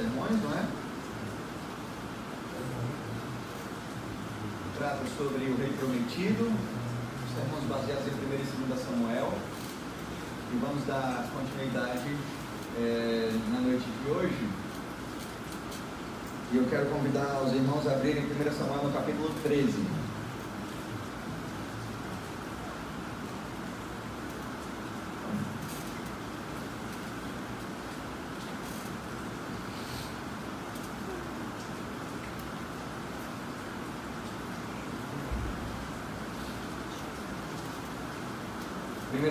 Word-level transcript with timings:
sermões, 0.00 0.42
não 0.42 0.52
é? 0.52 0.64
Trata 4.78 5.04
sobre 5.18 5.44
o 5.44 5.56
rei 5.58 5.72
prometido, 5.78 6.50
sermões 7.34 7.64
baseados 7.68 8.06
em 8.06 8.12
1 8.12 8.64
e 8.64 8.68
2 8.68 8.80
Samuel. 8.80 9.32
E 10.52 10.56
vamos 10.56 10.84
dar 10.86 11.28
continuidade 11.34 12.16
é, 12.78 13.30
na 13.52 13.60
noite 13.60 13.84
de 13.84 14.10
hoje. 14.10 14.48
E 16.52 16.56
eu 16.56 16.64
quero 16.68 16.86
convidar 16.86 17.42
os 17.44 17.52
irmãos 17.52 17.86
a 17.86 17.92
abrirem 17.92 18.24
1 18.24 18.52
Samuel 18.58 18.84
no 18.84 18.92
capítulo 18.92 19.30
13. 19.42 20.00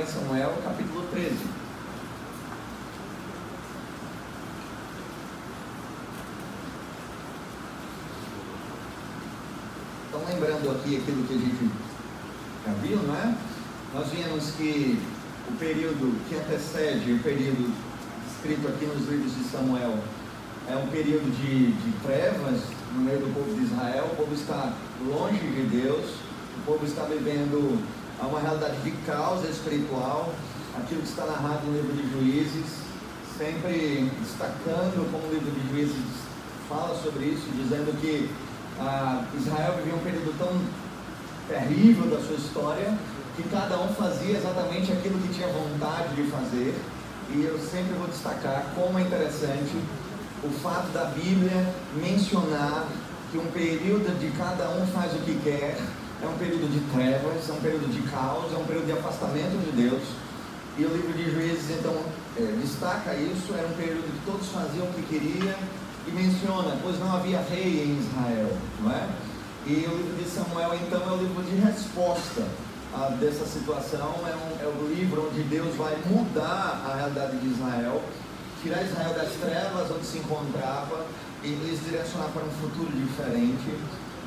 Samuel, 0.09 0.53
13. 1.19 1.35
Então, 10.07 10.21
lembrando 10.29 10.71
aqui 10.71 10.97
aquilo 10.97 11.23
que 11.27 11.33
a 11.33 11.37
gente 11.37 11.71
já 12.65 12.73
viu, 12.81 12.97
não 13.03 13.15
é? 13.15 13.35
Nós 13.93 14.07
vimos 14.09 14.51
que 14.51 14.97
o 15.49 15.57
período 15.57 16.29
que 16.29 16.35
antecede 16.35 17.11
o 17.11 17.19
período 17.19 17.73
escrito 18.31 18.67
aqui 18.69 18.85
nos 18.85 19.09
livros 19.09 19.35
de 19.35 19.43
Samuel 19.43 19.97
é 20.69 20.75
um 20.77 20.87
período 20.87 21.29
de, 21.35 21.73
de 21.73 21.91
trevas 22.01 22.61
no 22.95 23.01
meio 23.01 23.19
do 23.19 23.33
povo 23.33 23.53
de 23.55 23.65
Israel. 23.65 24.05
O 24.13 24.15
povo 24.15 24.33
está 24.33 24.73
longe 25.05 25.39
de 25.39 25.63
Deus, 25.63 26.11
o 26.59 26.65
povo 26.65 26.85
está 26.85 27.03
vivendo 27.03 27.77
uma 28.21 28.39
realidade 28.39 28.77
de 28.83 28.91
causa 29.05 29.47
espiritual, 29.47 30.33
aquilo 30.79 31.01
que 31.01 31.09
está 31.09 31.25
narrado 31.25 31.65
no 31.65 31.73
livro 31.73 31.93
de 31.93 32.11
Juízes, 32.11 32.65
sempre 33.37 34.11
destacando 34.19 35.11
como 35.11 35.27
o 35.27 35.33
livro 35.33 35.51
de 35.51 35.69
Juízes 35.69 36.29
fala 36.67 36.95
sobre 37.01 37.25
isso, 37.25 37.47
dizendo 37.55 37.95
que 37.99 38.29
ah, 38.79 39.23
Israel 39.37 39.75
vivia 39.77 39.95
um 39.95 40.03
período 40.03 40.37
tão 40.37 40.59
terrível 41.47 42.05
da 42.09 42.23
sua 42.25 42.35
história 42.35 42.93
que 43.35 43.43
cada 43.49 43.77
um 43.79 43.87
fazia 43.95 44.37
exatamente 44.37 44.91
aquilo 44.91 45.17
que 45.19 45.33
tinha 45.33 45.47
vontade 45.47 46.15
de 46.15 46.23
fazer. 46.29 46.75
E 47.31 47.43
eu 47.43 47.59
sempre 47.59 47.93
vou 47.93 48.07
destacar 48.07 48.65
como 48.75 48.97
é 48.97 49.01
interessante 49.01 49.77
o 50.43 50.49
fato 50.61 50.91
da 50.91 51.05
Bíblia 51.05 51.73
mencionar 51.95 52.87
que 53.31 53.37
um 53.37 53.45
período 53.47 54.17
de 54.19 54.31
cada 54.37 54.69
um 54.69 54.85
faz 54.87 55.13
o 55.13 55.19
que 55.19 55.39
quer 55.43 55.77
é 56.21 56.27
um 56.27 56.37
período 56.37 56.69
de 56.71 56.79
trevas, 56.91 57.49
é 57.49 57.53
um 57.53 57.61
período 57.61 57.91
de 57.91 58.01
caos, 58.09 58.51
é 58.53 58.57
um 58.57 58.65
período 58.65 58.87
de 58.87 58.91
afastamento 58.93 59.57
de 59.65 59.83
Deus. 59.83 60.03
E 60.79 60.85
o 60.85 60.95
livro 60.95 61.11
de 61.11 61.29
Juízes, 61.29 61.77
então, 61.77 61.93
é, 62.37 62.41
destaca 62.61 63.13
isso, 63.13 63.53
era 63.53 63.67
um 63.67 63.73
período 63.73 64.01
que 64.03 64.25
todos 64.25 64.47
faziam 64.47 64.85
o 64.87 64.93
que 64.93 65.01
queriam, 65.03 65.59
e 66.07 66.11
menciona, 66.11 66.79
pois 66.81 66.97
não 66.97 67.13
havia 67.13 67.41
rei 67.41 67.83
em 67.83 67.99
Israel, 67.99 68.57
não 68.79 68.89
é? 68.89 69.09
E 69.67 69.85
o 69.91 69.97
livro 69.97 70.15
de 70.23 70.29
Samuel, 70.29 70.73
então, 70.75 71.01
é 71.01 71.11
o 71.11 71.17
livro 71.17 71.43
de 71.43 71.57
resposta 71.57 72.47
a, 72.93 73.09
dessa 73.09 73.45
situação, 73.45 74.15
é, 74.25 74.33
um, 74.33 74.63
é 74.63 74.67
o 74.67 74.87
livro 74.87 75.27
onde 75.29 75.43
Deus 75.43 75.75
vai 75.75 75.97
mudar 76.05 76.81
a 76.89 76.95
realidade 76.95 77.37
de 77.39 77.47
Israel, 77.49 78.01
tirar 78.63 78.81
Israel 78.81 79.13
das 79.13 79.33
trevas 79.33 79.91
onde 79.91 80.05
se 80.05 80.19
encontrava 80.19 81.05
e 81.43 81.49
lhes 81.49 81.83
direcionar 81.83 82.29
para 82.29 82.43
um 82.43 82.51
futuro 82.51 82.89
diferente. 82.93 83.77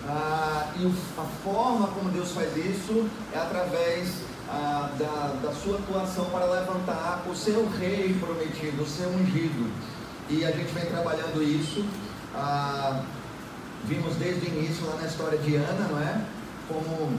Ah, 0.07 0.71
e 0.77 0.87
a 0.87 1.25
forma 1.43 1.87
como 1.89 2.11
Deus 2.11 2.33
faz 2.33 2.55
isso 2.59 3.09
é 3.33 3.39
através 3.39 4.32
ah, 4.53 4.91
da, 4.99 5.49
da 5.49 5.55
sua 5.55 5.79
atuação 5.79 6.27
para 6.27 6.45
levantar 6.45 7.25
o 7.27 7.35
seu 7.35 7.69
rei 7.71 8.15
prometido, 8.21 8.83
o 8.83 8.87
seu 8.87 9.09
ungido. 9.09 9.73
E 10.29 10.45
a 10.45 10.51
gente 10.51 10.73
vem 10.73 10.85
trabalhando 10.85 11.43
isso. 11.43 11.85
Ah, 12.35 13.03
vimos 13.85 14.15
desde 14.17 14.47
o 14.47 14.49
início 14.49 14.87
lá 14.87 14.97
na 14.97 15.07
história 15.07 15.39
de 15.39 15.57
Ana, 15.57 15.89
não 15.89 15.99
é? 15.99 16.25
Como 16.69 17.19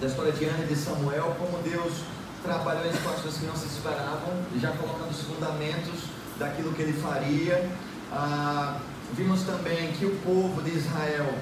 da 0.00 0.06
história 0.08 0.32
de 0.32 0.44
Ana 0.44 0.64
e 0.64 0.66
de 0.66 0.76
Samuel, 0.76 1.36
como 1.38 1.62
Deus 1.62 2.02
trabalhou 2.42 2.84
em 2.86 2.92
situações 2.92 3.36
que 3.38 3.46
não 3.46 3.54
se 3.54 3.66
esperavam, 3.66 4.34
já 4.60 4.72
colocando 4.72 5.10
os 5.10 5.20
fundamentos 5.20 6.00
daquilo 6.38 6.72
que 6.72 6.82
ele 6.82 7.00
faria. 7.00 7.70
Ah, 8.10 8.78
vimos 9.12 9.42
também 9.42 9.92
que 9.92 10.04
o 10.04 10.16
povo 10.16 10.60
de 10.62 10.76
Israel 10.76 11.32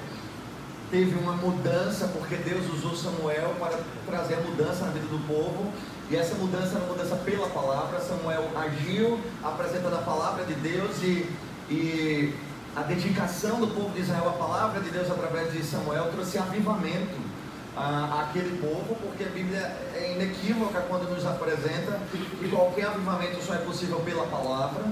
teve 0.91 1.17
uma 1.19 1.33
mudança, 1.35 2.09
porque 2.09 2.37
Deus 2.37 2.67
usou 2.75 2.97
Samuel 2.97 3.55
para 3.59 3.79
trazer 4.07 4.37
mudança 4.39 4.85
na 4.87 4.91
vida 4.91 5.07
do 5.07 5.27
povo, 5.27 5.73
e 6.11 6.17
essa 6.17 6.35
mudança 6.35 6.77
era 6.77 6.87
mudança 6.87 7.17
pela 7.17 7.49
palavra. 7.49 8.01
Samuel 8.01 8.51
agiu 8.57 9.21
apresentando 9.43 9.95
a 9.95 10.03
palavra 10.03 10.45
de 10.45 10.55
Deus 10.55 11.01
e, 11.03 11.31
e 11.71 12.35
a 12.75 12.83
dedicação 12.83 13.61
do 13.61 13.69
povo 13.69 13.91
de 13.91 14.01
Israel 14.01 14.29
à 14.29 14.33
palavra 14.33 14.81
de 14.81 14.91
Deus 14.91 15.11
através 15.11 15.53
de 15.53 15.63
Samuel 15.63 16.11
trouxe 16.13 16.39
avivamento 16.39 17.31
àquele 17.77 18.59
povo, 18.61 18.97
porque 19.01 19.23
a 19.23 19.29
Bíblia 19.29 19.77
é 19.95 20.15
inequívoca 20.15 20.81
quando 20.89 21.09
nos 21.09 21.25
apresenta 21.25 22.01
que 22.41 22.49
qualquer 22.49 22.87
avivamento 22.87 23.43
só 23.43 23.55
é 23.55 23.59
possível 23.59 24.01
pela 24.01 24.27
palavra, 24.27 24.85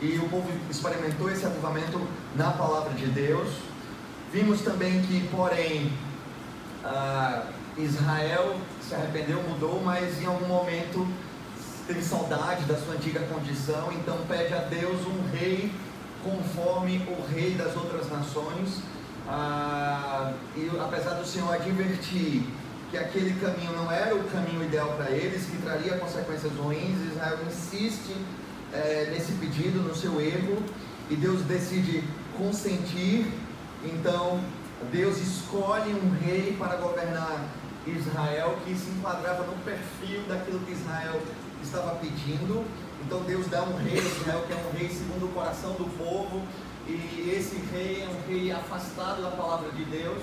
e 0.00 0.18
o 0.18 0.28
povo 0.28 0.50
experimentou 0.70 1.30
esse 1.30 1.44
avivamento 1.44 2.00
na 2.34 2.50
palavra 2.52 2.94
de 2.94 3.06
Deus. 3.06 3.73
Vimos 4.34 4.62
também 4.62 5.00
que, 5.02 5.28
porém, 5.28 5.92
Israel 7.78 8.56
se 8.82 8.92
arrependeu, 8.92 9.40
mudou, 9.44 9.80
mas 9.84 10.20
em 10.20 10.26
algum 10.26 10.48
momento 10.48 11.06
teve 11.86 12.02
saudade 12.02 12.64
da 12.64 12.76
sua 12.76 12.94
antiga 12.94 13.20
condição, 13.32 13.92
então 13.92 14.18
pede 14.26 14.52
a 14.52 14.58
Deus 14.62 15.06
um 15.06 15.30
rei 15.30 15.70
conforme 16.24 16.96
o 17.06 17.32
rei 17.32 17.52
das 17.52 17.76
outras 17.76 18.10
nações. 18.10 18.82
Ah, 19.28 20.32
e 20.56 20.68
apesar 20.80 21.14
do 21.14 21.24
Senhor 21.24 21.54
advertir 21.54 22.42
que 22.90 22.98
aquele 22.98 23.38
caminho 23.38 23.72
não 23.76 23.88
era 23.88 24.16
o 24.16 24.24
caminho 24.24 24.64
ideal 24.64 24.96
para 24.96 25.12
eles, 25.12 25.46
que 25.46 25.58
traria 25.58 25.96
consequências 25.98 26.52
ruins, 26.56 26.98
Israel 27.12 27.38
insiste 27.46 28.16
é, 28.72 29.10
nesse 29.12 29.30
pedido, 29.34 29.78
no 29.78 29.94
seu 29.94 30.20
erro, 30.20 30.60
e 31.08 31.14
Deus 31.14 31.40
decide 31.42 32.02
consentir 32.36 33.26
então, 33.84 34.40
Deus 34.90 35.18
escolhe 35.18 35.92
um 35.94 36.10
rei 36.24 36.56
para 36.58 36.76
governar 36.76 37.44
Israel 37.86 38.56
que 38.64 38.74
se 38.74 38.90
enquadrava 38.90 39.44
no 39.44 39.54
perfil 39.62 40.22
daquilo 40.28 40.60
que 40.60 40.72
Israel 40.72 41.20
estava 41.62 41.96
pedindo. 41.96 42.64
Então, 43.04 43.20
Deus 43.22 43.46
dá 43.48 43.62
um 43.62 43.76
rei 43.76 43.98
a 43.98 44.02
Israel 44.02 44.44
que 44.46 44.52
é 44.52 44.56
um 44.56 44.78
rei 44.78 44.88
segundo 44.88 45.26
o 45.26 45.28
coração 45.28 45.72
do 45.72 45.84
povo, 45.98 46.42
e 46.86 47.32
esse 47.34 47.56
rei 47.72 48.02
é 48.02 48.08
um 48.08 48.30
rei 48.30 48.52
afastado 48.52 49.22
da 49.22 49.30
palavra 49.30 49.70
de 49.72 49.84
Deus. 49.84 50.22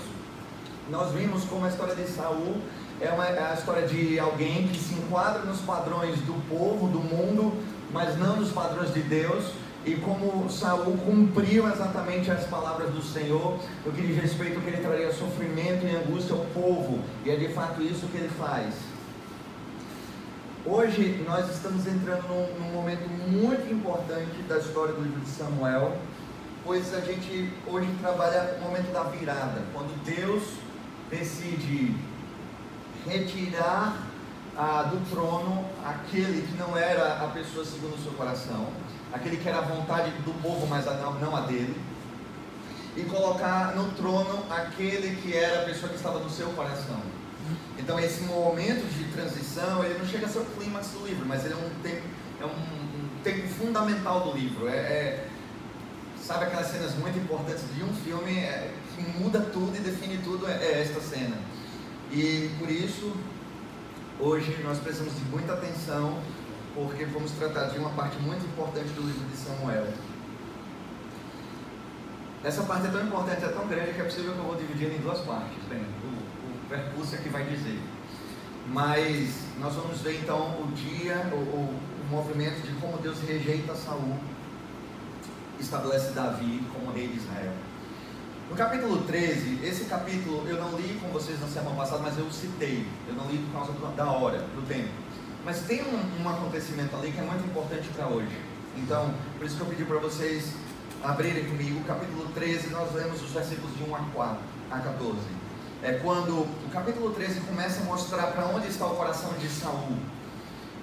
Nós 0.89 1.11
vimos 1.11 1.43
como 1.45 1.65
a 1.65 1.69
história 1.69 1.95
de 1.95 2.07
Saul 2.07 2.61
é, 2.99 3.09
uma, 3.09 3.25
é 3.25 3.51
a 3.51 3.53
história 3.53 3.87
de 3.87 4.19
alguém 4.19 4.67
que 4.67 4.79
se 4.79 4.93
enquadra 4.93 5.43
nos 5.43 5.59
padrões 5.61 6.19
do 6.21 6.33
povo, 6.47 6.87
do 6.87 6.99
mundo, 6.99 7.53
mas 7.91 8.17
não 8.17 8.37
nos 8.37 8.51
padrões 8.51 8.93
de 8.93 9.01
Deus 9.01 9.51
e 9.85 9.95
como 9.95 10.47
Saul 10.49 10.95
cumpriu 10.97 11.67
exatamente 11.67 12.29
as 12.29 12.45
palavras 12.45 12.91
do 12.91 13.01
Senhor, 13.01 13.59
no 13.83 13.91
que 13.91 14.01
diz 14.01 14.21
respeito 14.21 14.61
que 14.61 14.67
ele 14.67 14.77
traria 14.77 15.11
sofrimento 15.11 15.85
e 15.85 15.95
angústia 15.95 16.35
ao 16.35 16.45
povo, 16.45 16.99
e 17.25 17.31
é 17.31 17.35
de 17.35 17.47
fato 17.49 17.81
isso 17.81 18.07
que 18.07 18.17
ele 18.17 18.29
faz. 18.29 18.75
Hoje 20.63 21.23
nós 21.27 21.49
estamos 21.49 21.87
entrando 21.87 22.27
num, 22.27 22.59
num 22.59 22.73
momento 22.73 23.09
muito 23.09 23.73
importante 23.73 24.43
da 24.47 24.59
história 24.59 24.93
do 24.93 25.01
livro 25.01 25.19
de 25.21 25.29
Samuel, 25.29 25.97
pois 26.63 26.93
a 26.93 26.99
gente 27.01 27.51
hoje 27.65 27.89
trabalha 27.99 28.57
o 28.59 28.65
momento 28.65 28.93
da 28.93 29.03
virada, 29.03 29.63
quando 29.73 29.99
Deus 30.03 30.43
decide 31.09 31.95
retirar 33.07 33.97
ah, 34.55 34.83
do 34.83 35.09
trono 35.09 35.65
aquele 35.83 36.45
que 36.45 36.55
não 36.55 36.77
era 36.77 37.23
a 37.23 37.27
pessoa 37.29 37.65
segundo 37.65 37.95
o 37.95 38.03
seu 38.03 38.11
coração 38.11 38.67
aquele 39.13 39.37
que 39.37 39.47
era 39.47 39.59
a 39.59 39.61
vontade 39.61 40.11
do 40.25 40.33
povo, 40.41 40.65
mas 40.67 40.85
não 40.85 41.35
a 41.35 41.41
dele, 41.41 41.75
e 42.95 43.03
colocar 43.03 43.75
no 43.75 43.91
trono 43.91 44.45
aquele 44.49 45.15
que 45.21 45.35
era 45.35 45.61
a 45.61 45.65
pessoa 45.65 45.89
que 45.89 45.95
estava 45.95 46.19
no 46.19 46.29
seu 46.29 46.49
coração. 46.49 47.01
Então 47.77 47.99
esse 47.99 48.21
momento 48.23 48.85
de 48.93 49.05
transição, 49.11 49.83
ele 49.83 49.97
não 49.97 50.05
chega 50.05 50.25
a 50.25 50.29
ser 50.29 50.39
o 50.39 50.45
clímax 50.45 50.89
do 50.89 51.05
livro, 51.05 51.25
mas 51.25 51.45
ele 51.45 51.53
é 51.53 51.57
um 51.57 51.69
tempo, 51.81 52.03
é 52.39 52.45
um, 52.45 53.21
tempo 53.23 53.47
fundamental 53.47 54.21
do 54.21 54.37
livro. 54.37 54.67
É, 54.67 54.75
é, 54.75 55.27
sabe 56.21 56.45
aquelas 56.45 56.67
cenas 56.67 56.95
muito 56.95 57.17
importantes 57.17 57.63
de 57.75 57.83
um 57.83 57.93
filme 57.93 58.37
é, 58.37 58.71
que 58.95 59.01
muda 59.19 59.39
tudo 59.41 59.75
e 59.75 59.79
define 59.79 60.17
tudo, 60.23 60.47
é, 60.47 60.53
é 60.53 60.81
esta 60.81 60.99
cena. 61.01 61.37
E 62.11 62.51
por 62.59 62.69
isso, 62.69 63.13
hoje 64.19 64.57
nós 64.63 64.77
precisamos 64.79 65.15
de 65.15 65.23
muita 65.25 65.53
atenção 65.53 66.19
porque 66.73 67.05
vamos 67.05 67.31
tratar 67.31 67.65
de 67.65 67.79
uma 67.79 67.89
parte 67.91 68.17
muito 68.19 68.45
importante 68.45 68.89
do 68.89 69.01
livro 69.01 69.25
de 69.29 69.37
Samuel. 69.37 69.87
Essa 72.43 72.63
parte 72.63 72.87
é 72.87 72.89
tão 72.89 73.03
importante, 73.03 73.43
é 73.43 73.49
tão 73.49 73.67
grande 73.67 73.93
que 73.93 74.01
é 74.01 74.03
possível 74.03 74.33
que 74.33 74.39
eu 74.39 74.45
vou 74.45 74.55
dividir 74.55 74.91
em 74.91 74.99
duas 74.99 75.19
partes. 75.19 75.63
Bem, 75.69 75.79
o, 75.79 76.07
o 76.07 76.69
percurso 76.69 77.15
é 77.15 77.17
que 77.19 77.29
vai 77.29 77.43
dizer. 77.43 77.79
Mas 78.67 79.43
nós 79.59 79.75
vamos 79.75 80.01
ver 80.01 80.19
então 80.19 80.61
o 80.61 80.71
dia, 80.73 81.29
o, 81.31 81.35
o, 81.35 81.79
o 82.01 82.09
movimento 82.09 82.61
de 82.65 82.73
como 82.79 82.97
Deus 82.97 83.19
rejeita 83.21 83.75
Saul, 83.75 84.17
estabelece 85.59 86.13
Davi 86.13 86.63
como 86.73 86.91
rei 86.91 87.07
de 87.07 87.17
Israel. 87.17 87.53
No 88.49 88.55
capítulo 88.55 89.03
13, 89.03 89.63
esse 89.63 89.85
capítulo 89.85 90.45
eu 90.47 90.57
não 90.57 90.77
li 90.77 90.99
com 91.01 91.07
vocês 91.09 91.39
na 91.39 91.47
semana 91.47 91.75
passada, 91.75 92.01
mas 92.03 92.17
eu 92.17 92.29
citei. 92.31 92.85
Eu 93.07 93.13
não 93.13 93.29
li 93.29 93.37
por 93.37 93.53
causa 93.53 93.73
da 93.95 94.11
hora, 94.11 94.39
do 94.39 94.67
tempo. 94.67 94.89
Mas 95.43 95.61
tem 95.61 95.81
um, 95.81 96.23
um 96.23 96.29
acontecimento 96.29 96.95
ali 96.95 97.11
que 97.11 97.19
é 97.19 97.23
muito 97.23 97.43
importante 97.45 97.87
para 97.89 98.07
hoje. 98.07 98.35
Então, 98.77 99.13
por 99.37 99.45
isso 99.45 99.55
que 99.55 99.61
eu 99.61 99.67
pedi 99.67 99.83
para 99.83 99.97
vocês 99.97 100.53
abrirem 101.03 101.45
comigo 101.45 101.79
o 101.79 101.83
capítulo 101.83 102.27
13, 102.33 102.69
nós 102.69 102.93
lemos 102.93 103.21
os 103.21 103.31
versículos 103.31 103.75
de 103.75 103.83
1 103.83 103.95
a 103.95 103.99
4, 104.13 104.37
a 104.69 104.79
14. 104.79 105.17
É 105.83 105.93
quando 105.93 106.41
o 106.41 106.69
capítulo 106.71 107.11
13 107.11 107.41
começa 107.41 107.81
a 107.81 107.85
mostrar 107.85 108.27
para 108.27 108.45
onde 108.45 108.67
está 108.67 108.85
o 108.85 108.95
coração 108.95 109.33
de 109.39 109.47
Saul. 109.49 109.97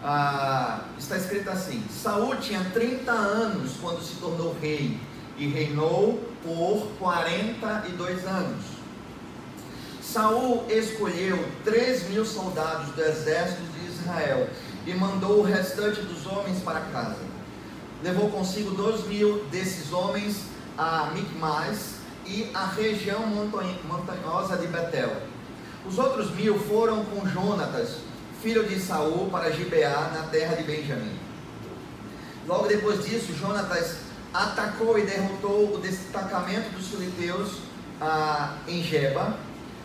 Ah, 0.03 0.85
está 0.99 1.17
escrito 1.17 1.49
assim: 1.51 1.85
Saul 1.89 2.37
tinha 2.37 2.65
30 2.73 3.11
anos 3.13 3.77
quando 3.81 4.03
se 4.03 4.17
tornou 4.17 4.57
rei 4.61 4.99
e 5.37 5.47
reinou 5.47 6.21
por 6.43 6.89
42 6.99 8.27
anos. 8.27 8.65
Saul 10.03 10.65
escolheu 10.69 11.47
3 11.65 12.09
mil 12.11 12.25
soldados 12.25 12.93
do 12.95 13.03
exército 13.03 13.63
Israel 14.09 14.49
e 14.87 14.95
mandou 14.95 15.41
o 15.41 15.43
restante 15.43 16.01
dos 16.01 16.27
homens 16.27 16.63
para 16.63 16.81
casa 16.81 17.29
levou 18.03 18.31
consigo 18.31 18.71
dois 18.71 19.07
mil 19.07 19.45
desses 19.47 19.93
homens 19.93 20.43
a 20.77 21.11
Micmas 21.13 21.97
e 22.25 22.51
a 22.55 22.67
região 22.67 23.27
montanhosa 23.27 24.57
de 24.57 24.67
Betel. 24.67 25.11
Os 25.87 25.99
outros 25.99 26.31
mil 26.35 26.59
foram 26.61 27.05
com 27.07 27.27
Jonatas, 27.27 27.97
filho 28.43 28.69
de 28.69 28.79
Saul, 28.79 29.29
para 29.31 29.51
Gibeá, 29.51 30.11
na 30.15 30.29
terra 30.31 30.55
de 30.55 30.63
Benjamim. 30.63 31.19
Logo 32.47 32.69
depois 32.69 33.05
disso, 33.05 33.35
Jonatas 33.35 33.97
atacou 34.33 34.99
e 34.99 35.03
derrotou 35.03 35.75
o 35.75 35.79
destacamento 35.79 36.71
dos 36.71 36.89
filisteus 36.89 37.59
ah, 38.01 38.59
em 38.69 38.83
Geba. 38.83 39.37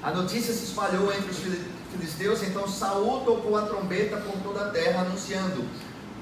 A 0.04 0.12
notícia 0.12 0.54
se 0.54 0.66
espalhou 0.66 1.12
entre 1.12 1.31
os 1.31 1.38
filisteus, 1.38 1.74
então 2.44 2.68
Saul 2.68 3.22
tocou 3.22 3.57
a 3.57 3.63
trombeta 3.63 4.18
por 4.18 4.38
toda 4.42 4.66
a 4.66 4.69
terra, 4.69 5.01
anunciando: 5.01 5.63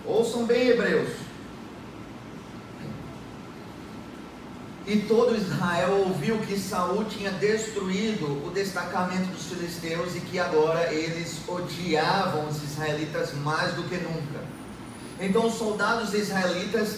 Ouçam 0.05 0.45
bem, 0.45 0.69
hebreus, 0.69 1.09
E 4.85 4.97
todo 5.01 5.35
Israel 5.35 6.05
ouviu 6.07 6.39
que 6.39 6.59
Saul 6.59 7.05
tinha 7.05 7.31
destruído 7.31 8.45
o 8.45 8.49
destacamento 8.49 9.27
dos 9.27 9.45
filisteus 9.45 10.15
e 10.15 10.21
que 10.21 10.39
agora 10.39 10.91
eles 10.91 11.37
odiavam 11.47 12.47
os 12.47 12.63
israelitas 12.63 13.33
mais 13.35 13.73
do 13.75 13.83
que 13.83 13.95
nunca. 13.97 14.43
Então 15.19 15.45
os 15.45 15.53
soldados 15.53 16.15
israelitas, 16.15 16.97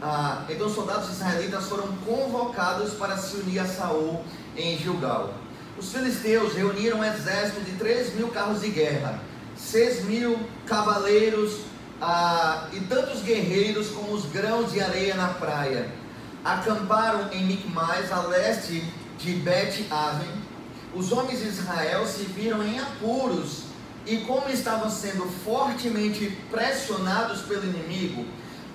ah, 0.00 0.44
então 0.48 0.68
os 0.68 0.74
soldados 0.74 1.10
israelitas 1.10 1.64
foram 1.64 1.88
convocados 2.06 2.94
para 2.94 3.16
se 3.16 3.36
unir 3.36 3.58
a 3.58 3.66
Saul 3.66 4.22
em 4.56 4.78
Gilgal. 4.78 5.34
Os 5.78 5.92
filisteus 5.92 6.54
reuniram 6.54 6.98
um 6.98 7.04
exército 7.04 7.60
de 7.60 7.70
3 7.76 8.16
mil 8.16 8.28
carros 8.28 8.62
de 8.62 8.68
guerra, 8.68 9.20
6 9.56 10.06
mil 10.06 10.36
cavaleiros 10.66 11.60
ah, 12.02 12.66
e 12.72 12.80
tantos 12.80 13.22
guerreiros 13.22 13.88
como 13.90 14.12
os 14.12 14.24
grãos 14.26 14.72
de 14.72 14.80
areia 14.80 15.14
na 15.14 15.28
praia 15.28 15.88
acamparam 16.44 17.30
em 17.32 17.44
Micmais, 17.44 18.10
a 18.10 18.22
leste 18.22 18.82
de 19.18 19.34
Bet-Aven. 19.34 20.42
Os 20.94 21.12
homens 21.12 21.40
de 21.40 21.48
Israel 21.48 22.04
se 22.06 22.24
viram 22.24 22.60
em 22.64 22.80
apuros 22.80 23.62
e, 24.04 24.16
como 24.18 24.48
estavam 24.48 24.90
sendo 24.90 25.26
fortemente 25.44 26.36
pressionados 26.50 27.42
pelo 27.42 27.62
inimigo, 27.62 28.26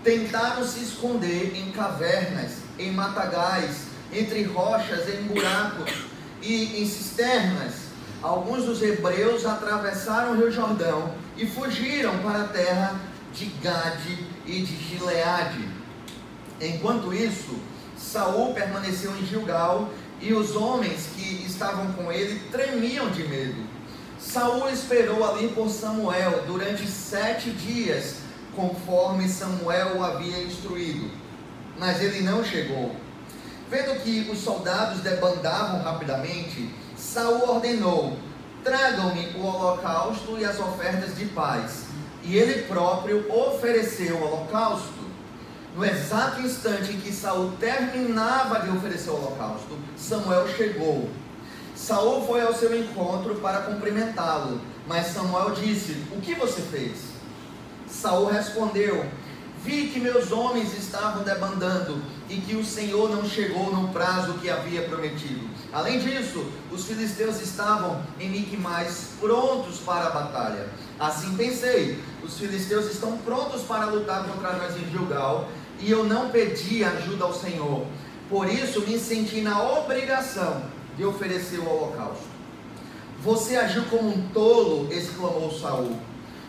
tentaram 0.06 0.66
se 0.66 0.80
esconder 0.80 1.54
em 1.54 1.70
cavernas, 1.72 2.60
em 2.80 2.94
matagais, 2.94 3.88
entre 4.14 4.44
rochas, 4.44 5.10
em 5.10 5.24
buracos 5.24 6.13
e 6.44 6.82
em 6.82 6.86
cisternas. 6.86 7.74
Alguns 8.22 8.66
dos 8.66 8.82
hebreus 8.82 9.46
atravessaram 9.46 10.34
o 10.34 10.38
rio 10.38 10.52
Jordão 10.52 11.14
e 11.38 11.46
fugiram 11.46 12.20
para 12.20 12.44
a 12.44 12.48
terra 12.48 13.00
de 13.34 13.46
Gade 13.62 14.28
e 14.46 14.62
de 14.62 14.76
Gileade. 14.76 15.68
Enquanto 16.62 17.14
isso, 17.14 17.58
Saul 17.98 18.54
permaneceu 18.54 19.12
em 19.18 19.26
Gilgal 19.26 19.90
e 20.22 20.34
os 20.34 20.56
homens 20.56 21.08
que 21.16 21.46
estavam 21.46 21.92
com 21.94 22.12
ele 22.12 22.40
tremiam 22.52 23.10
de 23.10 23.24
medo. 23.28 23.64
Saul 24.20 24.70
esperou 24.70 25.30
ali 25.30 25.50
por 25.50 25.70
Samuel 25.70 26.44
durante 26.48 26.88
sete 26.88 27.50
dias, 27.50 28.18
conforme 28.56 29.28
Samuel 29.28 29.98
o 29.98 30.04
havia 30.04 30.44
instruído, 30.44 31.12
mas 31.78 32.02
ele 32.02 32.22
não 32.22 32.44
chegou. 32.44 32.96
Vendo 33.74 34.00
que 34.04 34.30
os 34.32 34.38
soldados 34.38 35.00
debandavam 35.00 35.82
rapidamente, 35.82 36.70
Saul 36.96 37.50
ordenou: 37.50 38.16
tragam-me 38.64 39.36
o 39.36 39.48
holocausto 39.48 40.38
e 40.38 40.46
as 40.46 40.60
ofertas 40.60 41.18
de 41.18 41.26
paz. 41.26 41.86
E 42.22 42.38
ele 42.38 42.68
próprio 42.68 43.26
ofereceu 43.34 44.18
o 44.18 44.28
holocausto. 44.28 45.04
No 45.76 45.84
exato 45.84 46.42
instante 46.42 46.92
em 46.92 47.00
que 47.00 47.12
Saul 47.12 47.54
terminava 47.60 48.60
de 48.60 48.70
oferecer 48.70 49.10
o 49.10 49.16
holocausto, 49.16 49.76
Samuel 49.98 50.48
chegou. 50.50 51.10
Saul 51.76 52.28
foi 52.28 52.44
ao 52.44 52.54
seu 52.54 52.80
encontro 52.80 53.34
para 53.38 53.62
cumprimentá-lo, 53.62 54.62
mas 54.88 55.08
Samuel 55.08 55.50
disse: 55.50 55.94
O 56.12 56.22
que 56.22 56.36
você 56.36 56.62
fez? 56.62 57.00
Saul 57.88 58.28
respondeu: 58.28 59.04
Vi 59.64 59.88
que 59.88 60.00
meus 60.00 60.32
homens 60.32 60.78
estavam 60.78 61.24
debandando 61.24 62.00
e 62.30 62.38
que 62.38 62.56
o 62.56 62.66
Senhor 62.66 63.10
não 63.10 63.28
chegou 63.28 63.72
no 63.72 63.90
prazo 63.90 64.34
que 64.36 64.50
havia 64.50 64.84
prometido. 64.84 65.48
Além 65.72 66.00
disso, 66.00 66.46
os 66.72 66.86
filisteus 66.86 67.42
estavam 67.42 68.02
em 68.20 68.30
Micmais 68.30 69.10
prontos 69.20 69.80
para 69.80 70.08
a 70.08 70.12
batalha. 70.12 70.70
Assim 71.00 71.36
pensei: 71.36 72.00
os 72.24 72.38
filisteus 72.38 72.92
estão 72.92 73.18
prontos 73.18 73.64
para 73.64 73.86
lutar 73.86 74.26
contra 74.26 74.54
nós 74.54 74.76
em 74.78 74.90
Gilgal 74.90 75.50
e 75.80 75.90
eu 75.90 76.04
não 76.04 76.30
pedi 76.30 76.84
ajuda 76.84 77.26
ao 77.26 77.34
Senhor. 77.34 77.86
Por 78.30 78.50
isso 78.50 78.82
me 78.82 78.98
senti 78.98 79.42
na 79.42 79.62
obrigação 79.80 80.64
de 80.96 81.04
oferecer 81.04 81.60
o 81.60 81.70
holocausto. 81.70 82.34
Você 83.22 83.56
agiu 83.56 83.84
como 83.86 84.10
um 84.10 84.28
tolo, 84.30 84.92
exclamou 84.92 85.52
Saul. 85.52 85.98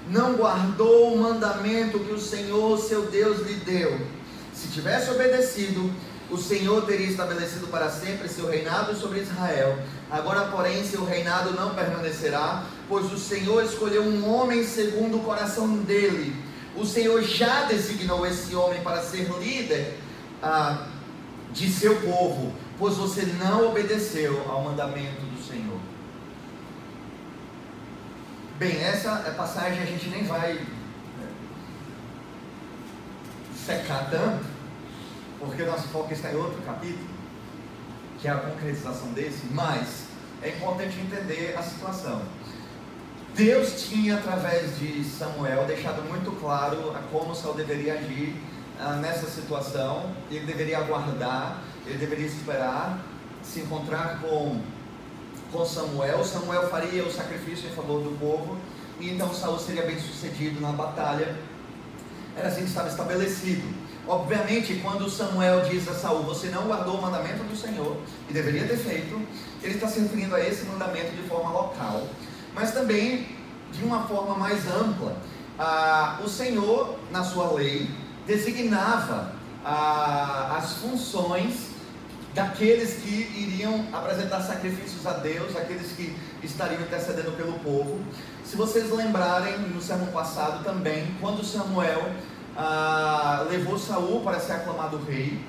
Não 0.09 0.35
guardou 0.35 1.15
o 1.15 1.19
mandamento 1.19 1.99
que 1.99 2.13
o 2.13 2.21
Senhor, 2.21 2.79
seu 2.79 3.07
Deus, 3.07 3.47
lhe 3.47 3.55
deu. 3.55 3.99
Se 4.55 4.69
tivesse 4.69 5.11
obedecido, 5.11 5.93
o 6.31 6.39
Senhor 6.39 6.87
teria 6.87 7.09
estabelecido 7.09 7.67
para 7.67 7.91
sempre 7.91 8.29
seu 8.29 8.49
reinado 8.49 8.95
sobre 8.97 9.21
Israel. 9.21 9.79
Agora, 10.11 10.47
porém, 10.47 10.85
seu 10.85 11.05
reinado 11.05 11.53
não 11.53 11.75
permanecerá, 11.75 12.65
pois 12.89 13.13
o 13.13 13.19
Senhor 13.19 13.65
escolheu 13.65 14.03
um 14.03 14.33
homem 14.33 14.65
segundo 14.65 15.19
o 15.19 15.23
coração 15.23 15.77
dele 15.79 16.35
o 16.77 16.85
Senhor 16.85 17.23
já 17.23 17.65
designou 17.65 18.27
esse 18.27 18.55
homem 18.55 18.83
para 18.83 19.01
ser 19.03 19.31
líder 19.39 19.97
ah, 20.43 20.87
de 21.53 21.71
seu 21.71 22.01
povo, 22.01 22.53
pois 22.79 22.97
você 22.97 23.23
não 23.23 23.69
obedeceu 23.69 24.45
ao 24.51 24.63
mandamento 24.63 25.21
do 25.23 25.43
Senhor. 25.43 25.79
Bem, 28.59 28.83
essa 28.83 29.17
passagem 29.37 29.83
a 29.83 29.87
gente 29.87 30.09
nem 30.09 30.25
vai 30.25 30.61
secar 33.65 34.11
tanto, 34.11 34.45
porque 35.39 35.63
nosso 35.63 35.89
foco 35.89 36.13
está 36.13 36.33
em 36.33 36.37
outro 36.37 36.61
capítulo, 36.63 37.09
que 38.21 38.29
é 38.29 38.31
a 38.31 38.37
concretização 38.37 39.09
desse, 39.13 39.47
mas 39.51 40.05
é 40.43 40.51
importante 40.51 40.99
entender 41.01 41.55
a 41.59 41.63
situação. 41.63 42.23
Deus 43.35 43.89
tinha, 43.89 44.17
através 44.17 44.79
de 44.79 45.03
Samuel, 45.05 45.65
deixado 45.65 46.03
muito 46.03 46.31
claro 46.41 46.95
como 47.11 47.35
Saul 47.35 47.55
deveria 47.55 47.95
agir 47.95 48.37
ah, 48.79 48.93
nessa 48.93 49.29
situação. 49.29 50.11
Ele 50.31 50.47
deveria 50.47 50.79
aguardar, 50.79 51.61
ele 51.85 51.99
deveria 51.99 52.27
esperar, 52.27 53.01
se 53.43 53.61
encontrar 53.61 54.21
com, 54.21 54.61
com 55.51 55.65
Samuel. 55.65 56.23
Samuel 56.25 56.69
faria 56.69 57.05
o 57.05 57.11
sacrifício 57.11 57.69
em 57.69 57.73
favor 57.75 58.03
do 58.03 58.17
povo, 58.19 58.57
e 59.01 59.11
então 59.11 59.33
Saul 59.35 59.59
seria 59.59 59.83
bem 59.83 59.99
sucedido 59.99 60.61
na 60.61 60.71
batalha. 60.71 61.35
Era 62.37 62.49
assim 62.49 62.63
que 62.63 62.69
estava 62.69 62.89
estabelecido. 62.89 63.85
Obviamente, 64.07 64.81
quando 64.83 65.09
Samuel 65.09 65.63
diz 65.63 65.89
a 65.89 65.95
Saul, 65.95 66.25
você 66.25 66.49
não 66.49 66.67
guardou 66.67 66.99
o 66.99 67.03
mandamento 67.03 67.43
do 67.45 67.57
Senhor, 67.57 67.97
e 68.29 68.33
deveria 68.33 68.67
ter 68.67 68.77
feito, 68.77 69.21
ele 69.63 69.75
está 69.75 69.89
se 69.89 70.01
referindo 70.01 70.35
a 70.35 70.41
esse 70.41 70.65
mandamento 70.67 71.13
de 71.13 71.23
forma 71.23 71.51
local 71.51 72.07
mas 72.55 72.73
também 72.73 73.27
de 73.73 73.85
uma 73.85 74.07
forma 74.07 74.37
mais 74.37 74.67
ampla. 74.69 75.17
Ah, 75.59 76.21
o 76.25 76.29
Senhor, 76.29 76.99
na 77.11 77.25
sua 77.25 77.53
lei, 77.53 77.91
designava 78.27 79.33
ah, 79.65 80.57
as 80.57 80.75
funções 80.75 81.75
daqueles 82.33 82.95
que 82.95 83.15
iriam 83.37 83.87
apresentar 83.93 84.41
sacrifícios 84.43 85.07
a 85.07 85.15
Deus, 85.15 85.57
aqueles 85.57 85.93
que 85.93 86.17
estariam 86.43 86.81
intercedendo 86.81 87.33
pelo 87.33 87.59
povo. 87.61 88.01
Se 88.45 88.57
vocês 88.57 88.91
lembrarem 88.91 89.59
no 89.59 89.81
sermão 89.81 90.09
passado 90.09 90.63
também, 90.63 91.07
quando 91.19 91.43
Samuel 91.43 92.13
ah, 92.55 93.47
levou 93.49 93.79
Saul 93.79 94.21
para 94.21 94.39
ser 94.39 94.53
aclamado 94.53 94.99
rei, 94.99 95.41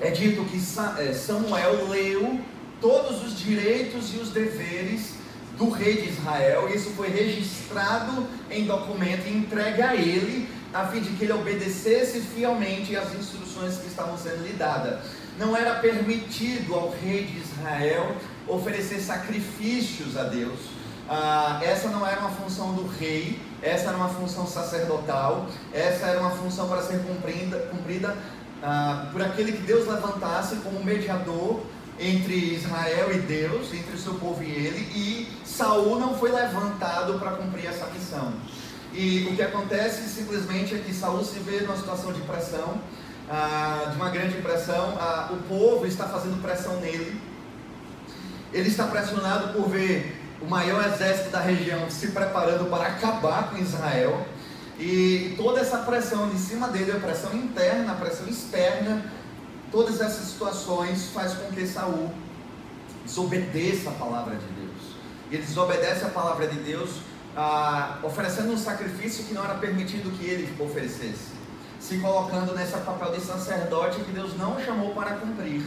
é 0.00 0.10
dito 0.10 0.44
que 0.44 0.60
é, 0.98 1.12
Samuel 1.14 1.88
leu 1.88 2.40
todos 2.80 3.24
os 3.24 3.38
direitos 3.38 4.12
e 4.14 4.18
os 4.18 4.30
deveres 4.30 5.14
do 5.56 5.70
rei 5.70 6.02
de 6.02 6.08
Israel, 6.10 6.68
e 6.68 6.76
isso 6.76 6.90
foi 6.90 7.08
registrado 7.08 8.26
em 8.50 8.66
documento 8.66 9.26
e 9.26 9.36
entregue 9.36 9.80
a 9.80 9.94
ele, 9.94 10.48
a 10.74 10.88
fim 10.88 11.00
de 11.00 11.10
que 11.10 11.24
ele 11.24 11.32
obedecesse 11.32 12.20
fielmente 12.20 12.94
às 12.96 13.14
instruções 13.14 13.78
que 13.78 13.86
estavam 13.86 14.18
sendo 14.18 14.42
lhe 14.42 14.52
dadas. 14.52 15.00
Não 15.38 15.56
era 15.56 15.76
permitido 15.76 16.74
ao 16.74 16.90
rei 16.90 17.24
de 17.24 17.38
Israel 17.38 18.16
oferecer 18.46 19.00
sacrifícios 19.00 20.16
a 20.16 20.24
Deus. 20.24 20.75
Ah, 21.08 21.60
essa 21.62 21.88
não 21.88 22.06
era 22.06 22.20
uma 22.20 22.30
função 22.30 22.72
do 22.74 22.86
rei, 22.86 23.40
essa 23.62 23.88
era 23.88 23.96
uma 23.96 24.08
função 24.08 24.46
sacerdotal, 24.46 25.46
essa 25.72 26.06
era 26.06 26.20
uma 26.20 26.30
função 26.30 26.68
para 26.68 26.82
ser 26.82 26.98
cumprida, 26.98 27.58
cumprida 27.70 28.16
ah, 28.62 29.08
por 29.12 29.22
aquele 29.22 29.52
que 29.52 29.62
Deus 29.62 29.86
levantasse 29.86 30.56
como 30.56 30.82
mediador 30.82 31.62
entre 31.98 32.54
Israel 32.54 33.12
e 33.14 33.18
Deus, 33.20 33.72
entre 33.72 33.94
o 33.94 33.98
seu 33.98 34.14
povo 34.14 34.42
e 34.42 34.50
ele, 34.50 34.78
e 34.94 35.28
Saul 35.44 35.98
não 35.98 36.18
foi 36.18 36.30
levantado 36.32 37.18
para 37.18 37.32
cumprir 37.32 37.66
essa 37.66 37.86
missão. 37.86 38.32
E 38.92 39.28
o 39.30 39.36
que 39.36 39.42
acontece 39.42 40.08
simplesmente 40.08 40.74
é 40.74 40.78
que 40.78 40.92
Saul 40.92 41.24
se 41.24 41.38
vê 41.38 41.60
numa 41.60 41.76
situação 41.76 42.12
de 42.12 42.20
pressão, 42.22 42.80
ah, 43.30 43.90
de 43.90 43.96
uma 43.96 44.10
grande 44.10 44.34
pressão, 44.42 44.96
ah, 44.98 45.30
o 45.30 45.36
povo 45.48 45.86
está 45.86 46.06
fazendo 46.06 46.42
pressão 46.42 46.80
nele, 46.80 47.20
ele 48.52 48.68
está 48.68 48.86
pressionado 48.86 49.52
por 49.52 49.68
ver 49.68 50.25
o 50.40 50.46
maior 50.46 50.84
exército 50.86 51.30
da 51.30 51.40
região 51.40 51.90
se 51.90 52.08
preparando 52.08 52.68
para 52.70 52.88
acabar 52.88 53.50
com 53.50 53.58
Israel, 53.58 54.26
e 54.78 55.34
toda 55.36 55.60
essa 55.60 55.78
pressão 55.78 56.30
em 56.30 56.36
cima 56.36 56.68
dele, 56.68 56.92
a 56.92 57.00
pressão 57.00 57.34
interna, 57.34 57.92
a 57.92 57.94
pressão 57.94 58.28
externa, 58.28 59.02
todas 59.72 60.00
essas 60.00 60.26
situações 60.28 61.10
faz 61.14 61.32
com 61.32 61.50
que 61.52 61.66
Saul 61.66 62.10
desobedeça 63.04 63.90
a 63.90 63.92
palavra 63.92 64.36
de 64.36 64.46
Deus. 64.46 64.96
E 65.30 65.36
ele 65.36 65.44
desobedece 65.44 66.04
a 66.04 66.08
palavra 66.08 66.46
de 66.46 66.58
Deus, 66.58 66.90
ah, 67.34 67.98
oferecendo 68.02 68.52
um 68.52 68.58
sacrifício 68.58 69.24
que 69.24 69.32
não 69.32 69.44
era 69.44 69.54
permitido 69.54 70.10
que 70.18 70.26
ele 70.26 70.54
oferecesse, 70.62 71.32
se 71.80 71.98
colocando 71.98 72.54
nesse 72.54 72.76
papel 72.76 73.12
de 73.12 73.20
sacerdote 73.22 74.00
que 74.00 74.12
Deus 74.12 74.36
não 74.36 74.60
chamou 74.62 74.94
para 74.94 75.14
cumprir. 75.14 75.62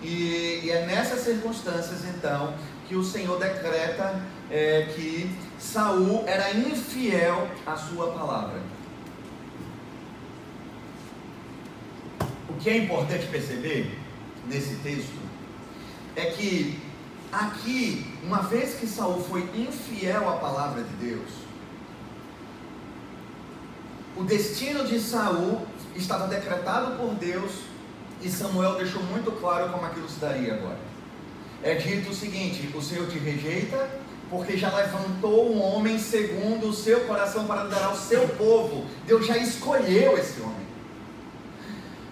E, 0.00 0.60
e 0.64 0.70
é 0.70 0.86
nessas 0.86 1.20
circunstâncias 1.20 2.00
então 2.04 2.54
que 2.94 2.98
o 2.98 3.02
Senhor 3.02 3.40
decreta 3.40 4.22
é, 4.48 4.82
que 4.94 5.28
Saul 5.58 6.22
era 6.28 6.52
infiel 6.52 7.48
à 7.66 7.74
sua 7.74 8.12
palavra. 8.12 8.60
O 12.48 12.52
que 12.60 12.70
é 12.70 12.76
importante 12.76 13.26
perceber 13.26 13.98
nesse 14.46 14.76
texto 14.76 15.18
é 16.14 16.26
que 16.26 16.80
aqui, 17.32 18.16
uma 18.22 18.42
vez 18.42 18.76
que 18.76 18.86
Saul 18.86 19.20
foi 19.24 19.42
infiel 19.56 20.28
à 20.28 20.36
palavra 20.36 20.84
de 20.84 20.94
Deus, 21.04 21.30
o 24.16 24.22
destino 24.22 24.84
de 24.84 25.00
Saul 25.00 25.66
estava 25.96 26.28
decretado 26.28 26.96
por 26.96 27.12
Deus 27.14 27.50
e 28.22 28.28
Samuel 28.28 28.76
deixou 28.76 29.02
muito 29.02 29.32
claro 29.32 29.72
como 29.72 29.84
aquilo 29.84 30.08
se 30.08 30.20
daria 30.20 30.54
agora. 30.54 30.83
É 31.64 31.74
dito 31.74 32.10
o 32.10 32.14
seguinte: 32.14 32.70
o 32.76 32.82
Senhor 32.82 33.08
te 33.08 33.18
rejeita, 33.18 33.88
porque 34.28 34.54
já 34.54 34.70
levantou 34.76 35.50
um 35.50 35.62
homem 35.62 35.98
segundo 35.98 36.68
o 36.68 36.74
seu 36.74 37.00
coração 37.00 37.46
para 37.46 37.64
liderar 37.64 37.94
o 37.94 37.96
seu 37.96 38.28
povo. 38.28 38.84
Deus 39.06 39.26
já 39.26 39.38
escolheu 39.38 40.18
esse 40.18 40.42
homem. 40.42 40.64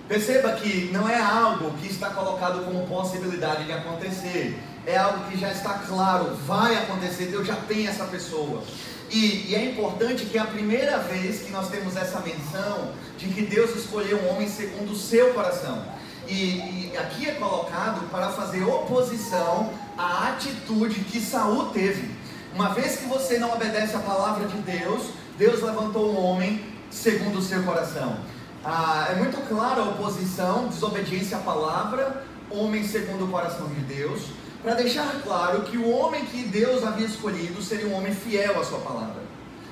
Perceba 0.08 0.52
que 0.52 0.90
não 0.90 1.06
é 1.06 1.20
algo 1.20 1.70
que 1.78 1.86
está 1.86 2.10
colocado 2.10 2.64
como 2.64 2.86
possibilidade 2.86 3.64
de 3.64 3.72
acontecer, 3.72 4.58
é 4.86 4.96
algo 4.96 5.30
que 5.30 5.38
já 5.38 5.52
está 5.52 5.74
claro, 5.86 6.34
vai 6.46 6.74
acontecer, 6.76 7.26
Deus 7.26 7.46
já 7.46 7.56
tem 7.56 7.86
essa 7.86 8.04
pessoa. 8.04 8.62
E, 9.10 9.50
e, 9.50 9.54
é 9.54 9.64
importante 9.66 10.24
que 10.24 10.38
é 10.38 10.40
a 10.40 10.46
primeira 10.46 10.98
vez 10.98 11.42
que 11.42 11.52
nós 11.52 11.68
temos 11.68 11.96
essa 11.96 12.20
menção 12.20 12.92
de 13.18 13.28
que 13.28 13.42
Deus 13.42 13.76
escolheu 13.76 14.18
um 14.18 14.30
homem 14.30 14.48
segundo 14.48 14.92
o 14.92 14.96
seu 14.96 15.34
coração. 15.34 15.84
E, 16.28 16.92
e 16.92 16.96
aqui 16.96 17.28
é 17.28 17.32
colocado 17.32 18.08
para 18.10 18.28
fazer 18.30 18.64
oposição 18.64 19.70
à 19.96 20.28
atitude 20.28 21.00
que 21.00 21.20
Saul 21.20 21.66
teve. 21.66 22.10
Uma 22.54 22.68
vez 22.74 22.96
que 22.96 23.06
você 23.06 23.38
não 23.38 23.52
obedece 23.52 23.96
a 23.96 24.00
palavra 24.00 24.46
de 24.46 24.56
Deus, 24.58 25.10
Deus 25.38 25.62
levantou 25.62 26.12
um 26.12 26.24
homem 26.24 26.64
segundo 26.90 27.38
o 27.38 27.42
seu 27.42 27.62
coração. 27.62 28.18
Ah, 28.64 29.08
é 29.10 29.14
muito 29.16 29.36
clara 29.48 29.80
a 29.80 29.88
oposição, 29.88 30.68
desobediência 30.68 31.38
à 31.38 31.40
palavra, 31.40 32.24
homem 32.50 32.86
segundo 32.86 33.24
o 33.24 33.28
coração 33.28 33.66
de 33.68 33.80
Deus, 33.80 34.22
para 34.62 34.74
deixar 34.74 35.20
claro 35.22 35.62
que 35.62 35.76
o 35.76 35.90
homem 35.90 36.24
que 36.26 36.44
Deus 36.44 36.84
havia 36.84 37.06
escolhido 37.06 37.60
seria 37.62 37.88
um 37.88 37.94
homem 37.94 38.14
fiel 38.14 38.60
à 38.60 38.64
sua 38.64 38.78
palavra. 38.78 39.22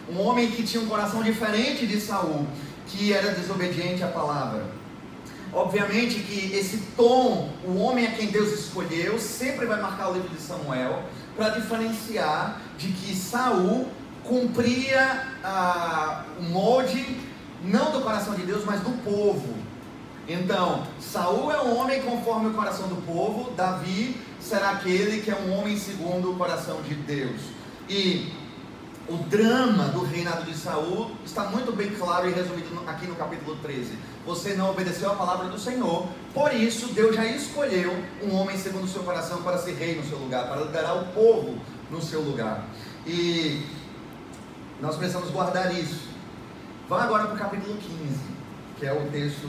Um 0.08 0.20
homem 0.20 0.50
que 0.50 0.64
tinha 0.64 0.82
um 0.82 0.88
coração 0.88 1.22
diferente 1.22 1.86
de 1.86 2.00
Saul, 2.00 2.46
que 2.86 3.12
era 3.12 3.30
desobediente 3.32 4.02
à 4.02 4.08
palavra. 4.08 4.79
Obviamente 5.52 6.20
que 6.20 6.54
esse 6.54 6.78
tom, 6.96 7.50
o 7.64 7.76
homem 7.78 8.06
a 8.06 8.12
quem 8.12 8.28
Deus 8.28 8.52
escolheu, 8.52 9.18
sempre 9.18 9.66
vai 9.66 9.80
marcar 9.80 10.10
o 10.10 10.14
livro 10.14 10.28
de 10.28 10.40
Samuel, 10.40 11.02
para 11.36 11.50
diferenciar 11.50 12.60
de 12.78 12.88
que 12.88 13.14
Saul 13.14 13.88
cumpria 14.22 15.26
ah, 15.42 16.24
o 16.38 16.42
molde 16.42 17.04
não 17.64 17.92
do 17.92 18.00
coração 18.00 18.34
de 18.34 18.42
Deus, 18.42 18.64
mas 18.64 18.80
do 18.80 18.90
povo. 19.02 19.54
Então, 20.28 20.86
Saul 21.00 21.50
é 21.50 21.60
um 21.60 21.76
homem 21.76 22.00
conforme 22.02 22.50
o 22.50 22.52
coração 22.52 22.86
do 22.86 23.04
povo, 23.04 23.50
Davi 23.52 24.16
será 24.40 24.70
aquele 24.70 25.20
que 25.20 25.30
é 25.30 25.34
um 25.34 25.58
homem 25.58 25.76
segundo 25.76 26.30
o 26.30 26.36
coração 26.36 26.80
de 26.82 26.94
Deus. 26.94 27.40
E 27.88 28.32
o 29.10 29.16
drama 29.28 29.88
do 29.88 30.04
reinado 30.04 30.44
de 30.44 30.56
Saul 30.56 31.10
está 31.24 31.44
muito 31.46 31.72
bem 31.72 31.90
claro 31.90 32.30
e 32.30 32.32
resumido 32.32 32.80
aqui 32.86 33.08
no 33.08 33.16
capítulo 33.16 33.56
13. 33.56 33.98
Você 34.24 34.54
não 34.54 34.70
obedeceu 34.70 35.10
a 35.10 35.16
palavra 35.16 35.48
do 35.48 35.58
Senhor, 35.58 36.06
por 36.32 36.54
isso 36.54 36.94
Deus 36.94 37.16
já 37.16 37.26
escolheu 37.26 37.92
um 38.22 38.32
homem 38.36 38.56
segundo 38.56 38.84
o 38.84 38.88
seu 38.88 39.02
coração 39.02 39.42
para 39.42 39.58
ser 39.58 39.74
rei 39.74 39.96
no 39.96 40.08
seu 40.08 40.16
lugar, 40.16 40.46
para 40.46 40.60
liderar 40.60 40.96
o 40.96 41.06
povo 41.12 41.58
no 41.90 42.00
seu 42.00 42.20
lugar. 42.20 42.68
E 43.04 43.66
nós 44.80 44.94
precisamos 44.94 45.28
guardar 45.30 45.74
isso. 45.74 46.08
Vá 46.88 47.02
agora 47.02 47.26
para 47.26 47.34
o 47.34 47.38
capítulo 47.38 47.76
15, 47.78 48.20
que 48.78 48.86
é 48.86 48.92
o 48.92 49.10
texto 49.10 49.48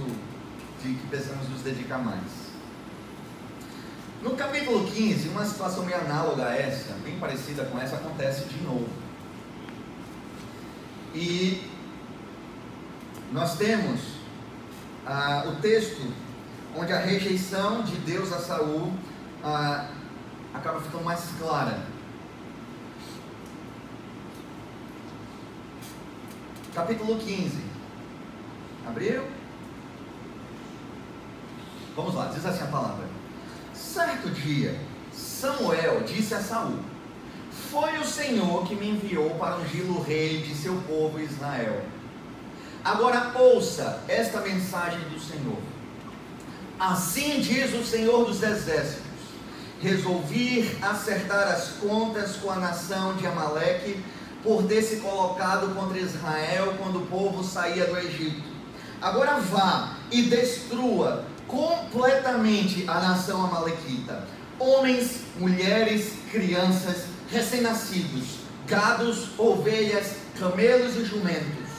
de 0.81 0.95
que 0.95 1.07
precisamos 1.07 1.47
nos 1.49 1.61
dedicar 1.61 1.99
mais. 1.99 2.51
No 4.23 4.31
capítulo 4.31 4.85
15, 4.87 5.29
uma 5.29 5.45
situação 5.45 5.85
meio 5.85 5.99
análoga 5.99 6.47
a 6.47 6.55
essa, 6.55 6.93
bem 7.03 7.19
parecida 7.19 7.65
com 7.65 7.79
essa, 7.79 7.97
acontece 7.97 8.45
de 8.45 8.63
novo. 8.63 9.00
E 11.13 11.69
nós 13.31 13.57
temos 13.57 13.99
ah, 15.05 15.43
o 15.47 15.61
texto 15.61 16.01
onde 16.75 16.93
a 16.93 16.99
rejeição 16.99 17.83
de 17.83 17.95
Deus 17.97 18.31
a 18.31 18.39
Saul 18.39 18.93
ah, 19.43 19.89
acaba 20.53 20.79
ficando 20.79 21.03
mais 21.03 21.23
clara. 21.39 21.91
capítulo 26.73 27.17
15. 27.17 27.57
Abriram? 28.87 29.25
Vamos 31.95 32.15
lá, 32.15 32.27
diz 32.33 32.45
assim 32.45 32.63
a 32.63 32.67
palavra. 32.67 33.05
Certo 33.73 34.29
dia, 34.29 34.79
Samuel 35.11 36.01
disse 36.03 36.33
a 36.33 36.39
Saul: 36.39 36.79
Foi 37.51 37.97
o 37.97 38.05
Senhor 38.05 38.65
que 38.65 38.75
me 38.75 38.89
enviou 38.89 39.31
para 39.31 39.57
ungir-lo 39.57 40.01
rei 40.01 40.41
de 40.41 40.55
seu 40.55 40.75
povo 40.87 41.19
Israel. 41.19 41.81
Agora 42.83 43.31
ouça 43.37 44.01
esta 44.07 44.39
mensagem 44.41 44.99
do 45.09 45.19
Senhor. 45.19 45.59
Assim 46.79 47.39
diz 47.39 47.73
o 47.73 47.83
Senhor 47.83 48.25
dos 48.25 48.41
Exércitos: 48.41 49.03
Resolvi 49.81 50.77
acertar 50.81 51.47
as 51.47 51.69
contas 51.79 52.37
com 52.37 52.49
a 52.49 52.55
nação 52.55 53.15
de 53.15 53.27
Amaleque 53.27 54.03
por 54.43 54.63
ter 54.63 54.81
se 54.81 54.97
colocado 54.97 55.75
contra 55.75 55.99
Israel 55.99 56.75
quando 56.79 57.03
o 57.03 57.07
povo 57.07 57.43
saía 57.43 57.85
do 57.85 57.97
Egito. 57.97 58.41
Agora 59.01 59.39
vá 59.39 59.97
e 60.09 60.23
destrua 60.23 61.25
completamente 61.47 62.85
a 62.87 62.99
nação 62.99 63.45
amalequita. 63.45 64.23
Homens, 64.57 65.21
mulheres, 65.37 66.13
crianças, 66.31 67.05
recém-nascidos, 67.31 68.41
gados, 68.67 69.29
ovelhas, 69.37 70.15
camelos 70.37 70.95
e 70.97 71.05
jumentos. 71.05 71.71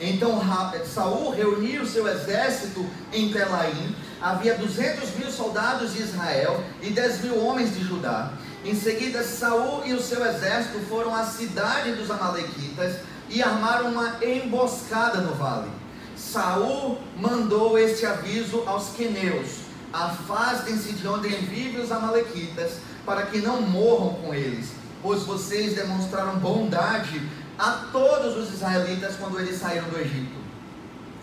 Então 0.00 0.40
Saul 0.86 1.30
reuniu 1.30 1.84
seu 1.84 2.06
exército 2.08 2.86
em 3.12 3.32
Telaim, 3.32 3.94
havia 4.20 4.54
200 4.54 5.16
mil 5.16 5.30
soldados 5.30 5.94
de 5.94 6.02
Israel 6.02 6.62
e 6.80 6.90
10 6.90 7.22
mil 7.22 7.44
homens 7.44 7.74
de 7.74 7.84
Judá. 7.84 8.32
Em 8.64 8.74
seguida, 8.74 9.22
Saul 9.22 9.84
e 9.84 9.94
o 9.94 10.00
seu 10.00 10.24
exército 10.24 10.78
foram 10.88 11.14
à 11.14 11.24
cidade 11.24 11.92
dos 11.92 12.10
Amalequitas 12.10 12.96
e 13.28 13.42
armaram 13.42 13.90
uma 13.90 14.16
emboscada 14.24 15.20
no 15.20 15.34
vale. 15.34 15.70
Saul 16.16 16.98
mandou 17.16 17.78
este 17.78 18.06
aviso 18.06 18.62
aos 18.66 18.90
queneus: 18.90 19.60
Afastem-se 19.92 20.92
de 20.92 21.06
onde 21.06 21.28
vivem 21.28 21.80
os 21.80 21.90
Amalequitas, 21.92 22.72
para 23.06 23.22
que 23.26 23.38
não 23.38 23.62
morram 23.62 24.14
com 24.14 24.34
eles, 24.34 24.68
pois 25.02 25.22
vocês 25.22 25.74
demonstraram 25.74 26.38
bondade 26.38 27.20
a 27.58 27.88
todos 27.92 28.36
os 28.36 28.54
israelitas 28.54 29.16
quando 29.16 29.40
eles 29.40 29.58
saíram 29.58 29.88
do 29.88 29.98
Egito. 29.98 30.38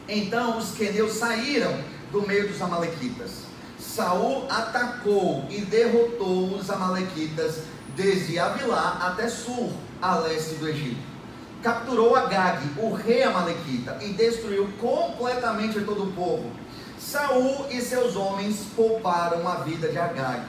Então 0.08 0.58
os 0.58 0.72
queneus 0.72 1.14
saíram 1.14 1.80
do 2.12 2.26
meio 2.28 2.48
dos 2.48 2.62
amalequitas. 2.62 3.46
Saul 3.80 4.46
atacou 4.50 5.46
e 5.50 5.62
derrotou 5.62 6.56
os 6.56 6.70
amalequitas 6.70 7.60
desde 7.96 8.38
Avilá 8.38 9.00
até 9.02 9.28
Sur, 9.28 9.72
a 10.02 10.16
leste 10.18 10.56
do 10.56 10.68
Egito. 10.68 11.16
Capturou 11.64 12.16
Agag, 12.16 12.70
o 12.78 12.94
rei 12.94 13.24
amalequita, 13.24 13.98
e 14.02 14.10
destruiu 14.10 14.70
completamente 14.80 15.80
todo 15.82 16.04
o 16.04 16.12
povo. 16.12 16.52
Saul 17.00 17.68
e 17.72 17.82
seus 17.82 18.16
homens 18.16 18.66
pouparam 18.76 19.48
a 19.48 19.56
vida 19.56 19.88
de 19.88 19.98
Agag, 19.98 20.46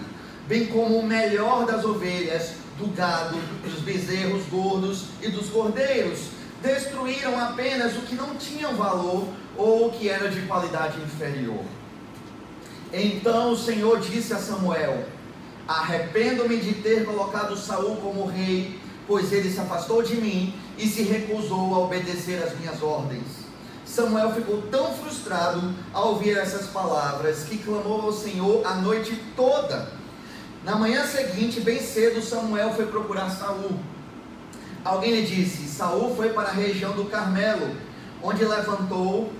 bem 0.46 0.66
como 0.66 0.98
o 0.98 1.06
melhor 1.06 1.64
das 1.64 1.84
ovelhas, 1.84 2.54
do 2.78 2.86
gado, 2.94 3.36
dos 3.64 3.80
bezerros 3.80 4.44
gordos 4.46 5.06
e 5.22 5.28
dos 5.28 5.48
cordeiros. 5.48 6.28
Destruíram 6.62 7.38
apenas 7.38 7.96
o 7.96 8.00
que 8.00 8.14
não 8.14 8.34
tinha 8.36 8.68
valor 8.68 9.28
ou 9.56 9.88
o 9.88 9.92
que 9.92 10.08
era 10.08 10.28
de 10.28 10.42
qualidade 10.42 11.00
inferior. 11.00 11.64
Então 12.92 13.52
o 13.52 13.56
Senhor 13.56 14.00
disse 14.00 14.32
a 14.32 14.38
Samuel: 14.38 15.04
Arrependo-me 15.66 16.56
de 16.58 16.74
ter 16.74 17.04
colocado 17.04 17.56
Saul 17.56 17.96
como 17.96 18.26
rei, 18.26 18.78
pois 19.06 19.32
ele 19.32 19.50
se 19.50 19.60
afastou 19.60 20.02
de 20.02 20.16
mim 20.16 20.54
e 20.78 20.86
se 20.86 21.02
recusou 21.02 21.74
a 21.74 21.78
obedecer 21.80 22.42
às 22.42 22.58
minhas 22.58 22.82
ordens. 22.82 23.46
Samuel 23.84 24.34
ficou 24.34 24.62
tão 24.62 24.92
frustrado 24.94 25.74
ao 25.92 26.08
ouvir 26.08 26.36
essas 26.36 26.66
palavras 26.66 27.44
que 27.44 27.58
clamou 27.58 28.02
ao 28.02 28.12
Senhor 28.12 28.66
a 28.66 28.74
noite 28.74 29.20
toda. 29.34 29.95
Na 30.66 30.74
manhã 30.74 31.06
seguinte, 31.06 31.60
bem 31.60 31.80
cedo, 31.80 32.20
Samuel 32.20 32.72
foi 32.72 32.86
procurar 32.86 33.30
Saul. 33.30 33.78
Alguém 34.84 35.12
lhe 35.12 35.22
disse: 35.22 35.68
Saul 35.68 36.16
foi 36.16 36.30
para 36.30 36.48
a 36.48 36.52
região 36.52 36.90
do 36.90 37.04
Carmelo, 37.04 37.76
onde 38.20 38.44
levantou 38.44 39.32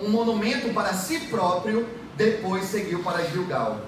um 0.00 0.08
monumento 0.08 0.74
para 0.74 0.92
si 0.92 1.20
próprio, 1.28 1.88
depois 2.16 2.64
seguiu 2.64 3.00
para 3.04 3.22
Gilgal. 3.26 3.82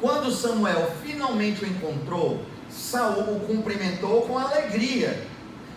Quando 0.00 0.30
Samuel 0.30 0.92
finalmente 1.02 1.64
o 1.64 1.68
encontrou, 1.68 2.42
Saul 2.70 3.38
o 3.38 3.40
cumprimentou 3.40 4.22
com 4.22 4.38
alegria. 4.38 5.20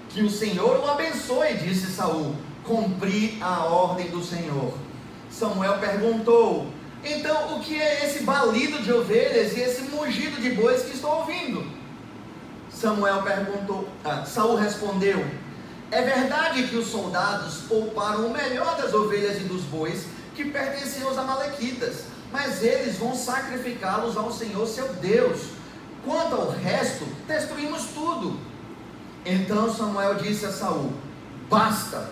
Que 0.10 0.22
o 0.22 0.30
Senhor 0.30 0.82
o 0.82 0.88
abençoe, 0.88 1.56
disse 1.56 1.88
Saul. 1.88 2.36
Cumpri 2.64 3.40
a 3.42 3.64
ordem 3.66 4.12
do 4.12 4.24
Senhor. 4.24 4.72
Samuel 5.32 5.80
perguntou: 5.80 6.68
então, 7.04 7.58
o 7.58 7.62
que 7.62 7.80
é 7.80 8.06
esse 8.06 8.24
balido 8.24 8.80
de 8.80 8.92
ovelhas 8.92 9.56
e 9.56 9.62
esse 9.62 9.84
mugido 9.84 10.42
de 10.42 10.52
bois 10.52 10.84
que 10.84 10.94
estou 10.94 11.20
ouvindo? 11.20 11.66
Samuel 12.70 13.24
perguntou, 13.24 13.88
ah, 14.04 14.26
Saul 14.26 14.56
respondeu: 14.56 15.26
É 15.92 16.02
verdade 16.02 16.68
que 16.68 16.76
os 16.76 16.88
soldados 16.88 17.62
pouparam 17.68 18.28
o 18.28 18.34
melhor 18.34 18.76
das 18.78 18.94
ovelhas 18.94 19.38
e 19.38 19.46
dos 19.46 19.64
bois 19.64 20.06
que 20.36 20.46
pertenciam 20.46 21.10
aos 21.10 21.18
amalequitas, 21.18 22.04
mas 22.32 22.64
eles 22.64 22.98
vão 22.98 23.16
sacrificá-los 23.16 24.16
ao 24.18 24.32
Senhor 24.32 24.68
seu 24.68 24.88
Deus. 24.96 25.60
Quanto 26.06 26.36
ao 26.36 26.52
resto, 26.52 27.06
destruímos 27.28 27.88
tudo. 27.94 28.40
Então 29.26 29.74
Samuel 29.74 30.16
disse 30.16 30.46
a 30.46 30.52
Saul: 30.52 30.94
Basta, 31.50 32.10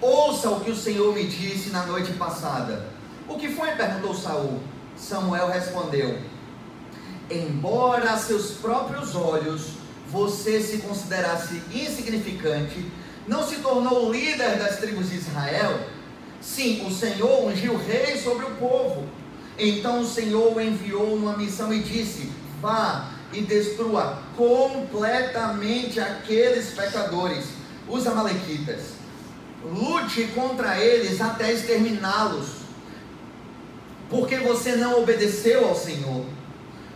ouça 0.00 0.50
o 0.50 0.60
que 0.60 0.70
o 0.70 0.76
Senhor 0.76 1.14
me 1.14 1.24
disse 1.24 1.70
na 1.70 1.86
noite 1.86 2.12
passada. 2.12 2.97
O 3.28 3.36
que 3.36 3.48
foi? 3.50 3.72
perguntou 3.72 4.14
Saul. 4.14 4.60
Samuel 4.96 5.50
respondeu: 5.50 6.18
Embora 7.30 8.12
a 8.12 8.16
seus 8.16 8.52
próprios 8.52 9.14
olhos 9.14 9.72
você 10.10 10.60
se 10.60 10.78
considerasse 10.78 11.62
insignificante, 11.70 12.90
não 13.26 13.46
se 13.46 13.56
tornou 13.56 14.10
líder 14.10 14.58
das 14.58 14.78
tribos 14.78 15.10
de 15.10 15.16
Israel? 15.16 15.78
Sim, 16.40 16.86
o 16.86 16.90
Senhor 16.90 17.46
ungiu 17.46 17.76
rei 17.76 18.16
sobre 18.16 18.46
o 18.46 18.54
povo. 18.56 19.06
Então 19.58 20.00
o 20.00 20.06
Senhor 20.06 20.56
o 20.56 20.60
enviou 20.60 21.18
numa 21.18 21.36
missão 21.36 21.72
e 21.72 21.80
disse: 21.80 22.32
Vá 22.62 23.10
e 23.30 23.42
destrua 23.42 24.22
completamente 24.36 26.00
aqueles 26.00 26.70
pecadores, 26.70 27.44
os 27.86 28.06
Amalequitas. 28.06 28.96
Lute 29.62 30.28
contra 30.34 30.78
eles 30.78 31.20
até 31.20 31.52
exterminá-los 31.52 32.57
porque 34.10 34.36
você 34.36 34.76
não 34.76 35.02
obedeceu 35.02 35.68
ao 35.68 35.74
Senhor, 35.74 36.24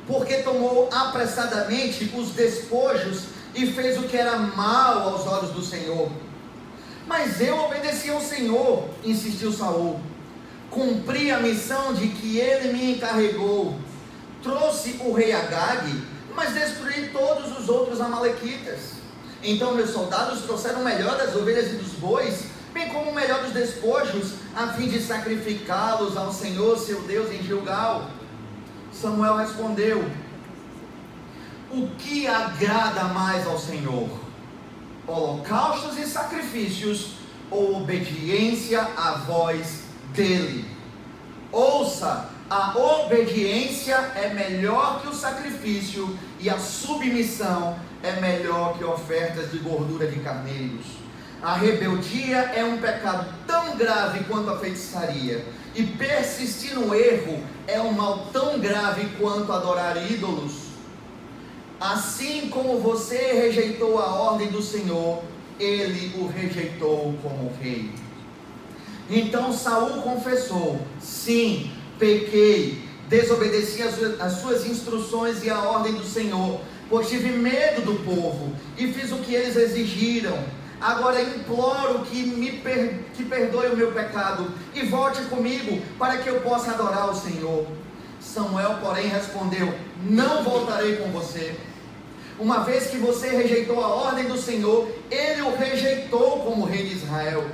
porque 0.06 0.38
tomou 0.38 0.88
apressadamente 0.92 2.12
os 2.16 2.30
despojos 2.30 3.24
e 3.54 3.66
fez 3.66 3.98
o 3.98 4.04
que 4.04 4.16
era 4.16 4.36
mal 4.38 5.10
aos 5.10 5.26
olhos 5.26 5.50
do 5.50 5.62
Senhor. 5.62 6.10
Mas 7.06 7.40
eu 7.40 7.58
obedeci 7.58 8.10
ao 8.10 8.20
Senhor, 8.20 8.88
insistiu 9.04 9.52
Saul. 9.52 10.00
Cumpri 10.70 11.30
a 11.30 11.38
missão 11.38 11.92
de 11.92 12.08
que 12.08 12.38
ele 12.38 12.72
me 12.72 12.92
encarregou. 12.92 13.76
Trouxe 14.42 14.98
o 15.04 15.12
rei 15.12 15.32
Agag, 15.32 16.02
mas 16.34 16.54
destruí 16.54 17.10
todos 17.12 17.58
os 17.58 17.68
outros 17.68 18.00
amalequitas. 18.00 18.92
Então 19.42 19.74
meus 19.74 19.90
soldados 19.90 20.42
trouxeram 20.42 20.82
melhor 20.82 21.18
das 21.18 21.34
ovelhas 21.36 21.72
e 21.72 21.76
dos 21.76 21.92
bois 21.92 22.51
bem 22.72 22.88
como 22.88 23.10
o 23.10 23.14
melhor 23.14 23.42
dos 23.42 23.52
despojos, 23.52 24.34
a 24.54 24.68
fim 24.68 24.88
de 24.88 25.00
sacrificá-los 25.00 26.16
ao 26.16 26.32
Senhor 26.32 26.78
seu 26.78 27.02
Deus 27.02 27.30
em 27.30 27.42
Gilgal. 27.42 28.10
Samuel 28.92 29.36
respondeu: 29.36 30.04
O 31.70 31.88
que 31.98 32.26
agrada 32.26 33.04
mais 33.04 33.46
ao 33.46 33.58
Senhor? 33.58 34.08
Holocaustos 35.06 35.98
e 35.98 36.06
sacrifícios 36.06 37.14
ou 37.50 37.82
obediência 37.82 38.82
à 38.96 39.12
voz 39.26 39.82
dele? 40.14 40.64
Ouça, 41.50 42.30
a 42.48 42.78
obediência 42.78 43.94
é 44.14 44.32
melhor 44.32 45.00
que 45.02 45.08
o 45.08 45.14
sacrifício 45.14 46.18
e 46.38 46.48
a 46.48 46.58
submissão 46.58 47.76
é 48.02 48.20
melhor 48.20 48.76
que 48.76 48.84
ofertas 48.84 49.50
de 49.50 49.58
gordura 49.58 50.06
de 50.06 50.18
carneiros. 50.20 51.01
A 51.42 51.54
rebeldia 51.54 52.52
é 52.54 52.64
um 52.64 52.78
pecado 52.78 53.26
tão 53.48 53.76
grave 53.76 54.22
quanto 54.24 54.48
a 54.48 54.58
feitiçaria, 54.58 55.44
e 55.74 55.82
persistir 55.82 56.78
no 56.78 56.94
erro 56.94 57.42
é 57.66 57.80
um 57.80 57.90
mal 57.90 58.28
tão 58.32 58.60
grave 58.60 59.08
quanto 59.18 59.50
adorar 59.50 60.08
ídolos. 60.08 60.52
Assim 61.80 62.48
como 62.48 62.78
você 62.78 63.32
rejeitou 63.32 63.98
a 63.98 64.06
ordem 64.14 64.52
do 64.52 64.62
Senhor, 64.62 65.20
ele 65.58 66.16
o 66.16 66.28
rejeitou 66.28 67.12
como 67.20 67.52
rei. 67.60 67.90
Então 69.10 69.52
Saul 69.52 70.00
confessou: 70.00 70.80
Sim, 71.00 71.72
pequei, 71.98 72.84
desobedeci 73.08 73.82
as 74.20 74.32
suas 74.34 74.64
instruções 74.64 75.42
e 75.42 75.50
a 75.50 75.60
ordem 75.60 75.94
do 75.94 76.04
Senhor, 76.04 76.60
pois 76.88 77.08
tive 77.08 77.30
medo 77.30 77.80
do 77.80 78.04
povo 78.04 78.54
e 78.78 78.92
fiz 78.92 79.10
o 79.10 79.16
que 79.16 79.34
eles 79.34 79.56
exigiram 79.56 80.61
Agora 80.82 81.22
imploro 81.22 82.00
que 82.00 82.24
me 82.24 82.50
per, 82.50 83.04
que 83.14 83.24
perdoe 83.24 83.68
o 83.68 83.76
meu 83.76 83.92
pecado 83.92 84.50
e 84.74 84.82
volte 84.82 85.22
comigo 85.26 85.80
para 85.96 86.16
que 86.16 86.28
eu 86.28 86.40
possa 86.40 86.72
adorar 86.72 87.08
o 87.08 87.14
Senhor. 87.14 87.68
Samuel, 88.20 88.78
porém, 88.82 89.06
respondeu: 89.06 89.72
Não 90.02 90.42
voltarei 90.42 90.96
com 90.96 91.08
você. 91.12 91.54
Uma 92.36 92.64
vez 92.64 92.88
que 92.88 92.96
você 92.96 93.28
rejeitou 93.28 93.82
a 93.82 93.86
ordem 93.86 94.24
do 94.24 94.36
Senhor, 94.36 94.88
ele 95.08 95.42
o 95.42 95.54
rejeitou 95.54 96.40
como 96.40 96.64
rei 96.64 96.88
de 96.88 96.96
Israel. 96.96 97.46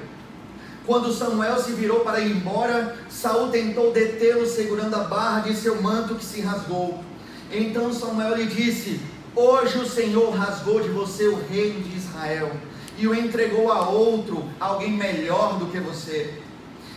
Quando 0.86 1.12
Samuel 1.12 1.58
se 1.58 1.72
virou 1.72 2.00
para 2.00 2.20
ir 2.20 2.34
embora, 2.34 2.96
Saul 3.10 3.50
tentou 3.50 3.92
detê-lo 3.92 4.46
segurando 4.46 4.94
a 4.94 5.00
barra 5.00 5.40
de 5.40 5.54
seu 5.54 5.82
manto 5.82 6.14
que 6.14 6.24
se 6.24 6.40
rasgou. 6.40 7.04
Então 7.52 7.92
Samuel 7.92 8.36
lhe 8.36 8.46
disse: 8.46 8.98
Hoje 9.36 9.76
o 9.76 9.86
Senhor 9.86 10.30
rasgou 10.30 10.80
de 10.80 10.88
você 10.88 11.28
o 11.28 11.36
reino 11.46 11.82
de 11.82 11.94
Israel 11.94 12.50
e 12.98 13.06
o 13.06 13.14
entregou 13.14 13.70
a 13.70 13.88
outro, 13.88 14.48
alguém 14.58 14.92
melhor 14.92 15.58
do 15.58 15.66
que 15.66 15.78
você. 15.78 16.34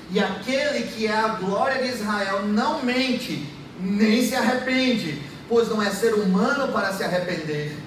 E 0.09 0.19
aquele 0.19 0.87
que 0.87 1.07
é 1.07 1.15
a 1.15 1.29
glória 1.29 1.81
de 1.81 1.89
Israel 1.89 2.45
não 2.47 2.83
mente, 2.83 3.47
nem 3.79 4.25
se 4.25 4.35
arrepende, 4.35 5.21
pois 5.47 5.69
não 5.69 5.81
é 5.81 5.89
ser 5.89 6.15
humano 6.15 6.73
para 6.73 6.91
se 6.91 7.03
arrepender. 7.03 7.77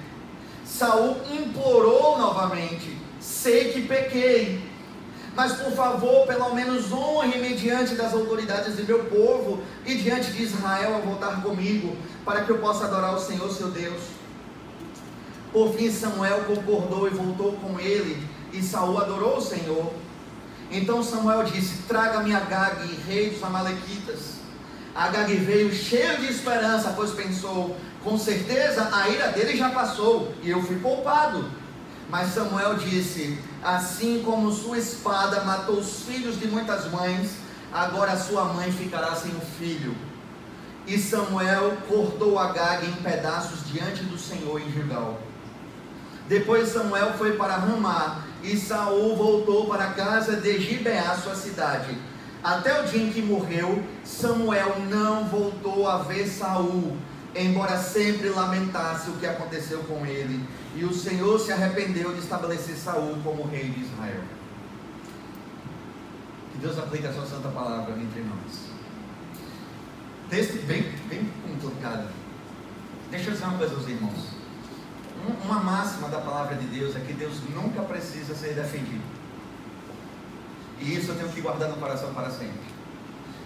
Saul 0.65 1.17
implorou 1.31 2.17
novamente: 2.17 2.97
sei 3.19 3.71
que 3.71 3.81
pequei. 3.81 4.63
mas 5.35 5.51
por 5.51 5.73
favor, 5.73 6.25
pelo 6.25 6.55
menos 6.55 6.93
honre-me 6.93 7.55
diante 7.55 7.93
das 7.95 8.13
autoridades 8.13 8.77
de 8.77 8.83
meu 8.83 9.03
povo 9.03 9.61
e 9.85 9.95
diante 9.95 10.31
de 10.31 10.43
Israel 10.43 10.95
a 10.95 10.99
voltar 10.99 11.41
comigo, 11.41 11.95
para 12.23 12.45
que 12.45 12.51
eu 12.51 12.59
possa 12.59 12.85
adorar 12.85 13.13
o 13.13 13.19
Senhor 13.19 13.51
seu 13.51 13.67
Deus. 13.69 14.14
Por 15.55 15.73
fim, 15.73 15.89
Samuel 15.89 16.43
concordou 16.43 17.07
e 17.07 17.11
voltou 17.11 17.53
com 17.53 17.79
ele, 17.79 18.21
e 18.51 18.61
Saul 18.61 18.99
adorou 18.99 19.37
o 19.37 19.41
Senhor. 19.41 19.89
Então 20.69 21.01
Samuel 21.01 21.45
disse: 21.45 21.83
Traga-me 21.83 22.35
Agag, 22.35 22.85
rei 23.07 23.29
dos 23.29 23.41
Amalequitas. 23.41 24.33
Agag 24.93 25.33
veio 25.33 25.73
cheio 25.73 26.17
de 26.17 26.25
esperança, 26.25 26.91
pois 26.93 27.11
pensou: 27.11 27.73
Com 28.03 28.17
certeza 28.17 28.89
a 28.93 29.07
ira 29.07 29.29
dele 29.29 29.55
já 29.55 29.69
passou, 29.69 30.33
e 30.43 30.49
eu 30.49 30.61
fui 30.61 30.77
poupado. 30.77 31.49
Mas 32.09 32.33
Samuel 32.33 32.75
disse: 32.75 33.39
Assim 33.63 34.23
como 34.25 34.51
sua 34.51 34.77
espada 34.77 35.45
matou 35.45 35.77
os 35.77 36.01
filhos 36.01 36.37
de 36.37 36.49
muitas 36.49 36.91
mães, 36.91 37.31
agora 37.71 38.17
sua 38.17 38.43
mãe 38.43 38.73
ficará 38.73 39.15
sem 39.15 39.31
um 39.31 39.39
filho. 39.57 39.95
E 40.85 40.97
Samuel 40.99 41.77
cortou 41.87 42.37
Agag 42.37 42.85
em 42.85 43.01
pedaços 43.01 43.65
diante 43.71 44.03
do 44.03 44.19
Senhor 44.19 44.59
em 44.59 44.69
Gilgal. 44.69 45.17
Depois 46.27 46.69
Samuel 46.69 47.13
foi 47.13 47.33
para 47.33 47.55
Ramá 47.55 48.23
e 48.41 48.57
Saul 48.57 49.15
voltou 49.15 49.67
para 49.67 49.85
a 49.85 49.93
casa 49.93 50.37
de 50.37 50.59
Gibeá, 50.59 51.15
sua 51.15 51.35
cidade. 51.35 51.95
Até 52.43 52.81
o 52.81 52.85
dia 52.85 53.03
em 53.03 53.11
que 53.11 53.21
morreu, 53.21 53.83
Samuel 54.03 54.79
não 54.89 55.25
voltou 55.25 55.87
a 55.87 55.99
ver 55.99 56.27
Saul, 56.27 56.97
embora 57.35 57.77
sempre 57.77 58.29
lamentasse 58.29 59.09
o 59.09 59.13
que 59.13 59.25
aconteceu 59.25 59.79
com 59.83 60.05
ele. 60.05 60.47
E 60.75 60.83
o 60.83 60.93
Senhor 60.93 61.39
se 61.39 61.51
arrependeu 61.51 62.13
de 62.13 62.19
estabelecer 62.19 62.75
Saul 62.75 63.17
como 63.23 63.47
rei 63.47 63.69
de 63.69 63.81
Israel. 63.81 64.21
Que 66.51 66.57
Deus 66.59 66.77
aplique 66.77 67.05
a 67.05 67.13
sua 67.13 67.25
santa 67.25 67.49
palavra 67.49 67.93
entre 67.99 68.21
nós. 68.21 68.65
Texto 70.29 70.65
bem, 70.65 70.91
bem 71.07 71.29
complicado. 71.47 72.09
Deixa 73.11 73.29
eu 73.29 73.33
dizer 73.33 73.45
uma 73.45 73.57
coisa 73.57 73.75
aos 73.75 73.87
irmãos 73.87 74.34
uma 75.43 75.59
máxima 75.59 76.09
da 76.09 76.19
palavra 76.19 76.55
de 76.55 76.65
Deus 76.67 76.95
é 76.95 76.99
que 76.99 77.13
Deus 77.13 77.35
nunca 77.53 77.81
precisa 77.81 78.35
ser 78.35 78.53
defendido. 78.53 79.03
E 80.79 80.95
isso 80.95 81.11
eu 81.11 81.15
tenho 81.15 81.29
que 81.29 81.41
guardar 81.41 81.69
no 81.69 81.77
coração 81.77 82.13
para 82.13 82.29
sempre. 82.29 82.75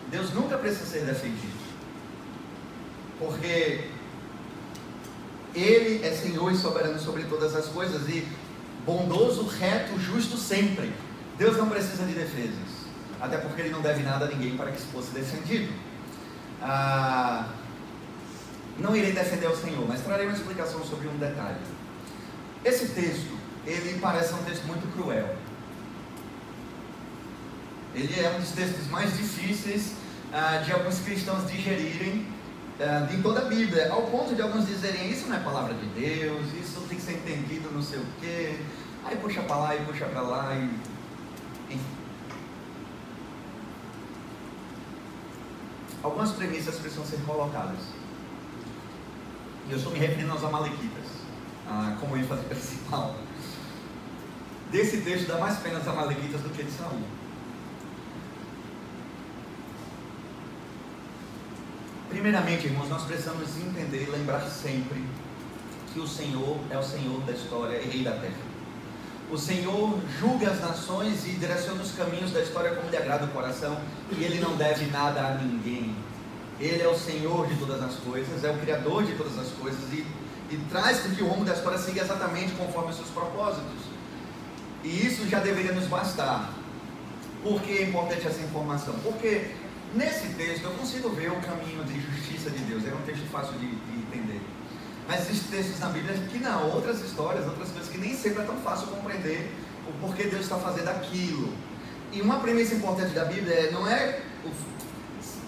Deus 0.09 0.33
nunca 0.33 0.57
precisa 0.57 0.85
ser 0.85 1.05
defendido. 1.05 1.57
Porque 3.19 3.89
Ele 5.53 6.05
é 6.05 6.11
Senhor 6.11 6.51
e 6.51 6.55
soberano 6.55 6.99
sobre 6.99 7.23
todas 7.23 7.55
as 7.55 7.67
coisas 7.67 8.07
e 8.09 8.27
bondoso, 8.85 9.45
reto, 9.47 9.99
justo 9.99 10.37
sempre. 10.37 10.91
Deus 11.37 11.57
não 11.57 11.69
precisa 11.69 12.05
de 12.05 12.13
defesas. 12.13 12.79
Até 13.19 13.37
porque 13.37 13.61
Ele 13.61 13.69
não 13.69 13.81
deve 13.81 14.01
nada 14.03 14.25
a 14.25 14.27
ninguém 14.29 14.57
para 14.57 14.71
que 14.71 14.81
fosse 14.81 15.11
defendido. 15.11 15.71
Ah, 16.61 17.49
não 18.79 18.95
irei 18.95 19.11
defender 19.11 19.47
o 19.47 19.55
Senhor, 19.55 19.85
mas 19.87 20.01
trarei 20.01 20.27
uma 20.27 20.35
explicação 20.35 20.83
sobre 20.83 21.07
um 21.07 21.17
detalhe. 21.17 21.59
Esse 22.63 22.89
texto, 22.89 23.37
ele 23.65 23.99
parece 23.99 24.33
um 24.33 24.43
texto 24.43 24.65
muito 24.65 24.91
cruel. 24.93 25.35
Ele 27.93 28.19
é 28.19 28.29
um 28.29 28.39
dos 28.39 28.51
textos 28.51 28.87
mais 28.87 29.15
difíceis 29.17 29.93
ah, 30.31 30.61
de 30.63 30.71
alguns 30.71 30.99
cristãos 30.99 31.49
digerirem 31.49 32.25
ah, 32.79 33.07
em 33.11 33.21
toda 33.21 33.41
a 33.41 33.45
Bíblia, 33.45 33.91
ao 33.91 34.03
ponto 34.03 34.35
de 34.35 34.41
alguns 34.41 34.67
dizerem: 34.67 35.09
Isso 35.09 35.27
não 35.27 35.35
é 35.35 35.39
palavra 35.39 35.73
de 35.73 35.85
Deus, 35.87 36.47
isso 36.61 36.81
tem 36.87 36.97
que 36.97 37.03
ser 37.03 37.13
entendido, 37.13 37.71
não 37.71 37.81
sei 37.81 37.99
o 37.99 38.05
quê. 38.21 38.59
Aí 39.05 39.15
puxa 39.17 39.41
para 39.41 39.55
lá 39.55 39.75
e 39.75 39.79
puxa 39.85 40.05
para 40.05 40.21
lá, 40.21 40.55
e... 40.55 41.73
enfim. 41.73 41.99
Algumas 46.01 46.31
premissas 46.31 46.75
precisam 46.75 47.05
ser 47.05 47.17
colocadas. 47.25 47.98
E 49.69 49.71
eu 49.71 49.77
estou 49.77 49.93
me 49.93 49.99
referindo 49.99 50.32
aos 50.32 50.43
Amalequitas, 50.43 51.05
ah, 51.67 51.95
como 51.99 52.17
ênfase 52.17 52.41
principal. 52.45 53.15
Desse 54.71 55.01
texto 55.01 55.27
dá 55.27 55.38
mais 55.38 55.60
pena 55.60 55.77
aos 55.77 55.88
Amalequitas 55.88 56.41
do 56.41 56.49
que 56.49 56.63
de 56.63 56.71
Saul. 56.71 57.03
Primeiramente, 62.10 62.65
irmãos, 62.65 62.89
nós 62.89 63.03
precisamos 63.03 63.55
entender 63.58 64.08
e 64.08 64.10
lembrar 64.10 64.41
sempre 64.41 65.05
que 65.93 65.99
o 65.99 66.08
Senhor 66.08 66.58
é 66.71 66.77
o 66.77 66.84
Senhor 66.84 67.21
da 67.21 67.32
história 67.32 67.79
e 67.79 67.88
Rei 67.88 68.03
da 68.03 68.13
terra. 68.13 68.49
O 69.32 69.38
Senhor 69.38 69.99
julga 70.19 70.49
as 70.49 70.60
nações 70.60 71.27
e 71.27 71.34
direciona 71.34 71.84
os 71.84 71.91
caminhos 71.91 72.32
da 72.32 72.41
história 72.41 72.73
como 72.73 72.89
lhe 72.89 72.97
agrada 72.97 73.25
o 73.25 73.29
coração, 73.29 73.79
e 74.12 74.23
ele 74.23 74.39
não 74.39 74.55
deve 74.55 74.88
nada 74.88 75.27
a 75.27 75.36
ninguém. 75.36 75.95
Ele 76.60 76.82
é 76.82 76.88
o 76.88 76.98
Senhor 76.98 77.48
de 77.48 77.56
todas 77.56 77.82
as 77.82 77.95
coisas, 77.95 78.43
é 78.43 78.52
o 78.52 78.58
Criador 78.58 79.04
de 79.04 79.15
todas 79.15 79.38
as 79.38 79.48
coisas 79.54 79.82
e, 79.93 80.06
e 80.52 80.58
traz 80.69 81.00
que 81.00 81.24
o 81.24 81.28
rumo 81.28 81.45
da 81.45 81.54
história 81.54 81.78
siga 81.78 82.02
exatamente 82.02 82.52
conforme 82.54 82.89
os 82.89 82.98
seus 82.98 83.10
propósitos. 83.10 83.80
E 84.84 85.06
isso 85.06 85.28
já 85.28 85.39
deveria 85.39 85.72
nos 85.72 85.86
bastar. 85.86 86.54
Por 87.43 87.62
que 87.62 87.78
é 87.78 87.84
importante 87.84 88.28
essa 88.28 88.41
informação? 88.41 88.93
Porque 89.04 89.52
nesse 89.93 90.28
texto 90.34 90.65
eu 90.65 90.72
consigo 90.72 91.10
ver 91.10 91.32
o 91.32 91.39
caminho 91.41 91.84
de 91.86 92.00
justiça 92.02 92.50
de 92.50 92.60
Deus. 92.60 92.86
É 92.86 92.93
um 92.93 93.02
texto 93.04 93.26
fácil 93.32 93.54
de, 93.54 93.67
de 93.67 94.00
entender. 94.00 94.41
Mas 95.08 95.30
existem 95.30 95.60
textos 95.60 95.80
na 95.80 95.88
Bíblia 95.88 96.13
que 96.30 96.38
não, 96.38 96.69
outras 96.72 97.02
histórias, 97.02 97.45
outras 97.45 97.69
coisas 97.69 97.89
que 97.89 97.98
nem 97.98 98.13
sempre 98.13 98.43
é 98.43 98.45
tão 98.45 98.58
fácil 98.58 98.88
compreender 98.88 99.50
o 99.88 99.93
porquê 100.00 100.24
Deus 100.24 100.43
está 100.43 100.58
fazendo 100.58 100.89
aquilo. 100.89 101.54
E 102.12 102.22
uma 102.22 102.39
premissa 102.39 102.76
importante 102.76 103.13
da 103.13 103.26
Bíblia 103.26 103.54
é, 103.54 103.72
não 103.72 103.88
é 103.88 104.22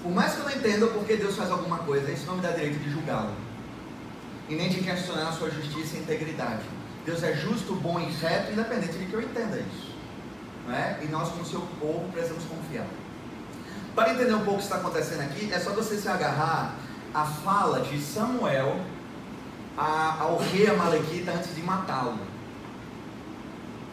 por 0.01 0.11
mais 0.11 0.33
que 0.33 0.39
eu 0.39 0.45
não 0.45 0.51
entenda 0.51 0.87
por 0.87 1.05
que 1.05 1.15
Deus 1.15 1.35
faz 1.35 1.51
alguma 1.51 1.79
coisa, 1.79 2.11
isso 2.11 2.25
não 2.25 2.35
me 2.35 2.41
dá 2.41 2.51
direito 2.51 2.79
de 2.79 2.91
julgá-lo. 2.91 3.33
E 4.49 4.55
nem 4.55 4.69
de 4.69 4.81
questionar 4.81 5.29
a 5.29 5.31
sua 5.31 5.49
justiça 5.49 5.95
e 5.95 5.99
integridade. 5.99 6.63
Deus 7.05 7.23
é 7.23 7.33
justo, 7.33 7.75
bom 7.75 7.99
e 7.99 8.11
reto, 8.11 8.51
independente 8.51 8.97
de 8.97 9.05
que 9.05 9.13
eu 9.13 9.21
entenda 9.21 9.57
isso. 9.57 9.91
Não 10.67 10.75
é? 10.75 10.99
E 11.01 11.07
nós, 11.07 11.29
como 11.29 11.45
seu 11.45 11.61
povo, 11.79 12.09
precisamos 12.11 12.43
confiar. 12.45 12.85
Para 13.95 14.11
entender 14.11 14.33
um 14.33 14.43
pouco 14.43 14.53
o 14.53 14.57
que 14.57 14.63
está 14.63 14.77
acontecendo 14.77 15.21
aqui, 15.21 15.51
é 15.51 15.59
só 15.59 15.71
você 15.71 15.97
se 15.97 16.07
agarrar 16.07 16.75
à 17.13 17.25
fala 17.25 17.81
de 17.81 17.99
Samuel 18.01 18.79
ao 19.77 20.37
rei 20.37 20.67
Amalequita 20.67 21.31
antes 21.31 21.55
de 21.55 21.61
matá-lo. 21.61 22.17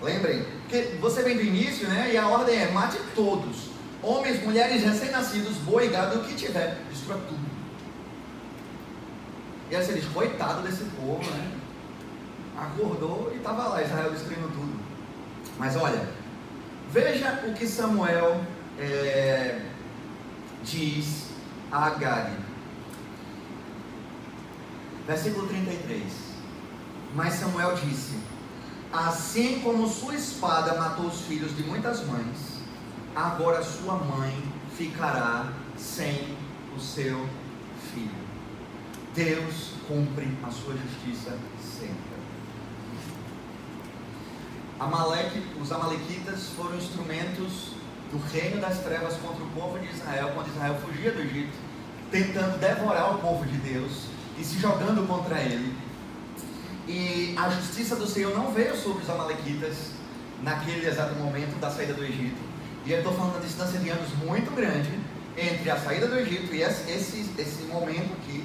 Lembrem? 0.03 0.45
Porque 0.61 0.97
você 1.01 1.23
vem 1.23 1.37
do 1.37 1.43
início, 1.43 1.89
né? 1.89 2.11
E 2.13 2.17
a 2.17 2.29
ordem 2.29 2.57
é 2.57 2.71
mate 2.71 2.99
todos. 3.15 3.71
Homens, 4.03 4.43
mulheres, 4.45 4.83
recém-nascidos, 4.83 5.57
boi, 5.59 5.89
gado, 5.89 6.21
o 6.21 6.25
que 6.25 6.35
tiver, 6.35 6.79
destrua 6.89 7.19
tudo. 7.29 7.49
E 9.71 9.77
aí 9.77 9.85
você 9.85 9.93
diz, 9.93 10.07
coitado 10.07 10.63
desse 10.63 10.85
povo, 10.85 11.29
né? 11.31 11.53
Acordou 12.57 13.31
e 13.33 13.37
estava 13.37 13.69
lá, 13.69 13.83
Israel 13.83 14.11
destruindo 14.11 14.49
tudo. 14.49 14.81
Mas 15.59 15.77
olha, 15.77 16.09
veja 16.91 17.45
o 17.47 17.53
que 17.53 17.67
Samuel 17.67 18.41
é, 18.79 19.61
diz 20.63 21.27
a 21.71 21.87
Agag. 21.87 22.33
Versículo 25.07 25.49
33. 25.49 26.03
Mas 27.15 27.35
Samuel 27.35 27.75
disse: 27.75 28.19
Assim 28.93 29.61
como 29.61 29.89
sua 29.89 30.15
espada 30.15 30.75
matou 30.75 31.07
os 31.07 31.23
filhos 31.23 31.57
de 31.57 31.63
muitas 31.63 32.05
mães, 32.07 32.48
agora 33.19 33.63
sua 33.63 33.95
mãe 33.95 34.33
ficará 34.77 35.53
sem 35.77 36.37
o 36.77 36.79
seu 36.79 37.27
filho. 37.93 38.29
Deus 39.15 39.73
cumpre 39.89 40.29
a 40.47 40.51
sua 40.51 40.75
justiça 40.75 41.37
sempre. 41.61 41.97
Amaleque, 44.79 45.43
os 45.61 45.73
amalequitas 45.73 46.51
foram 46.51 46.77
instrumentos 46.77 47.73
do 48.13 48.19
reino 48.33 48.61
das 48.61 48.79
trevas 48.79 49.17
contra 49.17 49.43
o 49.43 49.49
povo 49.49 49.81
de 49.81 49.93
Israel, 49.93 50.31
quando 50.35 50.49
Israel 50.49 50.77
fugia 50.77 51.11
do 51.11 51.21
Egito, 51.21 51.57
tentando 52.13 52.59
devorar 52.59 53.17
o 53.17 53.19
povo 53.19 53.45
de 53.45 53.57
Deus 53.59 54.05
e 54.39 54.45
se 54.45 54.61
jogando 54.61 55.05
contra 55.09 55.41
ele. 55.41 55.77
E 56.87 57.35
a 57.37 57.51
justiça 57.51 57.97
do 57.97 58.07
Senhor 58.07 58.33
não 58.37 58.53
veio 58.53 58.77
sobre 58.77 59.03
os 59.03 59.11
amalequitas 59.11 59.91
naquele 60.41 60.87
exato 60.87 61.17
momento 61.17 61.59
da 61.59 61.69
saída 61.69 61.95
do 61.95 62.05
Egito, 62.05 62.48
e 62.85 62.93
eu 62.93 62.99
estou 62.99 63.13
falando 63.13 63.35
da 63.35 63.41
distância 63.41 63.79
de 63.79 63.89
anos 63.91 64.09
muito 64.25 64.55
grande 64.55 64.91
entre 65.37 65.71
a 65.71 65.79
saída 65.79 66.09
do 66.09 66.19
Egito 66.19 66.55
e 66.55 66.63
esse, 66.63 66.91
esse, 67.39 67.63
momento 67.65 68.13
aqui, 68.15 68.45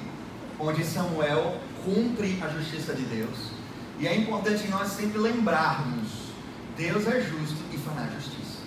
onde 0.58 0.84
Samuel 0.84 1.58
cumpre 1.84 2.38
a 2.42 2.48
justiça 2.48 2.94
de 2.94 3.02
Deus. 3.02 3.50
E 3.98 4.06
é 4.06 4.16
importante 4.16 4.68
nós 4.68 4.88
sempre 4.88 5.18
lembrarmos: 5.18 6.08
Deus 6.76 7.06
é 7.06 7.20
justo 7.20 7.62
e 7.72 7.78
fará 7.78 8.06
justiça. 8.14 8.62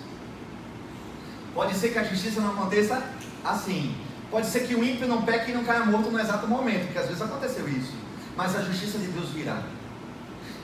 Pode 1.54 1.74
ser 1.74 1.90
que 1.90 1.98
a 1.98 2.04
justiça 2.04 2.40
não 2.40 2.52
aconteça 2.52 3.02
assim. 3.44 3.96
Pode 4.30 4.46
ser 4.46 4.66
que 4.66 4.74
o 4.74 4.84
ímpio 4.84 5.08
não 5.08 5.22
peque 5.22 5.50
e 5.50 5.54
não 5.54 5.64
caia 5.64 5.84
morto 5.86 6.10
no 6.10 6.20
exato 6.20 6.46
momento, 6.46 6.84
porque 6.84 6.98
às 6.98 7.06
vezes 7.06 7.22
aconteceu 7.22 7.66
isso. 7.68 7.94
Mas 8.36 8.54
a 8.54 8.60
justiça 8.62 8.98
de 8.98 9.06
Deus 9.06 9.30
virá. 9.30 9.62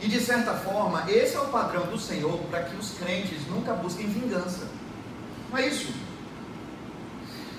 E 0.01 0.09
de 0.09 0.21
certa 0.21 0.53
forma, 0.55 1.05
esse 1.11 1.35
é 1.35 1.41
o 1.41 1.47
padrão 1.47 1.87
do 1.87 1.99
Senhor 1.99 2.39
para 2.51 2.63
que 2.65 2.77
os 2.77 2.91
crentes 2.99 3.47
nunca 3.49 3.73
busquem 3.73 4.07
vingança. 4.07 4.69
Não 5.55 5.61
é 5.61 5.69
isso. 5.69 5.95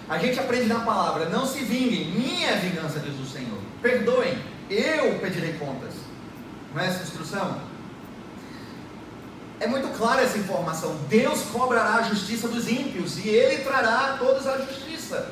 A 0.10 0.17
gente 0.17 0.38
aprende 0.38 0.65
na 0.65 0.81
palavra: 0.81 1.29
não 1.29 1.45
se 1.45 1.60
vinguem, 1.60 2.12
minha 2.12 2.49
é 2.49 2.58
vingança, 2.58 2.99
diz 2.99 3.17
o 3.17 3.25
Senhor. 3.25 3.58
Perdoem, 3.81 4.38
eu 4.69 5.17
pedirei 5.19 5.53
contas. 5.53 5.93
Não 6.73 6.81
é 6.81 6.88
essa 6.88 7.03
instrução? 7.03 7.62
É 9.62 9.67
muito 9.67 9.88
clara 9.97 10.23
essa 10.23 10.38
informação. 10.38 10.97
Deus 11.08 11.43
cobrará 11.43 11.95
a 11.95 12.01
justiça 12.01 12.49
dos 12.49 12.67
ímpios 12.67 13.17
e 13.23 13.29
ele 13.29 13.63
trará 13.63 14.15
a 14.15 14.17
todos 14.17 14.45
a 14.45 14.58
justiça. 14.58 15.31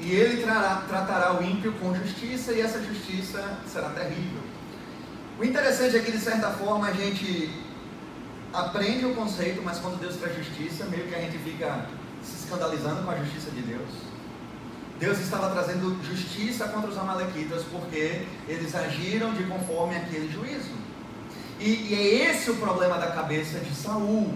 E 0.00 0.10
ele 0.10 0.42
trará, 0.42 0.82
tratará 0.88 1.38
o 1.38 1.44
ímpio 1.44 1.72
com 1.74 1.94
justiça 1.94 2.52
e 2.52 2.62
essa 2.62 2.82
justiça 2.82 3.58
será 3.64 3.90
terrível. 3.90 4.42
O 5.38 5.44
interessante 5.44 5.96
é 5.96 6.00
que, 6.00 6.10
de 6.10 6.18
certa 6.18 6.50
forma, 6.50 6.88
a 6.88 6.92
gente 6.92 7.48
aprende 8.56 9.04
o 9.04 9.14
conceito, 9.14 9.60
mas 9.62 9.78
quando 9.78 10.00
Deus 10.00 10.16
traz 10.16 10.34
justiça, 10.36 10.84
meio 10.86 11.06
que 11.06 11.14
a 11.14 11.20
gente 11.20 11.36
fica 11.38 11.86
se 12.22 12.44
escandalizando 12.44 13.02
com 13.02 13.10
a 13.10 13.16
justiça 13.16 13.50
de 13.50 13.60
Deus. 13.60 13.88
Deus 14.98 15.18
estava 15.20 15.50
trazendo 15.50 16.02
justiça 16.02 16.66
contra 16.68 16.88
os 16.90 16.96
amalequitas 16.96 17.62
porque 17.64 18.22
eles 18.48 18.74
agiram 18.74 19.34
de 19.34 19.44
conforme 19.44 19.96
aquele 19.96 20.32
juízo. 20.32 20.70
E, 21.60 21.88
e 21.90 21.94
é 21.94 22.30
esse 22.30 22.50
o 22.50 22.56
problema 22.56 22.98
da 22.98 23.08
cabeça 23.08 23.58
de 23.58 23.74
Saul. 23.74 24.34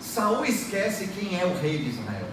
Saul 0.00 0.44
esquece 0.44 1.08
quem 1.08 1.38
é 1.38 1.44
o 1.44 1.54
rei 1.60 1.78
de 1.78 1.90
Israel. 1.90 2.28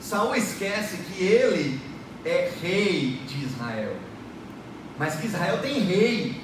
Saul 0.00 0.34
esquece 0.34 0.98
que 0.98 1.22
ele 1.22 1.80
é 2.24 2.50
rei 2.60 3.20
de 3.26 3.44
Israel. 3.44 3.96
Mas 4.98 5.14
que 5.14 5.26
Israel 5.26 5.60
tem 5.62 5.80
rei. 5.80 6.39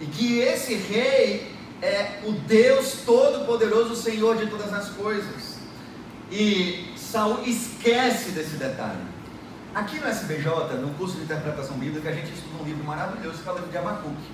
E 0.00 0.06
que 0.06 0.38
esse 0.38 0.74
rei 0.74 1.54
é 1.80 2.20
o 2.24 2.32
Deus 2.32 3.02
Todo-Poderoso, 3.04 3.94
Senhor 3.94 4.36
de 4.36 4.46
todas 4.46 4.72
as 4.72 4.88
coisas. 4.90 5.58
E 6.30 6.92
Saul 6.96 7.42
esquece 7.44 8.30
desse 8.30 8.56
detalhe. 8.56 9.14
Aqui 9.74 9.98
no 9.98 10.08
SBJ, 10.08 10.46
no 10.80 10.94
curso 10.94 11.16
de 11.16 11.24
interpretação 11.24 11.76
bíblica, 11.76 12.08
a 12.08 12.12
gente 12.12 12.32
estuda 12.32 12.62
um 12.62 12.64
livro 12.64 12.84
maravilhoso 12.84 13.42
que 13.42 13.48
é 13.48 13.52
o 13.52 13.54
livro 13.56 13.70
de 13.70 13.78
Abacuque. 13.78 14.32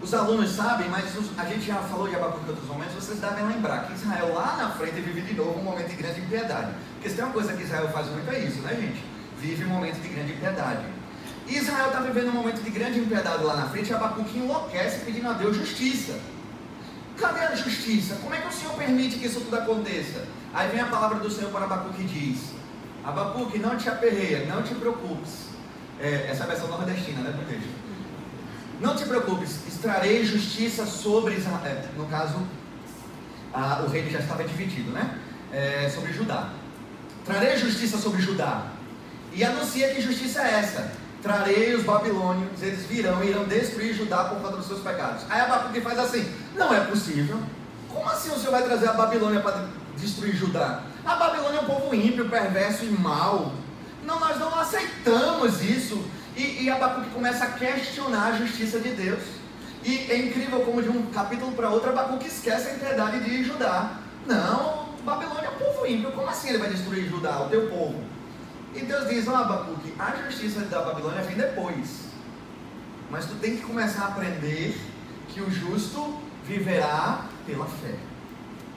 Os 0.00 0.14
alunos 0.14 0.50
sabem, 0.50 0.88
mas 0.88 1.06
a 1.36 1.44
gente 1.44 1.66
já 1.66 1.76
falou 1.76 2.06
de 2.06 2.14
Abacuque 2.14 2.44
em 2.44 2.50
outros 2.50 2.68
momentos, 2.68 2.94
vocês 2.94 3.18
devem 3.18 3.46
lembrar 3.46 3.86
que 3.86 3.94
Israel 3.94 4.32
lá 4.34 4.56
na 4.56 4.70
frente 4.70 5.00
vive 5.00 5.22
de 5.22 5.34
novo 5.34 5.58
um 5.58 5.62
momento 5.64 5.88
de 5.88 5.96
grande 5.96 6.20
impiedade. 6.20 6.72
Porque 6.94 7.08
se 7.08 7.16
tem 7.16 7.24
uma 7.24 7.32
coisa 7.32 7.52
que 7.52 7.62
Israel 7.62 7.88
faz 7.88 8.06
muito 8.08 8.30
é 8.30 8.38
isso, 8.40 8.60
né 8.60 8.74
gente? 8.74 9.02
Vive 9.40 9.64
um 9.64 9.68
momento 9.68 10.00
de 10.00 10.08
grande 10.08 10.32
impiedade. 10.32 10.84
E 11.48 11.56
Israel 11.56 11.86
está 11.86 12.00
vivendo 12.00 12.28
um 12.28 12.32
momento 12.32 12.62
de 12.62 12.70
grande 12.70 13.00
impiedade 13.00 13.42
lá 13.42 13.56
na 13.56 13.68
frente 13.68 13.90
e 13.90 13.94
Abacuque 13.94 14.38
enlouquece 14.38 15.04
pedindo 15.04 15.28
a 15.30 15.32
Deus 15.32 15.56
justiça. 15.56 16.18
Cadê 17.16 17.40
a 17.40 17.54
justiça? 17.54 18.16
Como 18.16 18.34
é 18.34 18.38
que 18.38 18.48
o 18.48 18.52
Senhor 18.52 18.74
permite 18.74 19.18
que 19.18 19.26
isso 19.26 19.40
tudo 19.40 19.56
aconteça? 19.56 20.26
Aí 20.52 20.70
vem 20.70 20.80
a 20.80 20.86
palavra 20.86 21.18
do 21.18 21.30
Senhor 21.30 21.50
para 21.50 21.64
Abacuque 21.64 22.02
e 22.02 22.06
diz: 22.06 22.52
Abacuque, 23.04 23.58
não 23.58 23.76
te 23.76 23.88
aperreia, 23.88 24.44
não 24.46 24.62
te 24.62 24.74
preocupes. 24.74 25.48
É, 25.98 26.28
essa 26.30 26.44
é 26.44 26.46
a 26.46 26.50
versão 26.50 26.68
nordestina, 26.68 27.22
né, 27.22 27.30
do. 27.30 27.88
Não 28.80 28.94
te 28.94 29.04
preocupes, 29.04 29.66
extrarei 29.66 30.24
justiça 30.24 30.86
sobre 30.86 31.34
Israel. 31.34 31.60
É, 31.64 31.88
no 31.96 32.06
caso, 32.06 32.46
a, 33.52 33.82
o 33.82 33.88
reino 33.88 34.10
já 34.10 34.20
estava 34.20 34.44
dividido, 34.44 34.92
né? 34.92 35.18
É, 35.50 35.90
sobre 35.92 36.12
Judá. 36.12 36.50
Trarei 37.24 37.56
justiça 37.56 37.98
sobre 37.98 38.20
Judá. 38.20 38.66
E 39.32 39.42
anuncia 39.42 39.92
que 39.94 40.00
justiça 40.00 40.42
é 40.42 40.60
essa. 40.60 40.92
Trarei 41.22 41.74
os 41.74 41.82
babilônios, 41.82 42.62
eles 42.62 42.84
virão 42.86 43.22
e 43.24 43.30
irão 43.30 43.44
destruir 43.44 43.92
Judá 43.92 44.24
por 44.24 44.40
conta 44.40 44.56
dos 44.56 44.66
seus 44.66 44.80
pecados. 44.80 45.24
Aí 45.28 45.40
Abacuque 45.40 45.80
faz 45.80 45.98
assim: 45.98 46.32
Não 46.54 46.72
é 46.72 46.80
possível. 46.80 47.40
Como 47.88 48.08
assim 48.08 48.30
o 48.30 48.38
Senhor 48.38 48.52
vai 48.52 48.62
trazer 48.62 48.88
a 48.88 48.92
Babilônia 48.92 49.40
para 49.40 49.66
destruir 49.96 50.34
Judá? 50.36 50.82
A 51.04 51.16
Babilônia 51.16 51.58
é 51.58 51.60
um 51.62 51.66
povo 51.66 51.94
ímpio, 51.94 52.28
perverso 52.28 52.84
e 52.84 52.90
mau. 52.90 53.52
Não, 54.04 54.20
nós 54.20 54.38
não 54.38 54.56
aceitamos 54.58 55.60
isso. 55.62 56.04
E, 56.36 56.64
e 56.64 56.70
Abacuque 56.70 57.10
começa 57.10 57.44
a 57.44 57.48
questionar 57.48 58.28
a 58.28 58.32
justiça 58.32 58.78
de 58.78 58.90
Deus. 58.90 59.22
E 59.84 60.10
é 60.10 60.18
incrível 60.18 60.60
como 60.60 60.82
de 60.82 60.88
um 60.88 61.06
capítulo 61.06 61.52
para 61.52 61.70
outro 61.70 61.90
Abacuque 61.90 62.28
esquece 62.28 62.68
a 62.68 62.74
integridade 62.74 63.24
de 63.24 63.42
Judá. 63.42 63.98
Não, 64.26 64.88
Babilônia 65.04 65.46
é 65.46 65.50
um 65.50 65.72
povo 65.72 65.86
ímpio. 65.86 66.12
Como 66.12 66.28
assim 66.28 66.50
ele 66.50 66.58
vai 66.58 66.70
destruir 66.70 67.08
Judá, 67.08 67.40
o 67.40 67.48
teu 67.48 67.68
povo? 67.68 68.04
E 68.74 68.80
Deus 68.80 69.08
diz, 69.08 69.26
ó 69.26 69.32
oh, 69.32 69.36
Abacuque, 69.36 69.94
a 69.98 70.16
justiça 70.26 70.60
da 70.60 70.82
Babilônia 70.82 71.22
vem 71.22 71.36
depois. 71.36 72.08
Mas 73.10 73.26
tu 73.26 73.34
tem 73.36 73.56
que 73.56 73.62
começar 73.62 74.02
a 74.02 74.08
aprender 74.08 74.78
que 75.28 75.40
o 75.40 75.50
justo 75.50 76.20
viverá 76.44 77.26
pela 77.46 77.66
fé. 77.66 77.94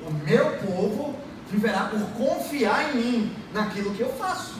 O 0.02 0.12
meu 0.12 0.58
povo 0.58 1.16
viverá 1.50 1.86
por 1.86 2.00
confiar 2.12 2.90
em 2.90 2.96
mim, 2.96 3.36
naquilo 3.54 3.94
que 3.94 4.02
eu 4.02 4.12
faço. 4.14 4.56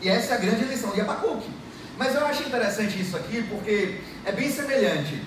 E 0.00 0.08
essa 0.08 0.34
é 0.34 0.36
a 0.36 0.40
grande 0.40 0.64
lição 0.64 0.92
de 0.92 1.00
Abacuque. 1.00 1.50
Mas 1.98 2.14
eu 2.14 2.24
acho 2.24 2.42
interessante 2.44 3.00
isso 3.00 3.16
aqui 3.16 3.42
porque 3.42 4.00
é 4.24 4.32
bem 4.32 4.50
semelhante. 4.50 5.22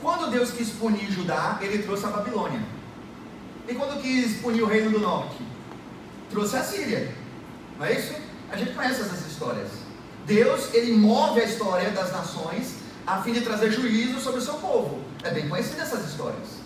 Quando 0.00 0.30
Deus 0.30 0.50
quis 0.50 0.70
punir 0.70 1.10
Judá, 1.10 1.58
ele 1.60 1.82
trouxe 1.82 2.04
a 2.06 2.10
Babilônia. 2.10 2.60
E 3.68 3.74
quando 3.74 4.00
quis 4.02 4.40
punir 4.40 4.62
o 4.62 4.66
reino 4.66 4.90
do 4.90 4.98
norte, 4.98 5.36
trouxe 6.30 6.56
a 6.56 6.62
Síria. 6.62 7.12
Não 7.78 7.86
é 7.86 7.92
isso? 7.92 8.14
A 8.52 8.56
gente 8.56 8.72
conhece 8.72 9.00
essas 9.00 9.26
histórias. 9.26 9.68
Deus, 10.26 10.72
ele 10.74 10.92
move 10.92 11.40
a 11.40 11.44
história 11.44 11.90
das 11.90 12.12
nações 12.12 12.74
a 13.06 13.22
fim 13.22 13.32
de 13.32 13.40
trazer 13.40 13.72
juízo 13.72 14.20
sobre 14.20 14.40
o 14.40 14.42
seu 14.42 14.54
povo. 14.54 15.00
É 15.24 15.30
bem 15.30 15.48
conhecida 15.48 15.82
essas 15.82 16.04
histórias. 16.04 16.62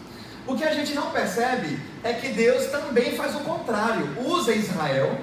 O 0.46 0.56
que 0.56 0.64
a 0.64 0.74
gente 0.74 0.94
não 0.94 1.10
percebe 1.10 1.78
é 2.02 2.12
que 2.12 2.28
Deus 2.28 2.66
também 2.66 3.16
faz 3.16 3.34
o 3.36 3.40
contrário, 3.40 4.20
usa 4.26 4.52
Israel 4.52 5.18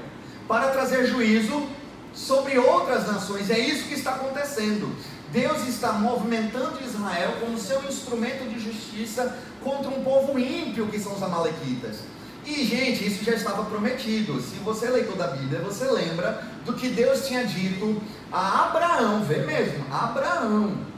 para 0.47 0.69
trazer 0.69 1.05
juízo 1.05 1.67
sobre 2.13 2.57
outras 2.57 3.07
nações. 3.07 3.49
É 3.49 3.59
isso 3.59 3.87
que 3.87 3.95
está 3.95 4.11
acontecendo. 4.11 4.95
Deus 5.31 5.67
está 5.67 5.93
movimentando 5.93 6.83
Israel 6.83 7.37
como 7.39 7.57
seu 7.57 7.83
instrumento 7.83 8.47
de 8.49 8.59
justiça 8.59 9.37
contra 9.63 9.89
um 9.89 10.03
povo 10.03 10.39
ímpio 10.39 10.87
que 10.87 10.99
são 10.99 11.13
os 11.13 11.23
amalequitas. 11.23 11.97
E, 12.45 12.65
gente, 12.65 13.07
isso 13.07 13.23
já 13.23 13.33
estava 13.33 13.63
prometido. 13.65 14.41
Se 14.41 14.55
você 14.57 14.87
é 14.87 14.89
leitor 14.89 15.15
da 15.15 15.27
Bíblia, 15.27 15.59
você 15.59 15.85
lembra 15.85 16.43
do 16.65 16.73
que 16.73 16.89
Deus 16.89 17.27
tinha 17.27 17.45
dito 17.45 18.01
a 18.31 18.65
Abraão, 18.65 19.23
vê 19.23 19.37
mesmo, 19.37 19.85
Abraão 19.93 20.93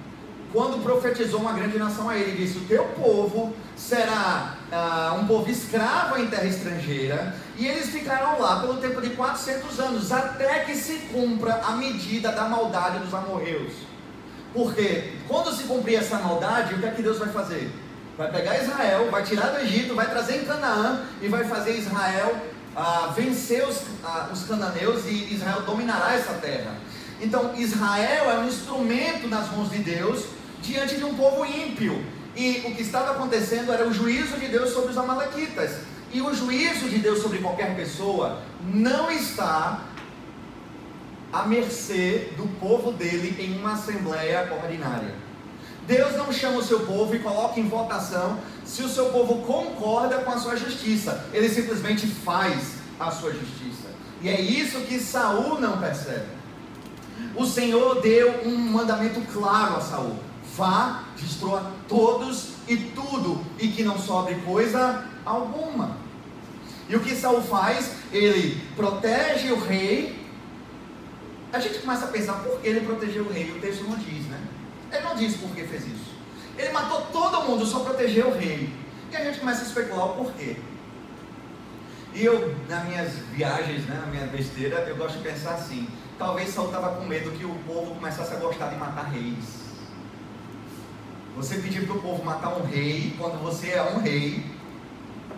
quando 0.55 0.81
profetizou 0.81 1.41
uma 1.41 1.51
grande 1.51 1.77
nação 1.77 2.09
a 2.09 2.17
ele, 2.17 2.37
disse: 2.37 2.59
O 2.59 2.61
teu 2.61 2.85
povo 2.85 3.53
será 3.75 4.55
ah, 4.71 5.17
um 5.19 5.27
povo 5.27 5.51
escravo 5.51 6.17
em 6.17 6.27
terra 6.27 6.45
estrangeira, 6.45 7.35
e 7.57 7.67
eles 7.67 7.89
ficarão 7.89 8.39
lá 8.39 8.61
pelo 8.61 8.77
tempo 8.77 9.01
de 9.01 9.09
400 9.09 9.79
anos, 9.81 10.11
até 10.13 10.59
que 10.59 10.73
se 10.75 10.93
cumpra 11.11 11.55
a 11.55 11.71
medida 11.73 12.31
da 12.31 12.47
maldade 12.47 12.99
dos 12.99 13.13
amorreus. 13.13 13.73
Porque 14.53 15.15
quando 15.27 15.53
se 15.53 15.65
cumprir 15.65 15.95
essa 15.95 16.17
maldade, 16.19 16.75
o 16.75 16.79
que 16.79 16.85
é 16.85 16.91
que 16.91 17.01
Deus 17.01 17.19
vai 17.19 17.27
fazer? 17.27 17.69
Vai 18.17 18.31
pegar 18.31 18.57
Israel, 18.61 19.09
vai 19.11 19.23
tirar 19.23 19.47
do 19.47 19.59
Egito, 19.59 19.93
vai 19.93 20.09
trazer 20.09 20.41
em 20.41 20.45
Canaã 20.45 21.05
e 21.21 21.27
vai 21.27 21.43
fazer 21.43 21.77
Israel 21.77 22.35
ah, 22.75 23.13
vencer 23.15 23.67
os, 23.67 23.81
ah, 24.03 24.29
os 24.31 24.43
cananeus 24.43 25.05
e 25.05 25.33
Israel 25.33 25.61
dominará 25.61 26.13
essa 26.13 26.33
terra. 26.33 26.75
Então 27.21 27.53
Israel 27.57 28.29
é 28.29 28.39
um 28.39 28.47
instrumento 28.47 29.27
nas 29.27 29.49
mãos 29.51 29.69
de 29.69 29.79
Deus 29.79 30.25
diante 30.61 30.95
de 30.95 31.03
um 31.03 31.15
povo 31.15 31.45
ímpio. 31.45 32.03
E 32.35 32.63
o 32.65 32.75
que 32.75 32.81
estava 32.81 33.11
acontecendo 33.11 33.71
era 33.71 33.87
o 33.87 33.93
juízo 33.93 34.37
de 34.37 34.47
Deus 34.47 34.71
sobre 34.71 34.91
os 34.91 34.97
Amalequitas. 34.97 35.77
E 36.13 36.21
o 36.21 36.33
juízo 36.33 36.89
de 36.89 36.99
Deus 36.99 37.21
sobre 37.21 37.39
qualquer 37.39 37.75
pessoa 37.75 38.41
não 38.73 39.09
está 39.11 39.81
à 41.31 41.45
mercê 41.45 42.29
do 42.37 42.47
povo 42.59 42.91
dele 42.91 43.35
em 43.39 43.57
uma 43.57 43.73
assembleia 43.73 44.49
ordinária. 44.51 45.24
Deus 45.87 46.15
não 46.15 46.31
chama 46.31 46.57
o 46.57 46.63
seu 46.63 46.81
povo 46.81 47.15
e 47.15 47.19
coloca 47.19 47.59
em 47.59 47.67
votação 47.67 48.39
se 48.65 48.81
o 48.81 48.89
seu 48.89 49.07
povo 49.07 49.43
concorda 49.43 50.19
com 50.19 50.31
a 50.31 50.37
sua 50.37 50.55
justiça. 50.55 51.25
Ele 51.31 51.49
simplesmente 51.49 52.07
faz 52.07 52.75
a 52.99 53.11
sua 53.11 53.31
justiça. 53.31 53.89
E 54.21 54.29
é 54.29 54.41
isso 54.41 54.79
que 54.81 54.99
Saul 54.99 55.59
não 55.59 55.77
percebe. 55.77 56.25
O 57.35 57.45
Senhor 57.45 58.01
deu 58.01 58.41
um 58.45 58.57
mandamento 58.57 59.21
claro 59.31 59.77
a 59.77 59.81
Saul 59.81 60.15
vá, 60.55 61.03
destrua 61.17 61.71
todos 61.87 62.49
e 62.67 62.77
tudo, 62.77 63.41
e 63.59 63.67
que 63.67 63.83
não 63.83 63.99
sobre 63.99 64.35
coisa 64.35 65.05
alguma. 65.25 65.97
E 66.87 66.95
o 66.95 66.99
que 66.99 67.15
Saul 67.15 67.41
faz? 67.41 67.91
Ele 68.11 68.61
protege 68.75 69.51
o 69.51 69.59
rei. 69.59 70.23
A 71.51 71.59
gente 71.59 71.79
começa 71.79 72.05
a 72.05 72.09
pensar 72.09 72.33
por 72.43 72.59
que 72.59 72.67
ele 72.67 72.81
protegeu 72.81 73.23
o 73.23 73.31
rei. 73.31 73.51
O 73.51 73.59
texto 73.59 73.83
não 73.83 73.97
diz, 73.97 74.25
né? 74.27 74.39
Ele 74.95 75.03
não 75.03 75.15
diz 75.15 75.35
por 75.35 75.49
que 75.51 75.63
fez 75.63 75.85
isso. 75.85 76.15
Ele 76.57 76.71
matou 76.71 77.01
todo 77.11 77.43
mundo, 77.43 77.65
só 77.65 77.79
protegeu 77.79 78.29
o 78.29 78.37
rei. 78.37 78.69
E 79.11 79.15
a 79.15 79.23
gente 79.23 79.39
começa 79.39 79.61
a 79.61 79.67
especular 79.67 80.05
o 80.05 80.15
porquê. 80.15 80.55
E 82.13 82.23
eu, 82.23 82.55
nas 82.69 82.85
minhas 82.85 83.11
viagens, 83.33 83.85
né, 83.85 83.99
na 83.99 84.07
minha 84.07 84.25
besteira, 84.27 84.77
eu 84.87 84.95
gosto 84.95 85.17
de 85.17 85.23
pensar 85.23 85.55
assim: 85.55 85.87
talvez 86.17 86.49
Saul 86.49 86.67
estava 86.67 86.95
com 86.95 87.05
medo 87.05 87.31
que 87.31 87.43
o 87.43 87.55
povo 87.67 87.93
começasse 87.95 88.33
a 88.33 88.37
gostar 88.37 88.69
de 88.69 88.77
matar 88.77 89.09
reis. 89.11 89.65
Você 91.35 91.57
pedir 91.57 91.85
para 91.85 91.97
o 91.97 92.01
povo 92.01 92.23
matar 92.23 92.57
um 92.57 92.65
rei, 92.65 93.13
quando 93.17 93.41
você 93.43 93.71
é 93.71 93.83
um 93.83 93.99
rei, 93.99 94.45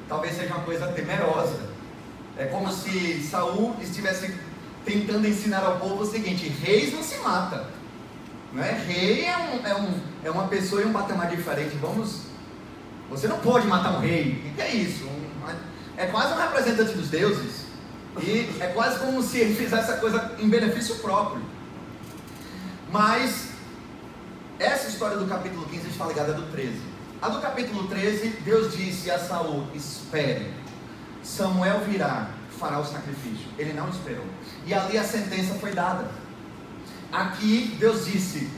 talvez 0.08 0.36
seja 0.36 0.54
uma 0.54 0.64
coisa 0.64 0.88
temerosa. 0.90 1.68
É 2.38 2.46
como 2.46 2.72
se 2.72 3.24
Saul 3.24 3.76
estivesse 3.82 4.36
tentando 4.86 5.28
ensinar 5.28 5.64
ao 5.64 5.80
povo 5.80 6.04
o 6.04 6.06
seguinte: 6.06 6.48
reis 6.48 6.94
não 6.94 7.02
se 7.02 7.18
mata. 7.18 7.77
Não 8.54 8.64
é? 8.64 8.72
Rei 8.72 9.26
é, 9.26 9.38
um, 9.38 9.66
é, 9.66 9.76
um, 9.76 10.00
é 10.24 10.32
uma 10.32 10.48
pessoa 10.48 10.82
em 10.82 10.86
um 10.86 10.94
patamar 10.94 11.30
diferente. 11.30 11.76
Vamos. 11.78 12.22
Você 13.10 13.28
não 13.28 13.40
pode 13.40 13.68
matar 13.68 13.98
um 13.98 14.00
rei. 14.00 14.52
O 14.52 14.56
que 14.56 14.62
é 14.62 14.74
isso? 14.74 15.06
Um, 15.06 15.28
é 15.98 16.06
quase 16.08 16.34
um 16.34 16.38
representante 16.38 16.94
dos 16.94 17.10
deuses. 17.10 17.66
E 18.22 18.50
é 18.60 18.68
quase 18.68 19.00
como 19.00 19.22
se 19.22 19.40
ele 19.40 19.56
fizesse 19.56 19.90
essa 19.90 19.98
coisa 19.98 20.36
em 20.40 20.50
benefício 20.50 20.96
próprio. 20.96 21.42
Mas 22.92 23.50
essa 24.60 24.88
história 24.88 25.18
do 25.18 25.28
capítulo 25.28 25.66
15 25.66 25.88
está 25.90 26.06
ligada 26.06 26.34
à 26.34 26.36
do 26.36 26.52
13. 26.52 26.82
A 27.22 27.30
do 27.30 27.42
capítulo 27.42 27.88
13, 27.88 28.28
Deus 28.44 28.76
disse 28.76 29.10
a 29.12 29.20
Saul: 29.20 29.68
Espere, 29.74 30.54
Samuel 31.24 31.82
virá, 31.82 32.30
fará 32.60 32.80
o 32.80 32.86
sacrifício. 32.86 33.48
Ele 33.58 33.74
não 33.74 33.90
esperou. 33.90 34.26
E 34.66 34.74
ali 34.74 34.98
a 34.98 35.04
sentença 35.04 35.56
foi 35.56 35.74
dada. 35.74 36.10
Aqui 37.12 37.76
Deus 37.80 38.06
disse: 38.06 38.50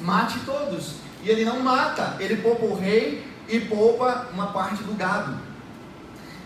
Mate 0.00 0.38
todos. 0.40 0.96
E 1.22 1.28
ele 1.28 1.44
não 1.44 1.60
mata, 1.60 2.16
ele 2.20 2.36
poupa 2.36 2.64
o 2.64 2.78
rei 2.78 3.26
e 3.48 3.60
poupa 3.60 4.28
uma 4.32 4.48
parte 4.48 4.82
do 4.84 4.96
gado. 4.96 5.36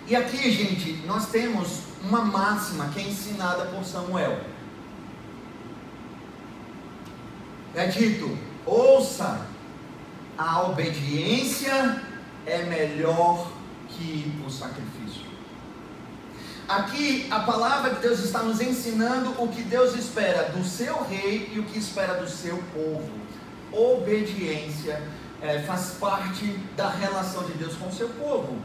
E 0.06 0.16
aqui, 0.16 0.50
gente, 0.50 1.04
nós 1.06 1.28
temos 1.28 1.82
uma 2.02 2.24
máxima 2.24 2.88
que 2.88 3.00
é 3.00 3.02
ensinada 3.02 3.66
por 3.66 3.84
Samuel. 3.84 4.40
É 7.74 7.86
dito: 7.86 8.36
ouça, 8.66 9.46
a 10.36 10.62
obediência 10.62 12.02
é 12.46 12.62
melhor 12.64 13.50
que 13.88 14.32
o 14.46 14.50
sacrifício. 14.50 15.01
Aqui 16.68 17.26
a 17.30 17.40
palavra 17.40 17.94
de 17.94 18.00
Deus 18.00 18.20
está 18.20 18.42
nos 18.42 18.60
ensinando 18.60 19.30
o 19.42 19.48
que 19.48 19.62
Deus 19.62 19.94
espera 19.94 20.44
do 20.50 20.64
seu 20.64 21.02
rei 21.02 21.50
e 21.52 21.58
o 21.58 21.64
que 21.64 21.78
espera 21.78 22.14
do 22.14 22.28
seu 22.28 22.56
povo. 22.72 23.10
Obediência 23.72 25.02
é, 25.40 25.60
faz 25.62 25.96
parte 25.98 26.46
da 26.76 26.88
relação 26.88 27.44
de 27.44 27.54
Deus 27.54 27.74
com 27.74 27.88
o 27.88 27.92
seu 27.92 28.08
povo. 28.10 28.58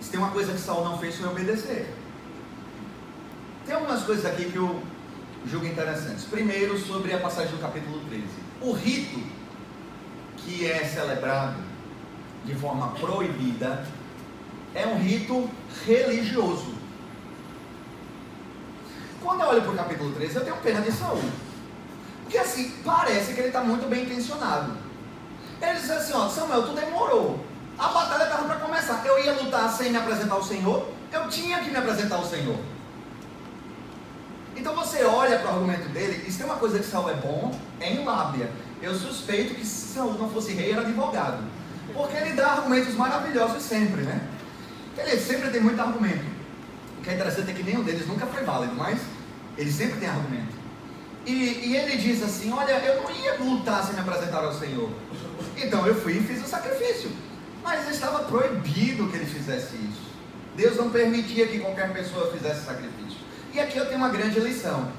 Se 0.00 0.10
tem 0.10 0.20
uma 0.20 0.30
coisa 0.30 0.52
que 0.52 0.60
Saul 0.60 0.84
não 0.84 0.98
fez 0.98 1.16
foi 1.16 1.28
obedecer. 1.28 1.92
Tem 3.66 3.74
algumas 3.74 4.02
coisas 4.04 4.24
aqui 4.24 4.44
que 4.46 4.56
eu 4.56 4.82
julgo 5.46 5.66
interessantes. 5.66 6.24
Primeiro, 6.24 6.78
sobre 6.78 7.12
a 7.12 7.18
passagem 7.18 7.52
do 7.52 7.60
capítulo 7.60 8.00
13. 8.08 8.24
O 8.60 8.72
rito 8.72 9.20
que 10.36 10.70
é 10.70 10.84
celebrado 10.84 11.71
de 12.44 12.54
forma 12.54 12.88
proibida 12.88 13.86
é 14.74 14.86
um 14.86 14.98
rito 14.98 15.48
religioso. 15.86 16.74
Quando 19.22 19.42
eu 19.42 19.48
olho 19.48 19.62
para 19.62 19.70
o 19.70 19.76
capítulo 19.76 20.12
13, 20.12 20.36
eu 20.36 20.44
tenho 20.44 20.56
pena 20.56 20.80
de 20.80 20.90
Saul. 20.90 21.22
Porque 22.22 22.38
assim, 22.38 22.72
parece 22.84 23.34
que 23.34 23.40
ele 23.40 23.48
está 23.48 23.62
muito 23.62 23.88
bem 23.88 24.04
intencionado. 24.04 24.72
Ele 25.60 25.78
diz 25.78 25.90
assim, 25.90 26.12
ó, 26.14 26.28
Samuel, 26.28 26.62
tu 26.64 26.72
demorou. 26.72 27.44
A 27.78 27.88
batalha 27.88 28.24
estava 28.24 28.44
para 28.44 28.56
começar. 28.56 29.04
Eu 29.06 29.22
ia 29.22 29.32
lutar 29.32 29.70
sem 29.70 29.90
me 29.90 29.98
apresentar 29.98 30.34
ao 30.34 30.42
Senhor. 30.42 30.88
Eu 31.12 31.28
tinha 31.28 31.60
que 31.60 31.70
me 31.70 31.76
apresentar 31.76 32.16
ao 32.16 32.24
Senhor. 32.24 32.58
Então 34.56 34.74
você 34.74 35.04
olha 35.04 35.38
para 35.38 35.50
o 35.50 35.54
argumento 35.54 35.88
dele, 35.88 36.24
e 36.26 36.30
se 36.30 36.38
tem 36.38 36.46
uma 36.46 36.56
coisa 36.56 36.78
que 36.78 36.84
Saul 36.84 37.10
é 37.10 37.14
bom, 37.14 37.52
é 37.80 37.92
em 37.92 38.04
lábia. 38.04 38.50
Eu 38.80 38.94
suspeito 38.94 39.54
que 39.54 39.64
se 39.64 39.94
Saul 39.94 40.14
não 40.14 40.28
fosse 40.28 40.52
rei, 40.52 40.72
era 40.72 40.82
advogado. 40.82 41.42
Porque 41.94 42.16
ele 42.16 42.32
dá 42.32 42.52
argumentos 42.52 42.94
maravilhosos 42.94 43.62
sempre, 43.62 44.02
né? 44.02 44.20
Ele 44.96 45.16
sempre 45.18 45.50
tem 45.50 45.60
muito 45.60 45.80
argumento. 45.80 46.24
O 46.98 47.02
que 47.02 47.10
é 47.10 47.14
interessante 47.14 47.50
é 47.50 47.54
que 47.54 47.62
nenhum 47.62 47.82
deles 47.82 48.06
nunca 48.06 48.26
foi 48.26 48.44
válido, 48.44 48.74
mas 48.74 49.00
ele 49.56 49.70
sempre 49.70 49.98
tem 49.98 50.08
argumento. 50.08 50.54
E, 51.26 51.32
e 51.32 51.76
ele 51.76 51.96
diz 51.96 52.22
assim: 52.22 52.52
Olha, 52.52 52.72
eu 52.72 53.02
não 53.02 53.10
ia 53.10 53.34
lutar 53.34 53.84
se 53.84 53.92
me 53.92 54.00
apresentar 54.00 54.44
ao 54.44 54.52
Senhor. 54.52 54.90
Então 55.56 55.86
eu 55.86 55.94
fui 55.94 56.18
e 56.18 56.22
fiz 56.22 56.42
o 56.42 56.48
sacrifício. 56.48 57.10
Mas 57.62 57.88
estava 57.88 58.24
proibido 58.24 59.08
que 59.08 59.16
ele 59.16 59.26
fizesse 59.26 59.76
isso. 59.76 60.12
Deus 60.56 60.76
não 60.76 60.90
permitia 60.90 61.46
que 61.46 61.60
qualquer 61.60 61.92
pessoa 61.92 62.30
fizesse 62.32 62.64
sacrifício. 62.64 63.18
E 63.52 63.60
aqui 63.60 63.78
eu 63.78 63.86
tenho 63.86 63.98
uma 63.98 64.08
grande 64.08 64.40
lição. 64.40 64.90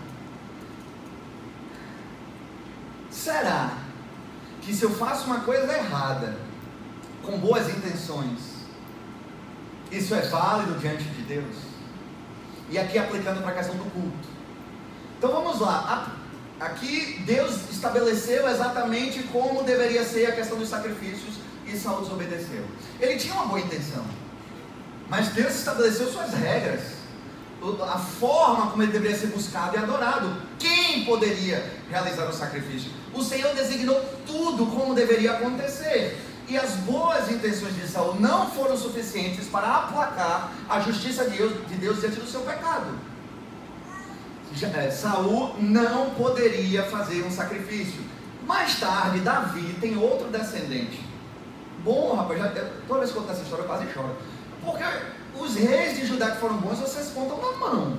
Será 3.12 3.78
que 4.62 4.74
se 4.74 4.84
eu 4.84 4.92
faço 4.92 5.26
uma 5.26 5.42
coisa 5.42 5.72
errada, 5.72 6.38
com 7.24 7.38
boas 7.38 7.70
intenções, 7.70 8.40
isso 9.92 10.14
é 10.14 10.22
válido 10.22 10.78
diante 10.80 11.04
de 11.04 11.22
Deus? 11.24 11.56
E 12.70 12.78
aqui 12.78 12.98
aplicando 12.98 13.42
para 13.42 13.52
a 13.52 13.56
questão 13.56 13.76
do 13.76 13.86
culto. 13.92 14.28
Então 15.18 15.32
vamos 15.32 15.60
lá. 15.60 16.16
Aqui 16.60 17.22
Deus 17.26 17.70
estabeleceu 17.70 18.48
exatamente 18.48 19.24
como 19.24 19.64
deveria 19.64 20.04
ser 20.04 20.28
a 20.28 20.32
questão 20.32 20.58
dos 20.58 20.70
sacrifícios 20.70 21.36
e 21.66 21.78
Saul 21.78 22.02
desobedeceu. 22.02 22.66
Ele 23.00 23.18
tinha 23.18 23.34
uma 23.34 23.46
boa 23.46 23.60
intenção, 23.60 24.06
mas 25.10 25.30
Deus 25.30 25.56
estabeleceu 25.56 26.12
suas 26.12 26.34
regras 26.34 27.04
a 27.88 27.98
forma 27.98 28.72
como 28.72 28.84
ele 28.84 28.92
deveria 28.92 29.18
ser 29.18 29.28
buscado 29.28 29.76
e 29.76 29.80
adorado. 29.80 30.36
Quem 30.60 31.06
poderia 31.06 31.64
realizar 31.90 32.26
o 32.26 32.34
sacrifício? 32.34 32.92
O 33.14 33.24
Senhor 33.24 33.54
designou 33.56 34.02
tudo 34.26 34.66
como 34.66 34.94
deveria 34.94 35.34
acontecer. 35.34 36.18
E 36.48 36.58
as 36.58 36.72
boas 36.78 37.32
intenções 37.32 37.76
de 37.76 37.88
Saul 37.88 38.20
não 38.20 38.50
foram 38.52 38.78
suficientes 38.78 39.48
para 39.48 39.68
aplacar 39.68 40.52
a 40.70 40.80
justiça 40.80 41.30
de 41.30 41.38
Deus, 41.38 41.68
de 41.68 41.76
Deus 41.76 42.00
diante 42.02 42.20
do 42.20 42.28
seu 42.28 42.42
pecado. 42.42 42.88
É, 44.76 44.92
Saul 44.92 45.56
não 45.60 46.12
poderia 46.12 46.84
fazer 46.84 47.24
um 47.24 47.32
sacrifício. 47.32 48.02
Mais 48.46 48.80
tarde, 48.80 49.22
Davi 49.22 49.76
tem 49.80 49.98
outro 49.98 50.28
descendente. 50.28 51.04
Bom, 51.84 52.16
rapaz, 52.16 52.40
já, 52.40 52.50
toda 52.88 53.00
vez 53.00 53.12
que 53.12 53.18
eu 53.18 53.22
conto 53.22 53.34
essa 53.34 53.42
história 53.42 53.64
eu 53.64 53.68
quase 53.68 53.92
choro. 53.92 54.16
Porque 54.64 54.84
os 55.38 55.56
reis 55.56 55.98
de 55.98 56.06
Judá 56.06 56.32
que 56.32 56.40
foram 56.40 56.58
bons, 56.58 56.80
vocês 56.80 57.10
contam 57.10 57.38
na 57.38 57.58
mão. 57.58 57.98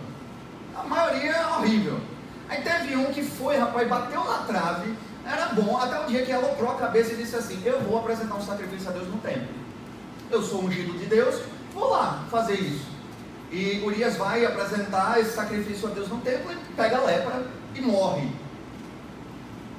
A 0.76 0.84
maioria 0.84 1.32
é 1.32 1.46
horrível. 1.46 2.00
Aí 2.48 2.62
teve 2.62 2.96
um 2.96 3.06
que 3.06 3.22
foi, 3.22 3.56
rapaz, 3.56 3.88
bateu 3.88 4.24
na 4.24 4.38
trave, 4.38 4.94
era 5.26 5.46
bom, 5.46 5.76
até 5.78 6.00
o 6.00 6.06
dia 6.06 6.24
que 6.24 6.32
aloprou 6.32 6.70
a 6.70 6.74
cabeça 6.74 7.12
e 7.12 7.16
disse 7.16 7.34
assim: 7.34 7.60
Eu 7.64 7.80
vou 7.80 7.98
apresentar 7.98 8.34
um 8.34 8.42
sacrifício 8.42 8.88
a 8.88 8.92
Deus 8.92 9.08
no 9.08 9.18
templo. 9.18 9.48
Eu 10.30 10.42
sou 10.42 10.64
ungido 10.64 10.98
de 10.98 11.06
Deus, 11.06 11.40
vou 11.72 11.90
lá 11.90 12.24
fazer 12.30 12.54
isso. 12.54 12.84
E 13.50 13.82
Urias 13.84 14.16
vai 14.16 14.44
apresentar 14.44 15.20
esse 15.20 15.34
sacrifício 15.34 15.88
a 15.88 15.92
Deus 15.92 16.08
no 16.08 16.20
templo 16.20 16.52
e 16.52 16.74
pega 16.74 16.98
a 16.98 17.04
lepra 17.04 17.46
e 17.74 17.80
morre. 17.80 18.28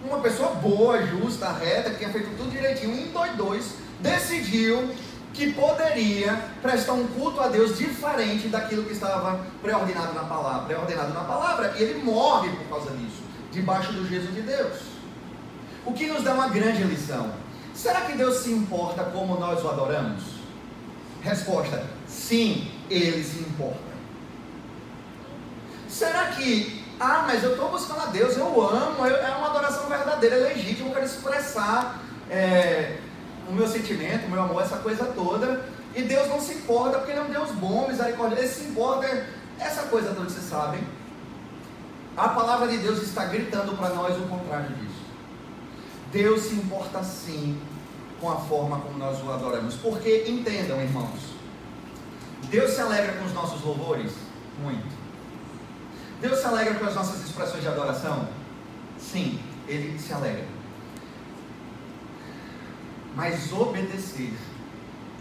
Uma 0.03 0.19
pessoa 0.19 0.51
boa, 0.55 1.01
justa, 1.05 1.51
reta, 1.51 1.89
que 1.89 1.97
tinha 1.97 2.09
feito 2.09 2.37
tudo 2.37 2.51
direitinho, 2.51 2.93
em 2.95 3.11
dois, 3.11 3.35
dois 3.35 3.75
decidiu 3.99 4.93
que 5.33 5.51
poderia 5.51 6.39
prestar 6.61 6.93
um 6.93 7.07
culto 7.07 7.41
a 7.41 7.47
Deus 7.47 7.77
diferente 7.77 8.47
daquilo 8.47 8.83
que 8.83 8.93
estava 8.93 9.39
preordenado 9.61 10.13
na 10.13 10.23
palavra, 10.23 10.65
preordenado 10.65 11.13
na 11.13 11.23
palavra, 11.23 11.73
e 11.77 11.83
ele 11.83 12.01
morre 12.01 12.49
por 12.51 12.69
causa 12.69 12.91
disso, 12.91 13.21
debaixo 13.51 13.91
do 13.91 14.07
juízo 14.07 14.31
de 14.31 14.41
Deus. 14.41 14.94
O 15.85 15.93
que 15.93 16.07
nos 16.07 16.23
dá 16.23 16.33
uma 16.33 16.49
grande 16.49 16.83
lição. 16.83 17.31
Será 17.73 18.01
que 18.01 18.13
Deus 18.13 18.37
se 18.37 18.51
importa 18.51 19.03
como 19.03 19.37
nós 19.37 19.63
o 19.63 19.69
adoramos? 19.69 20.23
Resposta: 21.21 21.83
sim, 22.07 22.71
ele 22.89 23.23
se 23.23 23.39
importa. 23.39 23.95
Será 25.87 26.27
que, 26.27 26.83
ah, 26.99 27.23
mas 27.27 27.43
eu 27.43 27.51
estou 27.51 27.69
buscando 27.69 28.01
a 28.01 28.05
Deus, 28.07 28.35
eu 28.35 28.61
amo, 28.61 29.05
eu, 29.05 29.15
é 29.15 29.35
uma 29.37 29.47
adoração 29.47 29.87
verdadeira, 29.87 30.35
é 30.35 30.53
legítima, 30.53 30.89
eu 30.89 30.93
quero 30.93 31.05
expressar 31.05 32.01
é, 32.29 32.97
o 33.47 33.53
meu 33.53 33.67
sentimento, 33.67 34.25
o 34.25 34.29
meu 34.31 34.41
amor, 34.41 34.61
essa 34.61 34.77
coisa 34.77 35.05
toda. 35.05 35.63
E 35.95 36.01
Deus 36.01 36.27
não 36.27 36.41
se 36.41 36.53
importa, 36.53 36.97
porque 36.97 37.11
Ele 37.11 37.19
é 37.19 37.23
um 37.23 37.31
Deus 37.31 37.51
bom, 37.51 37.87
misericórdia. 37.87 38.39
Ele 38.39 38.47
se 38.47 38.65
importa, 38.65 39.25
essa 39.59 39.83
coisa 39.83 40.13
toda, 40.13 40.29
vocês 40.29 40.49
sabem. 40.49 40.81
A 42.17 42.29
palavra 42.29 42.67
de 42.67 42.77
Deus 42.77 43.01
está 43.01 43.25
gritando 43.25 43.77
para 43.77 43.89
nós 43.89 44.17
o 44.17 44.23
contrário 44.23 44.69
disso. 44.75 44.94
Deus 46.15 46.43
se 46.43 46.55
importa 46.55 47.03
sim 47.03 47.59
com 48.21 48.31
a 48.31 48.37
forma 48.37 48.79
como 48.79 48.97
nós 48.97 49.21
o 49.21 49.29
adoramos. 49.29 49.75
Porque, 49.75 50.23
entendam, 50.25 50.81
irmãos, 50.81 51.35
Deus 52.49 52.71
se 52.71 52.79
alegra 52.79 53.17
com 53.17 53.25
os 53.25 53.33
nossos 53.33 53.61
louvores? 53.61 54.13
Muito. 54.63 54.95
Deus 56.21 56.39
se 56.39 56.45
alegra 56.45 56.75
com 56.75 56.85
as 56.85 56.95
nossas 56.95 57.21
expressões 57.21 57.61
de 57.61 57.67
adoração? 57.67 58.29
Sim, 58.97 59.41
Ele 59.67 59.99
se 59.99 60.13
alegra. 60.13 60.45
Mas 63.13 63.51
obedecer 63.51 64.33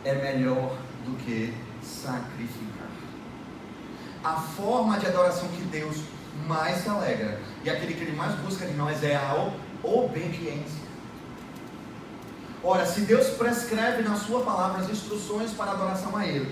é 0.04 0.14
melhor 0.14 0.76
do 1.04 1.16
que 1.24 1.52
sacrificar. 1.82 2.88
A 4.22 4.34
forma 4.34 4.96
de 5.00 5.06
adoração 5.06 5.48
que 5.48 5.62
Deus 5.62 5.96
mais 6.46 6.84
se 6.84 6.88
alegra. 6.88 7.40
E 7.64 7.70
aquele 7.70 7.94
que 7.94 8.02
ele 8.04 8.16
mais 8.16 8.36
busca 8.36 8.64
de 8.64 8.74
nós 8.74 9.02
é 9.02 9.16
a 9.16 9.52
obediência. 9.82 10.83
Ora, 12.64 12.86
se 12.86 13.02
Deus 13.02 13.26
prescreve 13.28 14.02
na 14.02 14.16
Sua 14.16 14.40
palavra 14.40 14.80
as 14.80 14.88
instruções 14.88 15.50
para 15.50 15.72
adoração 15.72 16.16
a 16.16 16.26
Ele, 16.26 16.50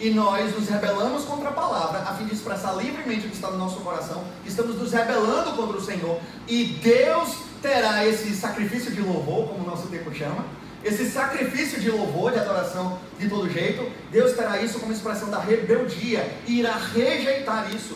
e 0.00 0.08
nós 0.08 0.54
nos 0.54 0.66
rebelamos 0.66 1.26
contra 1.26 1.50
a 1.50 1.52
palavra, 1.52 1.98
a 1.98 2.14
fim 2.14 2.24
de 2.24 2.32
expressar 2.32 2.72
livremente 2.72 3.26
o 3.26 3.28
que 3.28 3.34
está 3.34 3.50
no 3.50 3.58
nosso 3.58 3.80
coração, 3.80 4.24
estamos 4.46 4.76
nos 4.76 4.92
rebelando 4.92 5.52
contra 5.52 5.76
o 5.76 5.84
Senhor, 5.84 6.18
e 6.48 6.64
Deus 6.82 7.36
terá 7.60 8.06
esse 8.06 8.34
sacrifício 8.34 8.90
de 8.92 9.02
louvor, 9.02 9.48
como 9.48 9.62
o 9.62 9.66
nosso 9.70 9.88
tempo 9.88 10.10
chama, 10.14 10.42
esse 10.82 11.10
sacrifício 11.10 11.78
de 11.78 11.90
louvor, 11.90 12.32
de 12.32 12.38
adoração 12.38 12.98
de 13.18 13.28
todo 13.28 13.50
jeito, 13.50 13.92
Deus 14.10 14.32
terá 14.32 14.62
isso 14.62 14.80
como 14.80 14.90
expressão 14.90 15.28
da 15.28 15.38
rebeldia 15.38 16.26
e 16.46 16.60
irá 16.60 16.74
rejeitar 16.76 17.68
isso. 17.74 17.94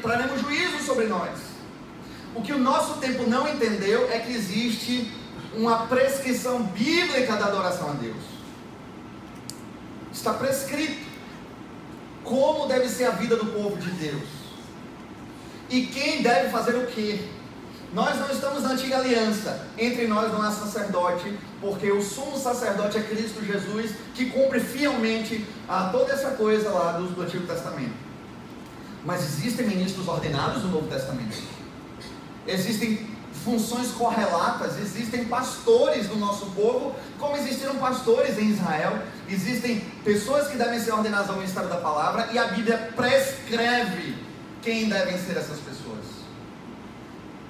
Traremos 0.00 0.40
juízo 0.40 0.78
sobre 0.84 1.06
nós. 1.06 1.32
O 2.36 2.42
que 2.42 2.52
o 2.52 2.58
nosso 2.58 3.00
tempo 3.00 3.28
não 3.28 3.48
entendeu 3.48 4.08
é 4.12 4.20
que 4.20 4.32
existe 4.32 5.10
uma 5.56 5.86
prescrição 5.86 6.62
bíblica 6.62 7.36
da 7.36 7.46
adoração 7.46 7.90
a 7.90 7.94
Deus. 7.94 8.16
Está 10.12 10.34
prescrito 10.34 11.06
como 12.22 12.66
deve 12.66 12.88
ser 12.88 13.04
a 13.04 13.10
vida 13.10 13.36
do 13.36 13.46
povo 13.46 13.76
de 13.76 13.90
Deus. 13.92 14.28
E 15.70 15.86
quem 15.86 16.22
deve 16.22 16.50
fazer 16.50 16.76
o 16.76 16.86
que. 16.86 17.28
Nós 17.92 18.18
não 18.18 18.28
estamos 18.30 18.62
na 18.62 18.70
antiga 18.70 18.98
aliança. 18.98 19.66
Entre 19.78 20.06
nós 20.06 20.32
não 20.32 20.42
há 20.42 20.50
sacerdote, 20.50 21.38
porque 21.60 21.90
o 21.90 22.02
sumo 22.02 22.36
sacerdote 22.36 22.98
é 22.98 23.02
Cristo 23.02 23.44
Jesus, 23.44 23.92
que 24.14 24.26
cumpre 24.26 24.60
fielmente 24.60 25.44
a 25.68 25.84
toda 25.84 26.12
essa 26.12 26.32
coisa 26.32 26.70
lá 26.70 26.92
do, 26.92 27.06
do 27.08 27.22
Antigo 27.22 27.46
Testamento. 27.46 27.94
Mas 29.04 29.22
existem 29.22 29.66
ministros 29.66 30.06
ordenados 30.08 30.64
no 30.64 30.70
Novo 30.70 30.88
Testamento. 30.88 31.36
Existem 32.46 33.15
funções 33.46 33.92
correlatas, 33.92 34.76
existem 34.80 35.24
pastores 35.26 36.08
no 36.08 36.16
nosso 36.16 36.46
povo, 36.46 36.96
como 37.16 37.36
existiram 37.36 37.76
pastores 37.76 38.36
em 38.36 38.50
Israel, 38.50 39.00
existem 39.28 39.78
pessoas 40.04 40.48
que 40.48 40.58
devem 40.58 40.80
ser 40.80 40.92
ordenadas 40.92 41.30
ao 41.30 41.36
ministério 41.36 41.68
da 41.68 41.76
palavra, 41.76 42.28
e 42.32 42.38
a 42.38 42.48
Bíblia 42.48 42.92
prescreve 42.96 44.16
quem 44.62 44.88
devem 44.88 45.16
ser 45.16 45.36
essas 45.36 45.60
pessoas. 45.60 46.04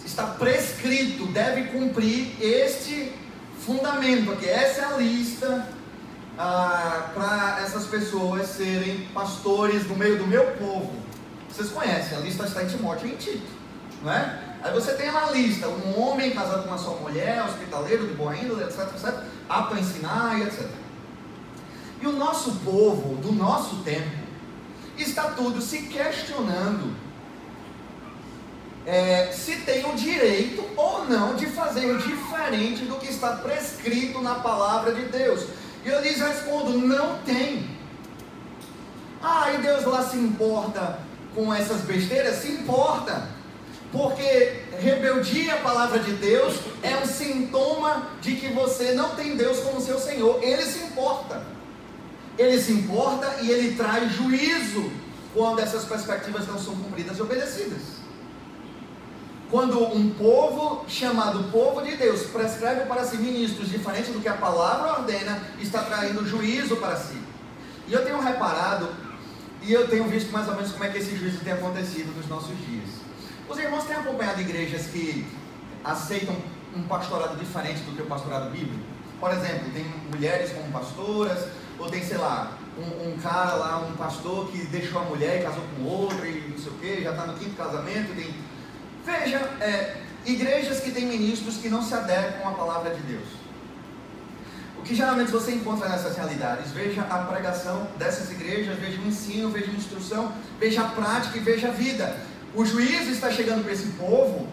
Está 0.04 0.24
prescrito, 0.24 1.26
deve 1.28 1.64
cumprir 1.64 2.36
este 2.40 3.12
fundamento 3.58 4.32
aqui. 4.32 4.48
Essa 4.48 4.82
é 4.82 4.84
a 4.84 4.96
lista 4.98 5.66
ah, 6.38 7.10
para 7.14 7.60
essas 7.64 7.86
pessoas 7.86 8.46
serem 8.48 9.08
pastores 9.14 9.86
no 9.88 9.96
meio 9.96 10.18
do 10.18 10.26
meu 10.26 10.44
povo. 10.52 10.92
Vocês 11.50 11.70
conhecem, 11.70 12.18
a 12.18 12.20
lista 12.20 12.44
está 12.44 12.62
em 12.62 12.66
Timóteo 12.66 13.08
e 13.08 13.12
em 13.12 13.16
Tito, 13.16 13.50
não 14.02 14.12
é? 14.12 14.45
Aí 14.62 14.72
você 14.72 14.94
tem 14.94 15.10
uma 15.10 15.30
lista, 15.30 15.68
um 15.68 16.00
homem 16.00 16.30
casado 16.32 16.62
com 16.62 16.68
uma 16.68 16.78
só 16.78 16.90
mulher, 16.94 17.44
hospitaleiro 17.44 18.06
de 18.06 18.14
boa 18.14 18.36
índole, 18.36 18.64
etc, 18.64 18.80
etc, 18.94 19.14
apto 19.48 19.74
a 19.74 19.80
ensinar 19.80 20.40
etc. 20.40 20.66
E 22.00 22.06
o 22.06 22.12
nosso 22.12 22.52
povo, 22.64 23.16
do 23.16 23.32
nosso 23.32 23.76
tempo, 23.76 24.16
está 24.96 25.30
tudo 25.30 25.60
se 25.60 25.82
questionando 25.82 26.94
é, 28.86 29.32
se 29.32 29.56
tem 29.56 29.84
o 29.84 29.96
direito 29.96 30.64
ou 30.76 31.04
não 31.06 31.34
de 31.34 31.46
fazer 31.46 31.98
diferente 31.98 32.84
do 32.84 32.94
que 32.96 33.08
está 33.08 33.32
prescrito 33.32 34.22
na 34.22 34.36
palavra 34.36 34.94
de 34.94 35.02
Deus. 35.06 35.44
E 35.84 35.88
eu 35.88 36.00
lhes 36.00 36.20
respondo: 36.20 36.78
não 36.78 37.18
tem. 37.18 37.68
Ah, 39.20 39.52
e 39.52 39.58
Deus 39.58 39.84
lá 39.84 40.04
se 40.04 40.16
importa 40.16 41.00
com 41.34 41.52
essas 41.52 41.80
besteiras? 41.80 42.36
Se 42.36 42.48
importa. 42.52 43.35
Porque 43.96 44.62
rebeldia 44.78 45.54
à 45.54 45.56
palavra 45.58 45.98
de 46.00 46.12
Deus 46.12 46.56
é 46.82 46.96
um 46.98 47.06
sintoma 47.06 48.08
de 48.20 48.36
que 48.36 48.48
você 48.48 48.92
não 48.92 49.14
tem 49.14 49.36
Deus 49.36 49.60
como 49.60 49.80
seu 49.80 49.98
Senhor. 49.98 50.42
Ele 50.42 50.62
se 50.62 50.84
importa. 50.84 51.42
Ele 52.36 52.60
se 52.60 52.72
importa 52.72 53.36
e 53.40 53.50
ele 53.50 53.74
traz 53.74 54.12
juízo 54.12 54.90
quando 55.32 55.60
essas 55.60 55.84
perspectivas 55.84 56.46
não 56.46 56.58
são 56.58 56.76
cumpridas 56.76 57.16
e 57.16 57.22
obedecidas. 57.22 57.96
Quando 59.50 59.82
um 59.94 60.10
povo 60.10 60.84
chamado 60.88 61.50
povo 61.50 61.80
de 61.80 61.96
Deus 61.96 62.24
prescreve 62.24 62.82
para 62.86 63.04
si 63.04 63.16
ministros 63.16 63.70
diferente 63.70 64.10
do 64.10 64.20
que 64.20 64.28
a 64.28 64.34
palavra 64.34 65.00
ordena, 65.00 65.40
está 65.58 65.82
traindo 65.82 66.26
juízo 66.26 66.76
para 66.76 66.96
si. 66.96 67.16
E 67.88 67.94
eu 67.94 68.04
tenho 68.04 68.20
reparado, 68.20 68.88
e 69.62 69.72
eu 69.72 69.88
tenho 69.88 70.04
visto 70.04 70.32
mais 70.32 70.48
ou 70.48 70.54
menos 70.54 70.72
como 70.72 70.84
é 70.84 70.88
que 70.88 70.98
esse 70.98 71.16
juízo 71.16 71.38
tem 71.44 71.52
acontecido 71.52 72.14
nos 72.16 72.28
nossos 72.28 72.56
dias. 72.66 72.95
Os 73.48 73.58
irmãos 73.58 73.84
têm 73.84 73.96
acompanhado 73.96 74.40
igrejas 74.40 74.86
que 74.86 75.26
aceitam 75.84 76.36
um 76.74 76.82
pastorado 76.82 77.38
diferente 77.38 77.80
do 77.80 77.94
que 77.94 78.02
o 78.02 78.06
pastorado 78.06 78.50
bíblico? 78.50 78.84
Por 79.20 79.30
exemplo, 79.30 79.70
tem 79.72 79.84
mulheres 80.12 80.52
como 80.52 80.70
pastoras, 80.72 81.46
ou 81.78 81.88
tem, 81.88 82.04
sei 82.04 82.18
lá, 82.18 82.52
um, 82.76 83.08
um, 83.08 83.16
cara 83.18 83.54
lá, 83.54 83.78
um 83.78 83.96
pastor 83.96 84.50
que 84.50 84.58
deixou 84.66 85.00
a 85.00 85.04
mulher 85.04 85.40
e 85.40 85.44
casou 85.44 85.62
com 85.76 85.84
outra 85.84 86.26
e 86.26 86.48
não 86.50 86.58
sei 86.58 86.72
o 86.72 86.74
que, 86.76 87.02
já 87.02 87.10
está 87.10 87.26
no 87.26 87.38
quinto 87.38 87.56
casamento, 87.56 88.14
tem 88.14 88.34
Veja, 89.06 89.38
é, 89.60 89.98
igrejas 90.26 90.80
que 90.80 90.90
têm 90.90 91.06
ministros 91.06 91.58
que 91.58 91.68
não 91.68 91.80
se 91.80 91.94
adequam 91.94 92.50
à 92.50 92.54
palavra 92.54 92.92
de 92.92 93.00
Deus. 93.02 93.28
O 94.76 94.82
que 94.82 94.96
geralmente 94.96 95.30
você 95.30 95.52
encontra 95.52 95.88
nessas 95.88 96.16
realidades? 96.16 96.72
Veja 96.72 97.02
a 97.02 97.18
pregação 97.18 97.86
dessas 97.96 98.32
igrejas, 98.32 98.76
veja 98.78 99.00
o 99.00 99.06
ensino, 99.06 99.50
veja 99.50 99.70
a 99.70 99.74
instrução, 99.74 100.32
veja 100.58 100.82
a 100.82 100.88
prática 100.88 101.38
e 101.38 101.40
veja 101.40 101.68
a 101.68 101.70
vida. 101.70 102.16
O 102.54 102.64
juízo 102.64 103.10
está 103.10 103.30
chegando 103.30 103.62
para 103.62 103.72
esse 103.72 103.86
povo 103.88 104.48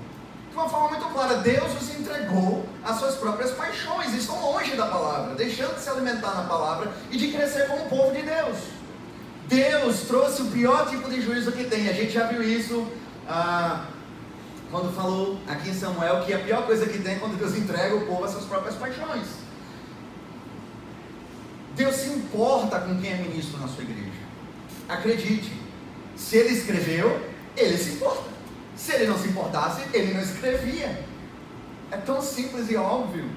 de 0.50 0.56
uma 0.56 0.70
forma 0.70 0.90
muito 0.90 1.06
clara. 1.06 1.38
Deus 1.38 1.82
os 1.82 1.90
entregou 1.96 2.66
às 2.84 2.98
suas 3.00 3.16
próprias 3.16 3.52
paixões, 3.52 4.14
estão 4.14 4.40
longe 4.40 4.76
da 4.76 4.86
palavra, 4.86 5.36
deixando 5.36 5.76
de 5.76 5.82
se 5.82 5.90
alimentar 5.90 6.36
na 6.36 6.44
palavra 6.44 6.92
e 7.10 7.18
de 7.18 7.32
crescer 7.32 7.68
como 7.68 7.90
povo 7.90 8.14
de 8.16 8.22
Deus. 8.22 8.58
Deus 9.48 10.02
trouxe 10.02 10.42
o 10.42 10.46
pior 10.46 10.88
tipo 10.88 11.10
de 11.10 11.22
juízo 11.22 11.52
que 11.52 11.64
tem. 11.64 11.90
A 11.90 11.94
gente 11.94 12.12
já 12.12 12.28
viu 12.28 12.44
isso 12.44 12.88
ah, 13.28 13.86
quando 14.72 14.96
falou 14.96 15.40
aqui 15.48 15.70
em 15.70 15.74
Samuel 15.74 16.24
que 16.26 16.34
a 16.34 16.40
pior 16.40 16.66
coisa 16.66 16.86
que 16.86 17.00
tem 17.00 17.16
é 17.16 17.20
quando 17.20 17.38
Deus 17.38 17.56
entrega 17.56 17.96
o 17.96 18.06
povo 18.06 18.24
às 18.24 18.32
suas 18.32 18.46
próprias 18.46 18.76
paixões. 18.76 19.28
Deus 21.76 21.96
se 21.96 22.10
importa 22.10 22.80
com 22.80 22.96
quem 23.00 23.12
é 23.12 23.16
ministro 23.18 23.60
na 23.60 23.68
sua 23.68 23.84
igreja. 23.84 24.12
Acredite, 24.88 25.52
se 26.16 26.38
ele 26.38 26.50
escreveu, 26.50 27.33
ele 27.56 27.78
se 27.78 27.92
importa. 27.92 28.32
Se 28.76 28.92
ele 28.94 29.08
não 29.08 29.18
se 29.18 29.28
importasse, 29.28 29.84
ele 29.94 30.14
não 30.14 30.22
escrevia. 30.22 31.06
É 31.92 31.98
tão 31.98 32.22
simples 32.22 32.70
e 32.70 32.76
óbvio, 32.76 33.30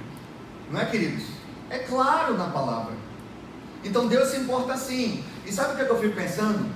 não 0.71 0.81
é, 0.81 0.87
queridos? 0.87 1.25
É 1.69 1.79
claro 1.81 2.37
na 2.37 2.47
palavra. 2.47 2.95
Então 3.85 4.09
Deus 4.09 4.29
se 4.29 4.39
importa 4.39 4.77
sim. 4.77 5.23
E 5.45 5.53
sabe 5.53 5.75
o 5.75 5.77
que, 5.77 5.83
é 5.83 5.89
eu 5.89 6.01
fico 6.01 6.15
pensando? 6.15 6.75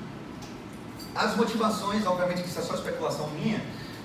As 1.14 1.36
motivações, 1.36 2.06
obviamente 2.06 2.42
que 2.42 2.48
isso 2.48 2.58
é 2.58 2.62
só 2.62 2.74
especulação 2.74 3.28
minha, 3.30 3.60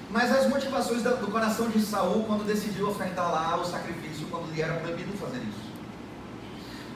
mas 0.10 0.32
as 0.32 0.48
motivações 0.50 1.04
do 1.04 1.32
coração 1.32 1.70
de 1.70 1.80
Saul 1.82 2.24
quando 2.24 2.46
decidiu 2.46 2.90
ofertar 2.90 3.32
lá 3.32 3.58
o 3.58 3.66
sacrifício, 3.66 4.28
quando 4.28 4.52
lhe 4.54 4.62
era 4.62 4.74
proibido 4.76 5.16
fazer 5.18 5.38
isso. 5.38 5.66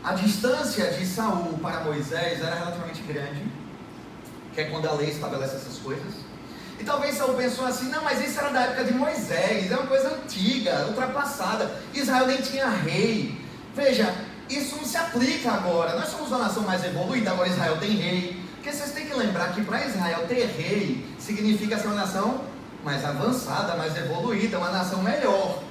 A 0.04 0.14
distância 0.14 0.92
de 0.92 1.06
Saul 1.06 1.60
para 1.60 1.84
Moisés 1.84 2.42
era 2.42 2.56
relativamente 2.56 3.02
grande, 3.02 3.44
que 4.54 4.62
é 4.62 4.66
quando 4.66 4.88
a 4.88 4.94
lei 4.94 5.10
estabelece 5.10 5.58
essas 5.58 5.78
coisas. 5.78 6.29
E 6.80 6.84
talvez 6.84 7.18
Saul 7.18 7.34
pensou 7.34 7.66
assim, 7.66 7.90
não, 7.90 8.04
mas 8.04 8.26
isso 8.26 8.40
era 8.40 8.50
da 8.50 8.62
época 8.62 8.86
de 8.86 8.94
Moisés, 8.94 9.70
é 9.70 9.76
uma 9.76 9.88
coisa 9.88 10.16
antiga, 10.16 10.86
ultrapassada. 10.88 11.70
Israel 11.94 12.28
nem 12.28 12.38
tinha 12.38 12.70
rei. 12.70 13.38
Veja, 13.76 14.16
isso 14.50 14.78
não 14.78 14.86
se 14.86 14.96
aplica 14.96 15.52
agora. 15.52 15.96
Nós 15.96 16.10
somos 16.10 16.30
uma 16.30 16.40
nação 16.40 16.64
mais 16.64 16.84
evoluída, 16.84 17.32
agora 17.32 17.50
Israel 17.50 17.78
tem 17.78 17.92
rei. 17.92 18.42
Porque 18.56 18.72
vocês 18.72 18.92
têm 18.92 19.08
que 19.08 19.14
lembrar 19.14 19.54
que 19.54 19.62
para 19.64 19.86
Israel 19.86 20.26
ter 20.28 20.46
rei 20.58 21.06
significa 21.20 21.78
ser 21.78 21.88
uma 21.88 21.96
nação 21.96 22.42
mais 22.84 23.04
avançada, 23.04 23.76
mais 23.76 23.96
evoluída, 23.98 24.58
uma 24.58 24.72
nação 24.72 25.04
melhor. 25.04 25.62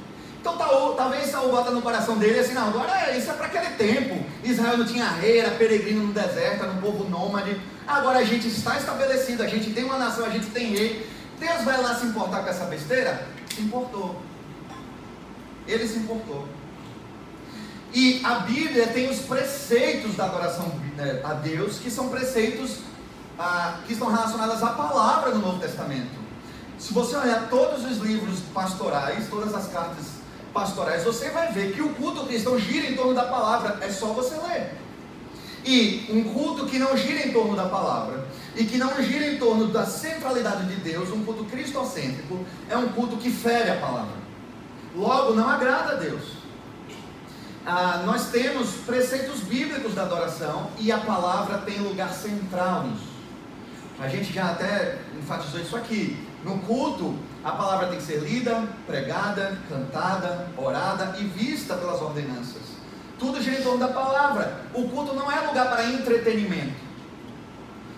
Então 0.41 0.57
talvez 0.97 1.31
Saul 1.31 1.51
bota 1.51 1.71
no 1.71 1.83
coração 1.83 2.17
dele 2.17 2.39
assim, 2.39 2.55
não, 2.55 2.69
agora 2.69 3.11
é, 3.11 3.19
isso 3.19 3.31
é 3.31 3.35
para 3.35 3.47
aquele 3.47 3.71
tempo. 3.71 4.25
Israel 4.45 4.79
não 4.79 4.87
tinha 4.87 5.07
rei, 5.07 5.39
era 5.39 5.51
peregrino 5.53 6.07
no 6.07 6.13
deserto, 6.13 6.63
era 6.63 6.73
um 6.73 6.81
povo 6.81 7.09
nômade. 7.09 7.61
Agora 7.87 8.19
a 8.19 8.25
gente 8.25 8.47
está 8.49 8.77
estabelecido, 8.77 9.43
a 9.43 9.49
gente 9.49 9.71
tem 9.71 9.85
uma 9.85 9.99
nação, 9.99 10.25
a 10.25 10.31
gente 10.31 10.47
tem 10.47 10.71
rei. 10.71 11.09
Deus 11.41 11.63
vai 11.65 11.81
lá 11.81 11.95
se 11.95 12.07
importar 12.07 12.43
com 12.43 12.51
essa 12.51 12.65
besteira? 12.65 13.27
Se 13.55 13.61
importou. 13.61 14.21
Ele 15.67 15.87
se 15.87 15.99
importou. 15.99 16.47
E 17.93 18.21
a 18.25 18.41
Bíblia 18.41 18.87
tem 18.89 19.11
os 19.11 19.21
preceitos 19.21 20.15
da 20.15 20.27
adoração 20.27 20.69
né, 20.97 21.21
a 21.25 21.35
Deus, 21.35 21.79
que 21.79 21.91
são 21.91 22.09
preceitos 22.09 22.79
ah, 23.39 23.79
que 23.87 23.93
estão 23.93 24.11
relacionados 24.11 24.63
à 24.63 24.71
palavra 24.71 25.33
do 25.33 25.39
Novo 25.39 25.59
Testamento. 25.59 26.19
Se 26.79 26.93
você 26.93 27.17
olhar 27.17 27.49
todos 27.49 27.85
os 27.85 27.99
livros 27.99 28.41
pastorais, 28.53 29.27
todas 29.29 29.55
as 29.55 29.69
cartas 29.69 30.18
pastorais, 30.59 31.05
você 31.05 31.31
vai 31.31 31.53
ver 31.53 31.73
que 31.73 31.81
o 31.81 31.91
culto 31.91 32.27
cristão 32.27 32.59
gira 32.59 32.89
em 32.89 32.97
torno 32.97 33.15
da 33.15 33.27
palavra, 33.27 33.79
é 33.81 33.89
só 33.89 34.07
você 34.07 34.35
ler. 34.35 34.73
E 35.65 36.07
um 36.11 36.25
culto 36.33 36.67
que 36.67 36.81
não 36.81 36.97
gira 36.97 37.29
em 37.29 37.33
torno 37.33 37.55
da 37.55 37.67
palavra 37.67 38.27
e 38.57 38.65
que 38.65 38.77
não 38.77 39.01
gira 39.01 39.27
em 39.29 39.39
torno 39.39 39.69
da 39.69 39.87
centralidade 39.87 40.67
de 40.67 40.77
Deus, 40.77 41.11
um 41.11 41.23
culto 41.23 41.45
cristocêntrico, 41.45 42.45
é 42.69 42.77
um 42.77 42.89
culto 42.89 43.17
que 43.17 43.31
fere 43.31 43.71
a 43.71 43.77
palavra. 43.77 44.19
Logo, 44.97 45.35
não 45.35 45.49
agrada 45.49 45.93
a 45.93 45.95
Deus. 45.95 46.25
Ah, 47.65 48.03
nós 48.05 48.31
temos 48.31 48.71
preceitos 48.87 49.41
bíblicos 49.41 49.95
da 49.95 50.03
adoração 50.03 50.71
e 50.79 50.91
a 50.91 50.99
palavra 50.99 51.59
tem 51.59 51.79
lugar 51.79 52.13
central 52.13 52.85
nisso. 52.85 53.09
A 54.01 54.09
gente 54.09 54.33
já 54.33 54.51
até 54.51 54.99
enfatizou 55.17 55.61
isso 55.61 55.77
aqui. 55.77 56.17
No 56.45 56.59
culto, 56.61 57.15
a 57.45 57.53
palavra 57.53 57.89
tem 57.89 57.99
que 57.99 58.05
ser 58.05 58.19
lida, 58.19 58.65
pregada, 58.87 59.57
cantada, 59.69 60.49
orada 60.57 61.17
e 61.19 61.25
vista 61.25 61.75
pelas 61.75 62.01
ordenanças. 62.01 62.63
Tudo 63.19 63.43
gira 63.43 63.59
em 63.59 63.63
torno 63.63 63.79
da 63.79 63.89
palavra. 63.89 64.63
O 64.75 64.89
culto 64.89 65.15
não 65.15 65.31
é 65.31 65.41
lugar 65.41 65.69
para 65.69 65.85
entretenimento. 65.85 66.89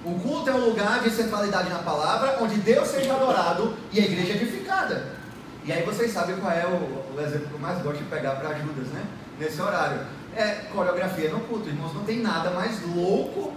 O 0.04 0.18
culto 0.18 0.48
é 0.48 0.54
um 0.54 0.64
lugar 0.64 1.00
de 1.00 1.10
centralidade 1.10 1.68
na 1.68 1.78
palavra, 1.78 2.38
onde 2.40 2.56
Deus 2.56 2.88
seja 2.88 3.14
adorado 3.14 3.76
e 3.92 4.00
a 4.00 4.04
igreja 4.04 4.32
edificada. 4.32 5.20
E 5.64 5.72
aí 5.72 5.82
vocês 5.84 6.10
sabem 6.10 6.36
qual 6.36 6.52
é 6.52 6.66
o, 6.66 7.14
o 7.14 7.20
exemplo 7.20 7.48
que 7.48 7.54
eu 7.54 7.58
mais 7.58 7.82
gosto 7.82 7.98
de 7.98 8.04
pegar 8.04 8.36
para 8.36 8.50
ajudas, 8.50 8.88
né? 8.88 9.04
Nesse 9.38 9.60
horário. 9.60 10.00
É 10.34 10.66
coreografia 10.72 11.28
no 11.30 11.40
culto, 11.40 11.68
irmãos. 11.68 11.92
Não 11.92 12.04
tem 12.04 12.20
nada 12.20 12.50
mais 12.50 12.80
louco 12.94 13.52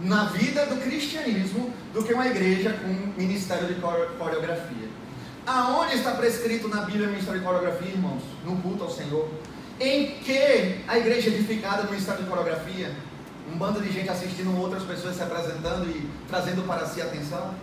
na 0.00 0.24
vida 0.24 0.64
do 0.66 0.80
cristianismo 0.80 1.72
do 1.92 2.02
que 2.02 2.14
uma 2.14 2.26
igreja 2.26 2.72
com 2.72 2.88
ministério 3.20 3.66
de 3.66 3.74
coreografia. 3.74 4.88
Aonde 5.46 5.96
está 5.96 6.12
prescrito 6.12 6.68
na 6.68 6.82
Bíblia 6.82 7.08
ministério 7.08 7.38
de 7.38 7.46
coreografia, 7.46 7.88
irmãos? 7.88 8.22
No 8.46 8.56
culto 8.62 8.84
ao 8.84 8.90
Senhor. 8.90 9.28
Em 9.78 10.18
que 10.20 10.80
a 10.88 10.96
igreja 10.96 11.28
é 11.28 11.34
edificada 11.34 11.82
no 11.82 11.90
ministério 11.90 12.22
de 12.22 12.30
coreografia? 12.30 12.94
Um 13.52 13.58
bando 13.58 13.82
de 13.82 13.92
gente 13.92 14.08
assistindo 14.08 14.58
outras 14.58 14.84
pessoas 14.84 15.16
se 15.16 15.22
apresentando 15.22 15.86
e 15.90 16.08
trazendo 16.28 16.66
para 16.66 16.86
si 16.86 17.02
atenção? 17.02 17.54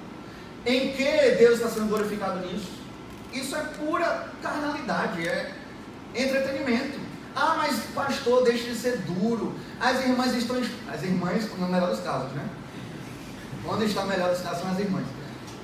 Em 0.63 0.91
que 0.91 1.31
Deus 1.39 1.55
está 1.55 1.69
sendo 1.69 1.87
glorificado 1.87 2.45
nisso? 2.45 2.69
Isso 3.33 3.55
é 3.55 3.61
pura 3.79 4.27
carnalidade, 4.43 5.27
é 5.27 5.51
entretenimento. 6.13 6.99
Ah, 7.35 7.55
mas 7.57 7.79
pastor, 7.95 8.43
deixe 8.43 8.69
de 8.69 8.75
ser 8.75 8.97
duro. 8.99 9.55
As 9.79 10.01
irmãs 10.01 10.35
estão. 10.35 10.61
As 10.93 11.01
irmãs, 11.01 11.49
no 11.57 11.67
melhor 11.67 11.89
dos 11.89 12.01
casos, 12.01 12.31
né? 12.33 12.47
Onde 13.67 13.85
está 13.85 14.05
melhor 14.05 14.29
dos 14.29 14.41
casos 14.41 14.59
são 14.59 14.71
as 14.71 14.77
irmãs. 14.77 15.05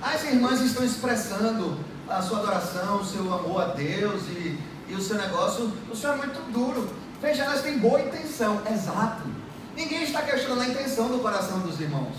As 0.02 0.24
irmãs 0.24 0.62
estão 0.62 0.84
expressando 0.84 1.78
a 2.10 2.22
sua 2.22 2.40
adoração, 2.40 3.02
o 3.02 3.06
seu 3.06 3.22
amor 3.34 3.62
a 3.62 3.66
Deus 3.68 4.24
e, 4.30 4.58
e 4.90 4.94
o 4.94 5.02
seu 5.02 5.18
negócio. 5.18 5.72
O 5.92 5.96
senhor 5.96 6.14
é 6.14 6.18
muito 6.18 6.52
duro. 6.52 6.90
Veja, 7.22 7.44
elas 7.44 7.62
têm 7.62 7.78
boa 7.78 8.02
intenção, 8.02 8.62
exato. 8.72 9.24
Ninguém 9.76 10.04
está 10.04 10.22
questionando 10.22 10.62
a 10.62 10.68
intenção 10.68 11.10
do 11.10 11.20
coração 11.20 11.60
dos 11.60 11.80
irmãos. 11.80 12.16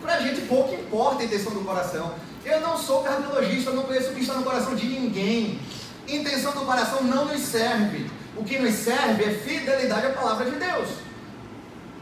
Para 0.00 0.14
a 0.14 0.20
gente 0.20 0.42
pouco 0.42 0.74
importa 0.74 1.22
a 1.22 1.24
intenção 1.26 1.52
do 1.52 1.60
coração. 1.60 2.14
Eu 2.44 2.60
não 2.60 2.78
sou 2.78 3.02
cardiologista, 3.02 3.72
não 3.72 3.82
conheço 3.82 4.10
o 4.10 4.14
que 4.14 4.20
está 4.20 4.34
no 4.34 4.44
coração 4.44 4.74
de 4.74 4.86
ninguém. 4.86 5.60
Intenção 6.06 6.52
do 6.52 6.60
coração 6.60 7.02
não 7.02 7.26
nos 7.26 7.40
serve. 7.40 8.10
O 8.36 8.44
que 8.44 8.58
nos 8.58 8.74
serve 8.74 9.24
é 9.24 9.30
fidelidade 9.30 10.06
à 10.06 10.10
palavra 10.10 10.50
de 10.50 10.56
Deus. 10.56 10.88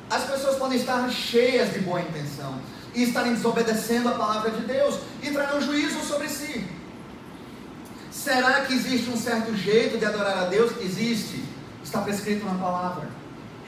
As 0.09 0.25
pessoas 0.25 0.57
podem 0.57 0.79
estar 0.79 1.09
cheias 1.11 1.73
de 1.73 1.81
boa 1.81 2.01
intenção 2.01 2.55
e 2.95 3.03
estarem 3.03 3.35
desobedecendo 3.35 4.09
a 4.09 4.13
palavra 4.13 4.51
de 4.51 4.61
Deus 4.63 4.99
e 5.23 5.31
trarão 5.31 5.61
juízo 5.61 6.01
sobre 6.01 6.29
si. 6.29 6.65
Será 8.27 8.63
que 8.63 8.75
existe 8.75 9.09
um 9.09 9.17
certo 9.17 9.55
jeito 9.55 9.99
de 9.99 10.05
adorar 10.05 10.37
a 10.37 10.45
Deus? 10.47 10.73
Existe. 10.81 11.45
Está 11.85 12.01
prescrito 12.01 12.45
na 12.45 12.55
palavra 12.55 13.09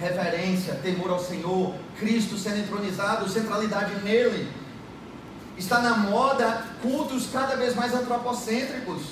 reverência, 0.01 0.75
temor 0.83 1.11
ao 1.11 1.21
Senhor, 1.21 1.77
Cristo 1.97 2.37
sendo 2.37 2.59
entronizado, 2.59 3.29
centralidade 3.29 3.95
nele. 4.03 4.51
Está 5.57 5.79
na 5.79 5.99
moda 5.99 6.65
cultos 6.83 7.29
cada 7.33 7.55
vez 7.55 7.77
mais 7.77 7.95
antropocêntricos. 7.95 9.03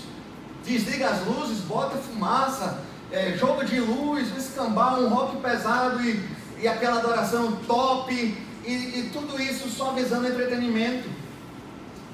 Desliga 0.64 1.10
as 1.10 1.24
luzes, 1.24 1.58
bota 1.58 1.96
fumaça, 1.96 2.80
é, 3.12 3.36
jogo 3.38 3.64
de 3.64 3.78
luz, 3.78 4.36
escambau, 4.36 5.00
um 5.00 5.08
rock 5.08 5.36
pesado 5.36 6.02
e, 6.02 6.28
e 6.60 6.66
aquela 6.66 6.98
adoração 6.98 7.52
top, 7.68 8.12
e, 8.12 8.68
e 8.68 9.10
tudo 9.12 9.40
isso 9.40 9.68
só 9.68 9.92
visando 9.92 10.26
entretenimento. 10.26 11.08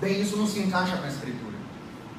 Bem, 0.03 0.21
isso 0.21 0.37
não 0.37 0.47
se 0.47 0.59
encaixa 0.59 0.99
com 0.99 1.05
a 1.07 1.09
Escritura. 1.09 1.62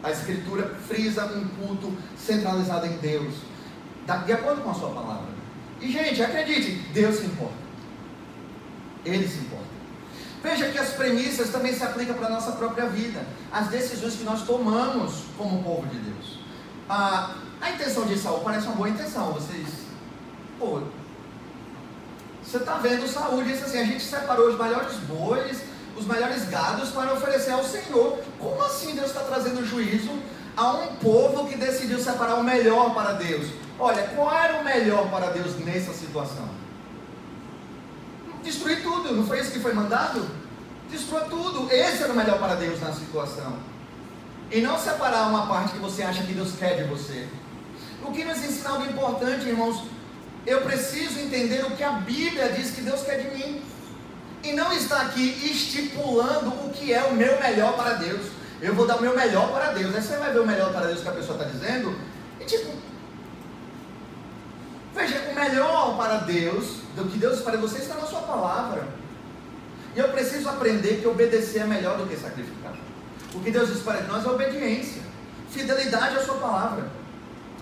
A 0.03 0.11
Escritura 0.11 0.75
frisa 0.87 1.25
um 1.25 1.47
culto 1.47 1.97
centralizado 2.17 2.85
em 2.85 2.97
Deus, 2.97 3.33
de 4.25 4.33
acordo 4.33 4.61
com 4.61 4.69
a 4.69 4.73
sua 4.73 4.89
palavra. 4.89 5.33
E, 5.79 5.91
gente, 5.91 6.21
acredite, 6.21 6.71
Deus 6.93 7.15
se 7.15 7.25
importa. 7.25 7.55
Ele 9.05 9.27
se 9.27 9.39
importa. 9.39 9.73
Veja 10.43 10.69
que 10.69 10.77
as 10.77 10.89
premissas 10.89 11.49
também 11.49 11.73
se 11.73 11.83
aplicam 11.83 12.15
para 12.15 12.27
a 12.27 12.31
nossa 12.31 12.51
própria 12.51 12.87
vida. 12.87 13.25
As 13.49 13.67
decisões 13.67 14.15
que 14.15 14.25
nós 14.25 14.41
tomamos 14.43 15.23
como 15.37 15.63
povo 15.63 15.87
de 15.87 15.97
Deus. 15.99 16.39
A, 16.89 17.35
a 17.61 17.71
intenção 17.71 18.05
de 18.05 18.17
Saul 18.17 18.41
parece 18.41 18.67
uma 18.67 18.75
boa 18.75 18.89
intenção. 18.89 19.31
Vocês. 19.31 19.69
Pô. 20.59 20.81
Você 22.43 22.57
está 22.57 22.75
vendo 22.75 23.07
Saul 23.07 23.41
disse 23.43 23.63
assim: 23.63 23.79
a 23.79 23.85
gente 23.85 24.03
separou 24.03 24.49
os 24.49 24.59
melhores 24.59 24.95
bois, 25.07 25.61
os 25.97 26.05
melhores 26.05 26.47
gados 26.49 26.89
para 26.89 27.13
oferecer 27.13 27.51
ao 27.51 27.63
Senhor. 27.63 28.19
Como 28.39 28.61
assim 28.63 28.95
Deus 28.95 29.07
está 29.07 29.21
trazendo 29.21 29.65
juízo 29.65 30.11
a 30.55 30.71
um 30.73 30.95
povo 30.95 31.47
que 31.47 31.57
decidiu 31.57 31.99
separar 31.99 32.35
o 32.35 32.43
melhor 32.43 32.93
para 32.93 33.13
Deus? 33.13 33.47
Olha, 33.79 34.03
qual 34.15 34.33
era 34.33 34.59
o 34.59 34.63
melhor 34.63 35.09
para 35.09 35.31
Deus 35.31 35.57
nessa 35.59 35.93
situação? 35.93 36.47
Destruir 38.43 38.83
tudo, 38.83 39.13
não 39.13 39.25
foi 39.25 39.39
isso 39.39 39.51
que 39.51 39.59
foi 39.59 39.73
mandado? 39.73 40.27
Destrua 40.89 41.21
tudo. 41.21 41.71
Esse 41.71 42.03
era 42.03 42.11
o 42.11 42.15
melhor 42.15 42.37
para 42.39 42.55
Deus 42.55 42.79
na 42.81 42.93
situação. 42.93 43.57
E 44.51 44.61
não 44.61 44.77
separar 44.77 45.29
uma 45.29 45.47
parte 45.47 45.73
que 45.73 45.79
você 45.79 46.03
acha 46.03 46.23
que 46.23 46.33
Deus 46.33 46.51
quer 46.59 46.83
de 46.83 46.83
você. 46.83 47.27
O 48.05 48.11
que 48.11 48.23
nos 48.23 48.37
ensina 48.37 48.71
algo 48.71 48.85
importante, 48.85 49.47
irmãos? 49.47 49.83
Eu 50.45 50.61
preciso 50.61 51.19
entender 51.19 51.65
o 51.65 51.71
que 51.71 51.83
a 51.83 51.93
Bíblia 51.93 52.49
diz 52.49 52.71
que 52.71 52.81
Deus 52.81 53.01
quer 53.01 53.17
de 53.17 53.37
mim. 53.37 53.61
E 54.43 54.51
não 54.53 54.71
está 54.73 55.01
aqui 55.01 55.49
estipulando 55.49 56.49
o 56.49 56.69
que 56.71 56.93
é 56.93 57.03
o 57.03 57.13
meu 57.13 57.39
melhor 57.39 57.75
para 57.75 57.93
Deus. 57.93 58.27
Eu 58.61 58.75
vou 58.75 58.85
dar 58.85 58.97
o 58.97 59.01
meu 59.01 59.15
melhor 59.15 59.51
para 59.51 59.71
Deus. 59.71 59.95
Aí 59.95 60.01
você 60.01 60.17
vai 60.17 60.31
ver 60.31 60.39
o 60.39 60.45
melhor 60.45 60.71
para 60.71 60.87
Deus 60.87 61.01
que 61.01 61.07
a 61.07 61.13
pessoa 61.13 61.37
está 61.37 61.49
dizendo. 61.49 61.97
E 62.39 62.45
tipo, 62.45 62.71
Veja, 64.93 65.19
o 65.31 65.35
melhor 65.35 65.97
para 65.97 66.17
Deus, 66.17 66.77
do 66.95 67.05
que 67.05 67.17
Deus 67.17 67.43
de 67.43 67.57
você, 67.57 67.79
está 67.79 67.95
na 67.95 68.05
sua 68.05 68.21
palavra. 68.21 68.87
E 69.95 69.99
eu 69.99 70.09
preciso 70.09 70.47
aprender 70.49 71.01
que 71.01 71.07
obedecer 71.07 71.61
é 71.61 71.65
melhor 71.65 71.97
do 71.97 72.05
que 72.05 72.15
sacrificar. 72.15 72.73
O 73.33 73.39
que 73.39 73.49
Deus 73.49 73.69
espera 73.69 74.01
de 74.01 74.07
nós 74.07 74.23
é 74.23 74.29
obediência, 74.29 75.01
fidelidade 75.49 76.17
à 76.17 76.23
sua 76.23 76.35
palavra. 76.35 76.85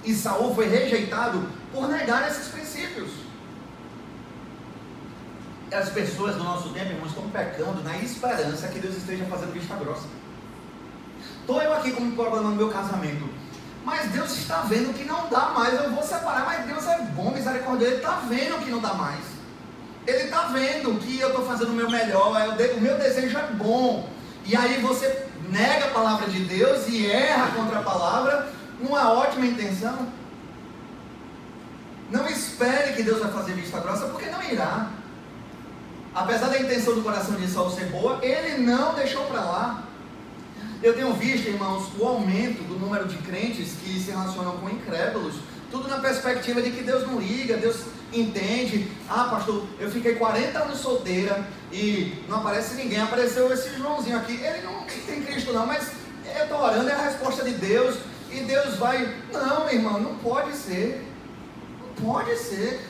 E 0.03 0.13
Saul 0.13 0.53
foi 0.53 0.67
rejeitado 0.67 1.47
por 1.71 1.87
negar 1.87 2.29
esses 2.29 2.49
princípios. 2.49 3.09
As 5.71 5.89
pessoas 5.89 6.35
do 6.35 6.43
nosso 6.43 6.69
tempo, 6.69 6.91
irmãos, 6.91 7.09
estão 7.09 7.29
pecando 7.29 7.81
na 7.81 7.97
esperança 7.97 8.67
que 8.67 8.79
Deus 8.79 8.97
esteja 8.97 9.23
fazendo 9.25 9.53
vista 9.53 9.73
grossa. 9.75 10.07
Estou 11.39 11.61
eu 11.61 11.73
aqui 11.73 11.91
com 11.91 12.03
um 12.03 12.11
problema 12.11 12.49
no 12.49 12.55
meu 12.55 12.69
casamento. 12.69 13.29
Mas 13.85 14.11
Deus 14.11 14.37
está 14.37 14.61
vendo 14.61 14.93
que 14.93 15.05
não 15.05 15.29
dá 15.29 15.49
mais, 15.49 15.73
eu 15.73 15.91
vou 15.91 16.03
separar, 16.03 16.45
mas 16.45 16.65
Deus 16.65 16.85
é 16.85 16.99
bom, 17.15 17.31
misericórdia, 17.31 17.85
Ele 17.85 17.95
está 17.95 18.21
vendo 18.27 18.63
que 18.63 18.69
não 18.69 18.79
dá 18.79 18.93
mais. 18.93 19.21
Ele 20.05 20.23
está 20.25 20.47
vendo 20.47 20.99
que 20.99 21.19
eu 21.19 21.29
estou 21.29 21.45
fazendo 21.45 21.69
o 21.69 21.75
meu 21.75 21.89
melhor, 21.89 22.31
o 22.77 22.81
meu 22.81 22.97
desejo 22.97 23.37
é 23.37 23.47
bom. 23.53 24.09
E 24.45 24.55
aí 24.55 24.81
você 24.81 25.25
nega 25.49 25.85
a 25.85 25.91
palavra 25.91 26.29
de 26.29 26.43
Deus 26.43 26.87
e 26.89 27.09
erra 27.09 27.47
contra 27.55 27.79
a 27.79 27.83
palavra, 27.83 28.51
numa 28.79 29.09
ótima 29.13 29.45
intenção. 29.45 30.07
Não 32.11 32.27
espere 32.27 32.93
que 32.93 33.03
Deus 33.03 33.19
vai 33.19 33.31
fazer 33.31 33.53
vista 33.53 33.79
grossa, 33.79 34.07
porque 34.07 34.29
não 34.29 34.43
irá. 34.43 34.89
Apesar 36.13 36.49
da 36.49 36.59
intenção 36.59 36.95
do 36.95 37.01
coração 37.01 37.35
de 37.35 37.47
Saul 37.47 37.71
ser 37.71 37.85
boa, 37.85 38.19
ele 38.21 38.61
não 38.63 38.93
deixou 38.93 39.25
para 39.25 39.39
lá. 39.39 39.83
Eu 40.83 40.93
tenho 40.93 41.13
visto, 41.13 41.47
irmãos, 41.47 41.87
o 41.97 42.05
aumento 42.05 42.63
do 42.63 42.77
número 42.77 43.07
de 43.07 43.17
crentes 43.17 43.73
que 43.81 43.99
se 43.99 44.11
relacionam 44.11 44.57
com 44.57 44.69
incrédulos, 44.69 45.35
tudo 45.69 45.87
na 45.87 45.99
perspectiva 45.99 46.61
de 46.61 46.71
que 46.71 46.83
Deus 46.83 47.07
não 47.07 47.19
liga, 47.19 47.55
Deus 47.55 47.77
entende. 48.11 48.91
Ah, 49.07 49.25
pastor, 49.25 49.65
eu 49.79 49.89
fiquei 49.89 50.15
40 50.15 50.59
anos 50.59 50.79
solteira 50.79 51.47
e 51.71 52.21
não 52.27 52.39
aparece 52.39 52.75
ninguém. 52.75 52.99
Apareceu 52.99 53.51
esse 53.53 53.69
Joãozinho 53.77 54.17
aqui. 54.17 54.33
Ele 54.33 54.63
não 54.63 54.83
tem 55.05 55.23
Cristo, 55.23 55.53
não, 55.53 55.65
mas 55.65 55.91
eu 56.35 56.43
estou 56.43 56.59
orando, 56.59 56.89
é 56.89 56.93
a 56.93 57.03
resposta 57.03 57.43
de 57.43 57.51
Deus. 57.51 57.95
E 58.29 58.41
Deus 58.41 58.75
vai. 58.75 59.13
Não, 59.31 59.69
irmão, 59.69 59.99
não 59.99 60.15
pode 60.15 60.55
ser. 60.55 61.05
Não 61.79 62.11
pode 62.11 62.35
ser. 62.37 62.81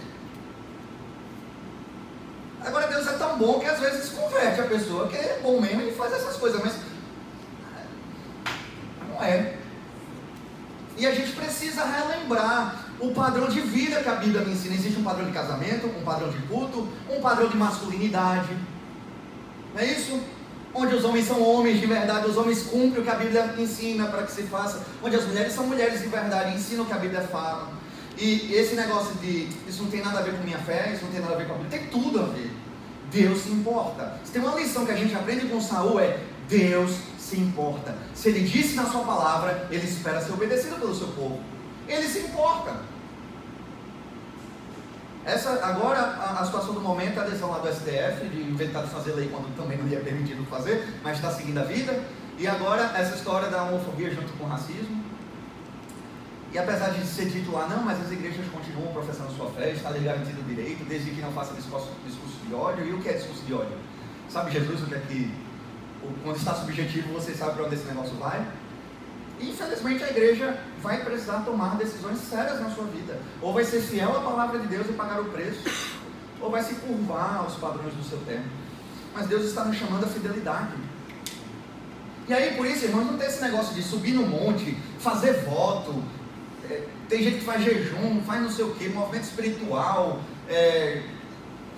Agora 2.64 2.88
Deus 2.88 3.08
é 3.08 3.14
tão 3.14 3.38
bom 3.38 3.60
que 3.60 3.66
às 3.66 3.80
vezes 3.80 4.10
converte 4.10 4.62
a 4.62 4.66
pessoa, 4.66 5.08
que 5.08 5.16
é 5.16 5.40
bom 5.42 5.60
mesmo, 5.60 5.82
ele 5.82 5.92
faz 5.92 6.14
essas 6.14 6.38
coisas, 6.38 6.62
mas 6.64 6.74
é. 9.24 9.58
E 10.98 11.06
a 11.06 11.14
gente 11.14 11.32
precisa 11.32 11.84
relembrar 11.86 12.86
o 13.00 13.12
padrão 13.14 13.48
de 13.48 13.62
vida 13.62 14.02
que 14.02 14.10
a 14.10 14.16
Bíblia 14.16 14.42
me 14.42 14.54
ensina. 14.54 14.76
Existe 14.76 15.00
um 15.00 15.04
padrão 15.04 15.26
de 15.26 15.32
casamento, 15.32 15.88
um 15.88 16.04
padrão 16.04 16.30
de 16.30 16.38
culto, 16.44 16.88
um 17.10 17.22
padrão 17.22 17.48
de 17.48 17.58
masculinidade. 17.58 18.56
Não 19.74 19.82
é 19.82 19.86
isso? 19.86 20.22
Onde 20.74 20.96
os 20.96 21.04
homens 21.04 21.28
são 21.28 21.42
homens 21.42 21.80
de 21.80 21.86
verdade, 21.86 22.30
os 22.30 22.38
homens 22.38 22.64
cumprem 22.64 23.02
o 23.02 23.04
que 23.04 23.10
a 23.10 23.16
Bíblia 23.16 23.56
ensina 23.58 24.08
para 24.08 24.24
que 24.24 24.32
se 24.32 24.44
faça. 24.44 24.82
Onde 25.04 25.16
as 25.16 25.26
mulheres 25.26 25.54
são 25.54 25.66
mulheres 25.66 26.02
de 26.02 26.08
verdade, 26.08 26.56
ensinam 26.56 26.84
o 26.84 26.88
que 26.88 26.94
a 26.94 26.98
Bíblia 26.98 27.22
fala. 27.22 27.70
E 28.22 28.54
esse 28.54 28.76
negócio 28.76 29.16
de 29.16 29.50
isso 29.68 29.82
não 29.82 29.90
tem 29.90 30.04
nada 30.04 30.20
a 30.20 30.22
ver 30.22 30.38
com 30.38 30.44
minha 30.44 30.60
fé, 30.60 30.92
isso 30.94 31.04
não 31.04 31.12
tem 31.12 31.20
nada 31.20 31.34
a 31.34 31.38
ver 31.38 31.48
com 31.48 31.56
a 31.56 31.58
Bíblia, 31.58 31.80
tem 31.80 31.90
tudo 31.90 32.20
a 32.20 32.26
ver. 32.26 32.52
Deus 33.12 33.42
se 33.42 33.50
importa. 33.50 34.20
Se 34.24 34.32
tem 34.32 34.42
uma 34.44 34.54
lição 34.54 34.86
que 34.86 34.92
a 34.92 34.96
gente 34.96 35.16
aprende 35.16 35.48
com 35.48 35.60
Saul 35.60 36.00
é 36.00 36.20
Deus 36.48 36.92
se 37.18 37.40
importa. 37.40 37.96
Se 38.14 38.30
ele 38.30 38.48
disse 38.48 38.76
na 38.76 38.86
sua 38.86 39.04
palavra, 39.04 39.68
ele 39.72 39.88
espera 39.88 40.22
ser 40.22 40.34
obedecido 40.34 40.76
pelo 40.76 40.94
seu 40.94 41.08
povo. 41.08 41.40
Ele 41.88 42.08
se 42.08 42.20
importa. 42.20 42.76
Essa, 45.26 45.66
agora, 45.66 46.00
a, 46.00 46.42
a, 46.42 46.46
situação 46.46 46.76
do 46.76 46.82
momento 46.82 47.18
é 47.18 47.24
a 47.24 47.26
decisão 47.26 47.50
lá 47.50 47.58
do 47.58 47.74
STF 47.74 48.28
de 48.30 48.42
inventar 48.42 48.84
de 48.84 48.90
fazer 48.92 49.14
lei 49.14 49.30
quando 49.30 49.56
também 49.56 49.80
não 49.80 49.88
ia 49.88 50.00
permitido 50.00 50.46
fazer, 50.48 50.94
mas 51.04 51.18
está 51.18 51.32
seguindo 51.32 51.58
a 51.58 51.64
vida. 51.64 52.00
E 52.38 52.48
agora, 52.48 52.92
essa 52.96 53.16
história 53.16 53.50
da 53.50 53.64
homofobia 53.64 54.14
junto 54.14 54.32
com 54.34 54.44
o 54.44 54.48
racismo. 54.48 55.01
E 56.54 56.58
apesar 56.58 56.90
de 56.90 57.06
ser 57.06 57.26
dito 57.26 57.52
lá, 57.52 57.68
não, 57.68 57.84
mas 57.84 58.02
as 58.02 58.12
igrejas 58.12 58.46
continuam 58.52 58.92
professando 58.92 59.32
sua 59.34 59.50
fé, 59.52 59.72
está 59.72 59.90
lhe 59.92 60.00
garantido 60.00 60.44
direito, 60.44 60.84
desde 60.84 61.12
que 61.12 61.22
não 61.22 61.32
faça 61.32 61.54
discurso, 61.54 61.90
discurso 62.06 62.36
de 62.46 62.54
ódio. 62.54 62.86
E 62.86 62.94
o 62.94 63.02
que 63.02 63.10
é 63.10 63.14
discurso 63.14 63.44
de 63.46 63.54
ódio? 63.54 63.78
Sabe 64.30 64.52
Jesus 64.52 64.82
o 64.82 64.86
que 64.86 64.96
é 64.96 65.00
que. 65.00 65.34
Quando 66.24 66.36
está 66.36 66.56
subjetivo, 66.56 67.14
você 67.14 67.34
sabe 67.34 67.54
para 67.54 67.66
onde 67.66 67.76
esse 67.76 67.86
negócio 67.86 68.16
vai? 68.16 68.46
infelizmente 69.42 70.04
a 70.04 70.10
igreja 70.10 70.58
vai 70.82 71.04
precisar 71.04 71.40
tomar 71.40 71.76
decisões 71.76 72.20
sérias 72.20 72.60
na 72.62 72.70
sua 72.70 72.86
vida. 72.86 73.20
Ou 73.42 73.54
vai 73.54 73.64
ser 73.64 73.82
fiel 73.82 74.16
à 74.16 74.22
palavra 74.22 74.60
de 74.60 74.68
Deus 74.68 74.88
e 74.90 74.94
pagar 74.94 75.20
o 75.20 75.26
preço, 75.26 75.64
ou 76.40 76.52
vai 76.52 76.64
se 76.64 76.76
curvar 76.76 77.38
aos 77.38 77.56
padrões 77.56 77.94
do 77.94 78.04
seu 78.04 78.20
tempo. 78.20 78.48
Mas 79.14 79.28
Deus 79.28 79.46
está 79.46 79.66
nos 79.66 79.78
chamando 79.78 80.06
a 80.06 80.08
fidelidade. 80.08 80.74
E 82.28 82.34
aí, 82.34 82.56
por 82.56 82.66
isso, 82.66 82.86
irmãos, 82.86 83.06
não 83.06 83.18
tem 83.18 83.28
esse 83.28 83.42
negócio 83.42 83.74
de 83.74 83.82
subir 83.82 84.14
no 84.14 84.26
monte, 84.26 84.78
fazer 85.00 85.44
voto. 85.44 86.02
É, 86.72 86.84
tem 87.10 87.22
gente 87.24 87.40
que 87.40 87.46
faz 87.46 87.64
jejum, 87.64 88.22
faz 88.26 88.42
não 88.42 88.50
sei 88.50 88.64
o 88.64 88.74
que, 88.74 88.88
movimento 88.88 89.26
espiritual, 89.26 90.22
é, 90.50 91.02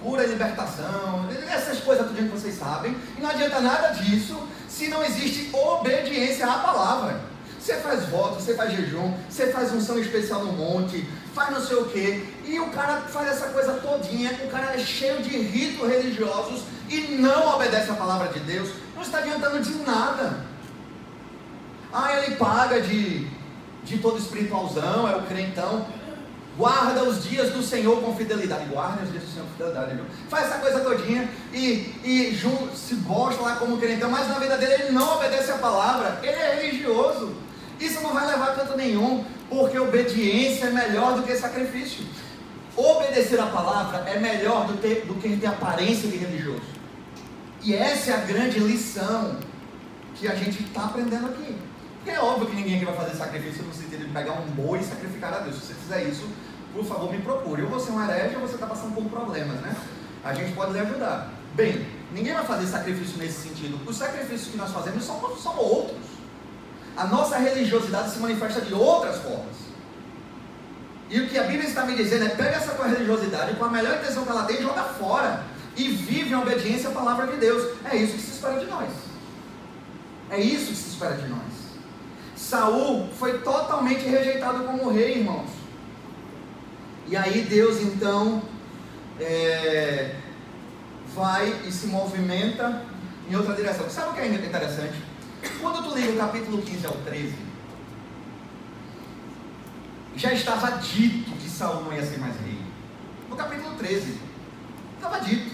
cura 0.01 0.27
libertação, 0.27 1.27
essas 1.49 1.79
coisas 1.79 2.05
tudo 2.05 2.17
que 2.17 2.37
vocês 2.37 2.55
sabem. 2.55 2.95
E 3.17 3.21
não 3.21 3.31
adianta 3.31 3.59
nada 3.59 3.89
disso 3.89 4.37
se 4.69 4.87
não 4.89 5.03
existe 5.03 5.49
obediência 5.51 6.45
à 6.45 6.59
palavra. 6.59 7.21
Você 7.59 7.75
faz 7.75 8.07
voto, 8.09 8.35
você 8.35 8.53
faz 8.53 8.73
jejum, 8.73 9.13
você 9.29 9.47
faz 9.47 9.71
unção 9.71 9.97
especial 9.97 10.43
no 10.43 10.51
monte, 10.51 11.07
faz 11.33 11.49
não 11.51 11.65
sei 11.65 11.77
o 11.77 11.85
quê, 11.85 12.25
e 12.45 12.59
o 12.59 12.67
cara 12.67 13.01
faz 13.01 13.29
essa 13.29 13.47
coisa 13.47 13.73
todinha, 13.75 14.37
o 14.43 14.49
cara 14.49 14.75
é 14.75 14.77
cheio 14.77 15.21
de 15.23 15.29
ritos 15.29 15.87
religiosos 15.87 16.63
e 16.89 17.17
não 17.19 17.55
obedece 17.55 17.89
a 17.89 17.95
palavra 17.95 18.27
de 18.27 18.41
Deus, 18.41 18.69
não 18.93 19.01
está 19.01 19.19
adiantando 19.19 19.61
de 19.61 19.73
nada. 19.85 20.45
Ah, 21.93 22.17
ele 22.17 22.35
paga 22.35 22.81
de, 22.81 23.27
de 23.83 23.97
todo 23.97 24.17
espiritualzão, 24.17 25.07
é 25.09 25.15
o 25.15 25.23
crentão. 25.23 25.85
Guarda 26.57 27.03
os 27.03 27.23
dias 27.23 27.51
do 27.51 27.63
Senhor 27.63 27.99
com 28.01 28.15
fidelidade. 28.15 28.65
Guarda 28.65 29.03
os 29.03 29.11
dias 29.11 29.23
do 29.23 29.31
Senhor 29.31 29.45
com 29.45 29.53
fidelidade, 29.53 29.95
viu? 29.95 30.05
Faz 30.29 30.47
essa 30.47 30.59
coisa 30.59 30.79
todinha 30.81 31.27
e, 31.51 31.91
e 32.03 32.39
se 32.75 32.95
bosta 32.95 33.41
lá 33.41 33.55
como 33.55 33.77
crentão, 33.77 34.09
mas 34.09 34.27
na 34.27 34.37
vida 34.37 34.55
dele 34.57 34.83
ele 34.83 34.91
não 34.91 35.15
obedece 35.15 35.51
a 35.51 35.57
palavra. 35.57 36.19
Ele 36.21 36.31
é 36.31 36.55
religioso. 36.61 37.33
Isso 37.79 38.01
não 38.01 38.13
vai 38.13 38.27
levar 38.27 38.51
a 38.51 38.53
canto 38.53 38.77
nenhum, 38.77 39.25
porque 39.49 39.79
obediência 39.79 40.65
é 40.65 40.69
melhor 40.69 41.15
do 41.15 41.23
que 41.23 41.35
sacrifício. 41.35 42.05
Obedecer 42.75 43.39
a 43.39 43.47
palavra 43.47 44.09
é 44.09 44.19
melhor 44.19 44.67
do, 44.67 44.77
ter, 44.77 45.05
do 45.05 45.15
que 45.15 45.35
ter 45.35 45.47
aparência 45.47 46.07
de 46.07 46.17
religioso. 46.17 46.61
E 47.63 47.73
essa 47.73 48.11
é 48.11 48.13
a 48.13 48.17
grande 48.17 48.59
lição 48.59 49.37
que 50.15 50.27
a 50.27 50.35
gente 50.35 50.63
está 50.63 50.85
aprendendo 50.85 51.27
aqui. 51.27 51.55
Porque 52.03 52.17
é 52.17 52.19
óbvio 52.19 52.47
que 52.47 52.55
ninguém 52.57 52.75
aqui 52.75 52.85
vai 52.85 52.95
fazer 52.95 53.15
sacrifício 53.15 53.63
no 53.63 53.73
sentido 53.73 54.05
de 54.05 54.11
pegar 54.11 54.33
um 54.33 54.45
boi 54.47 54.79
e 54.79 54.83
sacrificar 54.83 55.33
a 55.33 55.39
Deus. 55.39 55.55
Se 55.55 55.67
você 55.67 55.73
fizer 55.73 56.03
isso, 56.03 56.27
por 56.73 56.83
favor, 56.83 57.09
me 57.09 57.19
procure. 57.19 57.61
Ou 57.61 57.69
você 57.69 57.91
é 57.91 57.93
um 57.93 58.03
herege 58.03 58.35
ou 58.35 58.41
você 58.41 58.55
está 58.55 58.67
passando 58.67 58.93
por 58.93 59.05
problemas, 59.05 59.61
né? 59.61 59.73
A 60.21 60.33
gente 60.33 60.51
pode 60.51 60.73
lhe 60.73 60.79
ajudar. 60.79 61.29
Bem, 61.55 61.87
ninguém 62.11 62.33
vai 62.33 62.43
fazer 62.43 62.67
sacrifício 62.67 63.17
nesse 63.17 63.47
sentido. 63.47 63.79
Os 63.89 63.95
sacrifícios 63.95 64.49
que 64.49 64.57
nós 64.57 64.71
fazemos 64.71 65.05
são, 65.05 65.37
são 65.37 65.57
outros. 65.57 66.01
A 66.97 67.05
nossa 67.05 67.37
religiosidade 67.37 68.11
se 68.11 68.19
manifesta 68.19 68.59
de 68.59 68.73
outras 68.73 69.19
formas. 69.19 69.55
E 71.09 71.21
o 71.21 71.29
que 71.29 71.37
a 71.37 71.43
Bíblia 71.43 71.69
está 71.69 71.85
me 71.85 71.95
dizendo 71.95 72.25
é: 72.25 72.29
pega 72.29 72.57
essa 72.57 72.73
tua 72.73 72.87
religiosidade 72.87 73.55
com 73.55 73.63
a 73.63 73.69
melhor 73.69 73.97
intenção 73.99 74.25
que 74.25 74.29
ela 74.29 74.43
tem 74.43 74.61
joga 74.61 74.83
fora. 74.83 75.41
E 75.77 75.87
vive 75.87 76.31
em 76.31 76.35
obediência 76.35 76.89
à 76.89 76.91
palavra 76.91 77.27
de 77.27 77.37
Deus. 77.37 77.77
É 77.85 77.95
isso 77.95 78.13
que 78.13 78.21
se 78.21 78.31
espera 78.31 78.59
de 78.59 78.65
nós. 78.65 78.89
É 80.29 80.39
isso 80.41 80.67
que 80.67 80.75
se 80.75 80.89
espera 80.89 81.15
de 81.15 81.29
nós. 81.29 81.52
Saul 82.43 83.07
foi 83.17 83.39
totalmente 83.39 84.05
rejeitado 84.05 84.65
como 84.65 84.91
rei, 84.91 85.19
irmãos. 85.19 85.49
E 87.07 87.15
aí 87.15 87.41
Deus 87.43 87.81
então 87.81 88.41
é, 89.19 90.15
vai 91.15 91.61
e 91.65 91.71
se 91.71 91.87
movimenta 91.87 92.83
em 93.29 93.35
outra 93.35 93.55
direção. 93.55 93.89
Sabe 93.89 94.09
o 94.09 94.13
que 94.13 94.19
é 94.19 94.27
interessante? 94.27 95.01
Quando 95.61 95.83
tu 95.87 95.95
liga 95.95 96.11
o 96.11 96.17
capítulo 96.17 96.61
15 96.61 96.85
ao 96.85 96.93
13, 96.93 97.33
já 100.15 100.33
estava 100.33 100.71
dito 100.79 101.31
que 101.31 101.49
Saul 101.49 101.85
não 101.85 101.93
ia 101.93 102.05
ser 102.05 102.19
mais 102.19 102.35
rei. 102.41 102.59
No 103.29 103.37
capítulo 103.37 103.73
13, 103.75 104.19
estava 104.95 105.19
dito. 105.19 105.49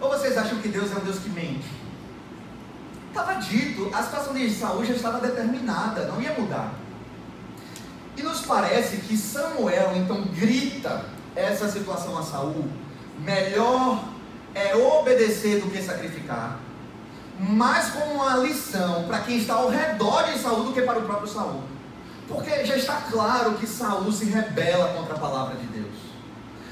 Ou 0.00 0.08
vocês 0.08 0.38
acham 0.38 0.58
que 0.60 0.68
Deus 0.68 0.92
é 0.92 0.94
um 0.94 1.04
Deus 1.04 1.18
que 1.18 1.28
mente? 1.28 1.79
Estava 3.10 3.34
dito, 3.34 3.90
a 3.92 4.02
situação 4.02 4.32
de 4.32 4.50
Saul 4.50 4.84
já 4.84 4.94
estava 4.94 5.20
determinada, 5.20 6.06
não 6.06 6.20
ia 6.20 6.32
mudar. 6.32 6.72
E 8.16 8.22
nos 8.22 8.40
parece 8.40 8.98
que 8.98 9.16
Samuel 9.16 9.92
então 9.96 10.22
grita 10.34 11.04
essa 11.36 11.68
situação 11.68 12.16
a 12.16 12.22
Saul: 12.22 12.64
melhor 13.18 14.04
é 14.54 14.74
obedecer 14.74 15.60
do 15.60 15.70
que 15.70 15.82
sacrificar 15.82 16.58
mais 17.40 17.90
como 17.90 18.16
uma 18.16 18.36
lição 18.36 19.04
para 19.04 19.20
quem 19.20 19.38
está 19.38 19.54
ao 19.54 19.70
redor 19.70 20.24
de 20.24 20.38
Saul 20.38 20.64
do 20.64 20.72
que 20.74 20.82
para 20.82 20.98
o 20.98 21.02
próprio 21.02 21.26
Saul. 21.26 21.62
Porque 22.28 22.64
já 22.64 22.76
está 22.76 22.96
claro 23.10 23.54
que 23.54 23.66
Saul 23.66 24.12
se 24.12 24.26
rebela 24.26 24.92
contra 24.94 25.14
a 25.14 25.18
palavra 25.18 25.56
de 25.56 25.66
Deus. 25.66 25.94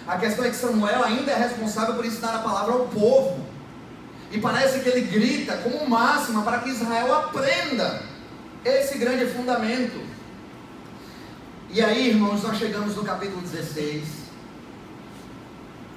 A 0.07 0.19
questão 0.19 0.45
é 0.45 0.51
que 0.51 0.57
Samuel 0.57 1.03
ainda 1.03 1.33
é 1.33 1.37
responsável 1.37 1.95
por 1.95 2.05
ensinar 2.05 2.35
a 2.35 2.41
palavra 2.41 2.75
ao 2.75 2.87
povo. 2.87 3.47
E 4.31 4.39
parece 4.41 4.81
que 4.81 4.89
ele 4.89 5.03
grita 5.03 5.57
como 5.59 5.89
máxima 5.89 6.43
para 6.43 6.59
que 6.59 6.71
Israel 6.71 7.15
aprenda 7.15 8.03
esse 8.65 8.99
grande 8.99 9.27
fundamento. 9.27 10.07
E 11.71 11.81
aí, 11.81 12.09
irmãos, 12.09 12.43
nós 12.43 12.59
chegamos 12.59 12.95
no 12.95 13.05
capítulo 13.05 13.41
16, 13.41 14.05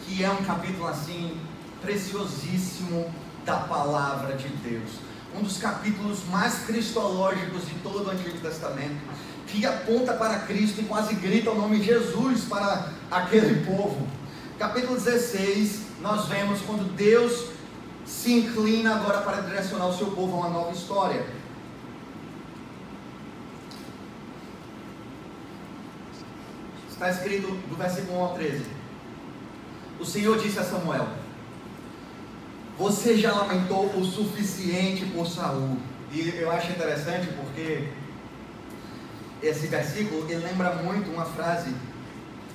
que 0.06 0.24
é 0.24 0.30
um 0.30 0.44
capítulo 0.44 0.88
assim 0.88 1.38
preciosíssimo 1.82 3.14
da 3.46 3.58
palavra 3.58 4.36
de 4.36 4.48
Deus. 4.48 4.92
Um 5.36 5.42
dos 5.42 5.58
capítulos 5.58 6.20
mais 6.30 6.66
cristológicos 6.66 7.66
de 7.66 7.74
todo 7.76 8.08
o 8.08 8.12
Antigo 8.12 8.38
Testamento, 8.40 9.00
que 9.48 9.66
aponta 9.66 10.14
para 10.14 10.40
Cristo 10.40 10.82
e 10.82 10.84
quase 10.84 11.16
grita 11.16 11.52
o 11.52 11.56
nome 11.56 11.80
de 11.80 11.86
Jesus 11.86 12.46
para 12.46 12.90
aquele 13.10 13.66
povo. 13.66 14.08
Capítulo 14.60 14.96
16, 14.96 15.82
nós 16.02 16.28
vemos 16.28 16.62
quando 16.62 16.94
Deus 16.96 17.51
se 18.12 18.34
inclina 18.34 18.96
agora 18.96 19.22
para 19.22 19.42
direcionar 19.42 19.88
o 19.88 19.98
seu 19.98 20.12
povo 20.12 20.36
a 20.36 20.40
uma 20.42 20.50
nova 20.50 20.72
história. 20.72 21.26
Está 26.90 27.10
escrito 27.10 27.48
do 27.48 27.76
versículo 27.76 28.20
1 28.20 28.22
ao 28.22 28.34
13. 28.34 28.66
O 30.00 30.06
Senhor 30.06 30.38
disse 30.38 30.60
a 30.60 30.64
Samuel: 30.64 31.08
você 32.78 33.18
já 33.18 33.32
lamentou 33.32 33.86
o 33.96 34.04
suficiente 34.04 35.06
por 35.06 35.26
Saul. 35.26 35.78
E 36.12 36.28
eu 36.38 36.52
acho 36.52 36.72
interessante 36.72 37.28
porque 37.28 37.88
esse 39.42 39.68
versículo 39.68 40.30
ele 40.30 40.46
lembra 40.46 40.76
muito 40.76 41.10
uma 41.10 41.26
frase 41.26 41.74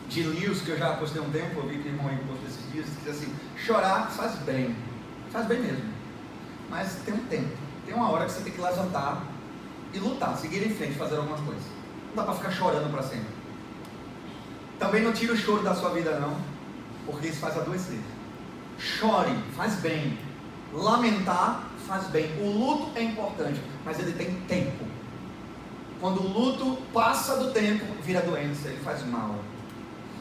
de 0.08 0.22
Lewis 0.22 0.60
que 0.60 0.70
eu 0.70 0.78
já 0.78 0.92
postei 0.96 1.20
um 1.20 1.30
tempo, 1.30 1.58
eu 1.58 1.66
vi 1.66 1.78
que 1.78 1.88
o 1.88 1.92
irmão 1.92 2.08
postou 2.28 2.46
esses 2.46 2.72
dias, 2.72 2.86
que 2.86 3.10
diz 3.10 3.16
assim, 3.16 3.34
chorar 3.56 4.10
faz 4.10 4.36
bem, 4.40 4.76
faz 5.36 5.48
bem 5.48 5.60
mesmo, 5.60 5.84
mas 6.70 6.94
tem 7.04 7.12
um 7.12 7.26
tempo, 7.26 7.54
tem 7.84 7.94
uma 7.94 8.10
hora 8.10 8.24
que 8.24 8.32
você 8.32 8.40
tem 8.40 8.54
que 8.54 8.60
levantar 8.60 9.22
e 9.92 9.98
lutar, 9.98 10.34
seguir 10.38 10.66
em 10.66 10.74
frente, 10.74 10.94
fazer 10.94 11.16
alguma 11.16 11.36
coisa. 11.36 11.60
Não 12.08 12.16
dá 12.16 12.22
para 12.22 12.34
ficar 12.36 12.50
chorando 12.50 12.90
para 12.90 13.02
sempre. 13.02 13.28
Também 14.78 15.02
não 15.02 15.12
tira 15.12 15.34
o 15.34 15.36
choro 15.36 15.62
da 15.62 15.74
sua 15.74 15.90
vida 15.90 16.18
não, 16.18 16.38
porque 17.04 17.28
isso 17.28 17.38
faz 17.38 17.54
adoecer. 17.54 18.00
Chore, 18.78 19.36
faz 19.54 19.74
bem. 19.74 20.18
Lamentar 20.72 21.64
faz 21.86 22.04
bem. 22.04 22.32
O 22.40 22.50
luto 22.50 22.92
é 22.96 23.02
importante, 23.02 23.60
mas 23.84 23.98
ele 23.98 24.12
tem 24.12 24.40
tempo. 24.48 24.86
Quando 26.00 26.22
o 26.22 26.28
luto 26.28 26.82
passa 26.94 27.36
do 27.36 27.50
tempo, 27.52 27.84
vira 28.02 28.22
doença, 28.22 28.68
ele 28.68 28.80
faz 28.82 29.06
mal. 29.06 29.36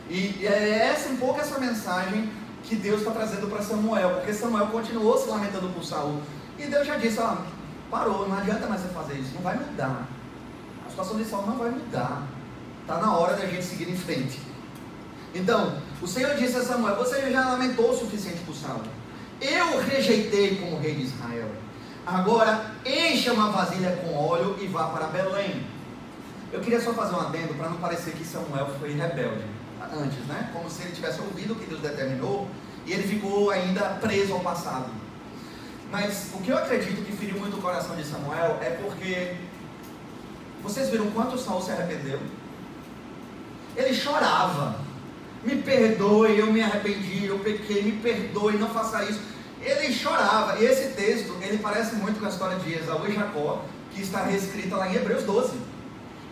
E 0.10 0.46
é 0.46 0.90
essa 0.90 1.08
um 1.08 1.16
pouco 1.16 1.40
essa 1.40 1.58
mensagem 1.58 2.30
que 2.66 2.76
Deus 2.76 3.00
está 3.00 3.12
trazendo 3.12 3.48
para 3.48 3.62
Samuel, 3.62 4.16
porque 4.16 4.34
Samuel 4.34 4.68
continuou 4.68 5.18
se 5.18 5.30
lamentando 5.30 5.70
por 5.70 5.84
Saul. 5.84 6.20
E 6.58 6.66
Deus 6.66 6.88
já 6.88 6.98
disse, 6.98 7.20
ó, 7.20 7.38
parou, 7.92 8.28
não 8.28 8.38
adianta 8.38 8.68
mais 8.68 8.82
você 8.82 8.90
fazer 8.90 9.14
isso, 9.16 9.36
não 9.36 9.42
vai 9.42 9.56
mudar. 9.56 10.08
A 10.86 10.90
situação 10.90 11.18
de 11.18 11.26
Saul 11.26 11.46
não 11.46 11.58
vai 11.58 11.70
mudar. 11.70 12.24
Está 12.82 12.98
na 12.98 13.16
hora 13.16 13.36
da 13.36 13.46
gente 13.46 13.64
seguir 13.64 13.90
em 13.90 13.96
frente. 13.96 14.40
Então, 15.34 15.78
o 16.02 16.08
Senhor 16.08 16.36
disse 16.36 16.58
a 16.58 16.64
Samuel, 16.64 16.96
você 16.96 17.32
já 17.32 17.50
lamentou 17.50 17.92
o 17.92 17.98
suficiente 17.98 18.40
por 18.46 18.56
Saul. 18.56 18.82
Eu 19.40 19.80
rejeitei 19.82 20.56
como 20.56 20.80
rei 20.80 20.96
de 20.96 21.04
Israel. 21.04 21.50
Agora 22.06 22.72
encha 22.86 23.34
uma 23.34 23.52
vasilha 23.52 23.92
com 23.98 24.16
óleo 24.16 24.56
e 24.60 24.68
vá 24.68 24.86
para 24.86 25.08
Belém. 25.08 25.64
Eu 26.54 26.62
queria 26.62 26.82
só 26.82 26.94
fazer 26.94 27.16
um 27.16 27.20
adendo 27.20 27.54
para 27.56 27.70
não 27.70 27.78
parecer 27.78 28.14
que 28.14 28.24
Samuel 28.24 28.70
foi 28.80 28.94
rebelde 28.94 29.55
antes, 29.94 30.20
né? 30.28 30.50
Como 30.54 30.70
se 30.70 30.84
ele 30.84 30.92
tivesse 30.92 31.20
ouvido 31.22 31.54
o 31.54 31.56
que 31.56 31.66
Deus 31.66 31.82
determinou 31.82 32.48
e 32.86 32.94
ele 32.94 33.04
ficou 33.04 33.50
ainda 33.52 33.82
preso 34.02 34.34
ao 34.34 34.40
passado. 34.40 34.90
Mas 35.92 36.30
o 36.34 36.40
que 36.40 36.50
eu 36.50 36.58
acredito 36.58 37.06
que 37.06 37.12
feriu 37.12 37.40
muito 37.40 37.58
o 37.58 37.62
coração 37.62 37.96
de 37.96 38.04
Samuel 38.04 38.60
é 38.62 38.72
porque 38.72 39.36
vocês 40.62 40.90
viram 40.90 41.10
quanto 41.12 41.38
Saul 41.38 41.62
se 41.62 41.72
arrependeu? 41.72 42.20
Ele 43.76 43.94
chorava. 43.94 44.84
Me 45.44 45.58
perdoe, 45.58 46.40
eu 46.40 46.52
me 46.52 46.62
arrependi, 46.62 47.26
eu 47.26 47.38
pequei, 47.38 47.84
me 47.84 47.92
perdoe, 47.94 48.58
não 48.58 48.70
faça 48.70 49.04
isso. 49.04 49.22
Ele 49.62 49.94
chorava. 49.94 50.58
E 50.60 50.66
esse 50.66 50.94
texto, 50.96 51.38
ele 51.42 51.60
parece 51.60 51.96
muito 51.96 52.20
com 52.20 52.26
a 52.26 52.30
história 52.30 52.58
de 52.58 52.74
Esaú 52.74 53.08
e 53.08 53.14
Jacó, 53.14 53.64
que 53.92 54.02
está 54.02 54.24
reescrita 54.24 54.76
lá 54.76 54.90
em 54.90 54.96
Hebreus 54.96 55.24
12. 55.24 55.56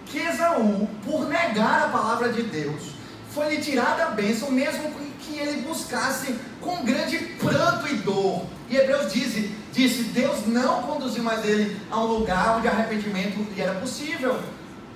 Que 0.08 0.20
Esaú, 0.20 0.89
por 1.06 1.28
negar 1.28 1.84
a 1.84 1.88
palavra 1.89 2.30
de 2.30 2.41
Deus, 2.41 2.93
foi 3.34 3.55
lhe 3.55 3.61
tirada 3.61 4.05
a 4.05 4.11
bênção, 4.11 4.51
mesmo 4.51 4.91
que 5.19 5.38
ele 5.39 5.61
buscasse 5.61 6.36
com 6.61 6.84
grande 6.84 7.17
pranto 7.39 7.88
e 7.88 7.95
dor. 7.95 8.45
E 8.69 8.77
Hebreus 8.77 9.11
diz, 9.11 9.49
disse: 9.71 10.03
Deus 10.03 10.45
não 10.47 10.84
conduziu 10.84 11.23
mais 11.23 11.43
ele 11.45 11.77
a 11.89 11.99
um 11.99 12.05
lugar 12.05 12.57
onde 12.57 12.67
arrependimento 12.67 13.38
lhe 13.53 13.61
era 13.61 13.79
possível. 13.79 14.39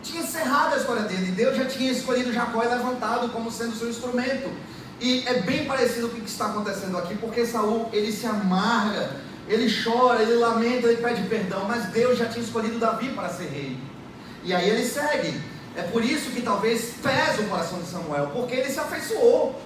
Tinha 0.03 0.21
encerrado 0.21 0.75
a 0.75 0.77
história 0.77 1.03
dele. 1.03 1.31
Deus 1.31 1.57
já 1.57 1.65
tinha 1.65 1.91
escolhido 1.91 2.31
Jacó 2.31 2.63
e 2.63 2.67
levantado 2.67 3.29
como 3.29 3.51
sendo 3.51 3.75
seu 3.75 3.89
instrumento. 3.89 4.49
E 4.99 5.23
é 5.27 5.41
bem 5.41 5.65
parecido 5.65 6.09
com 6.09 6.17
o 6.17 6.21
que 6.21 6.29
está 6.29 6.47
acontecendo 6.47 6.97
aqui, 6.97 7.15
porque 7.15 7.45
Saul 7.45 7.89
ele 7.93 8.11
se 8.11 8.25
amarga, 8.25 9.11
ele 9.47 9.71
chora, 9.83 10.21
ele 10.21 10.35
lamenta, 10.35 10.87
ele 10.87 11.01
pede 11.01 11.21
perdão, 11.23 11.65
mas 11.67 11.85
Deus 11.87 12.17
já 12.17 12.25
tinha 12.25 12.43
escolhido 12.43 12.79
Davi 12.79 13.09
para 13.09 13.29
ser 13.29 13.49
rei. 13.49 13.77
E 14.43 14.53
aí 14.53 14.69
ele 14.69 14.83
segue. 14.85 15.39
É 15.77 15.83
por 15.83 16.03
isso 16.03 16.31
que 16.31 16.41
talvez 16.41 16.95
pese 17.03 17.41
o 17.41 17.49
coração 17.49 17.79
de 17.79 17.85
Samuel, 17.85 18.31
porque 18.33 18.55
ele 18.55 18.69
se 18.69 18.79
afeiçoou. 18.79 19.61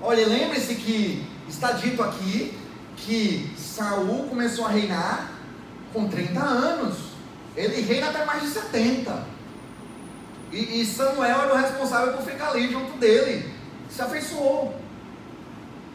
Olha, 0.00 0.24
lembre-se 0.24 0.76
que 0.76 1.26
está 1.48 1.72
dito 1.72 2.00
aqui 2.00 2.56
que 2.96 3.52
Saul 3.58 4.28
começou 4.28 4.64
a 4.64 4.68
reinar 4.68 5.32
com 5.92 6.08
30 6.08 6.40
anos. 6.40 6.98
Ele 7.56 7.82
reina 7.82 8.10
até 8.10 8.24
mais 8.24 8.42
de 8.42 8.48
70. 8.50 9.24
E, 10.52 10.80
e 10.82 10.86
Samuel 10.86 11.40
era 11.42 11.54
o 11.54 11.56
responsável 11.56 12.12
por 12.12 12.22
ficar 12.24 12.50
ali 12.50 12.70
junto 12.70 12.96
dele. 12.96 13.52
Se 13.90 14.00
afeiçoou. 14.00 14.80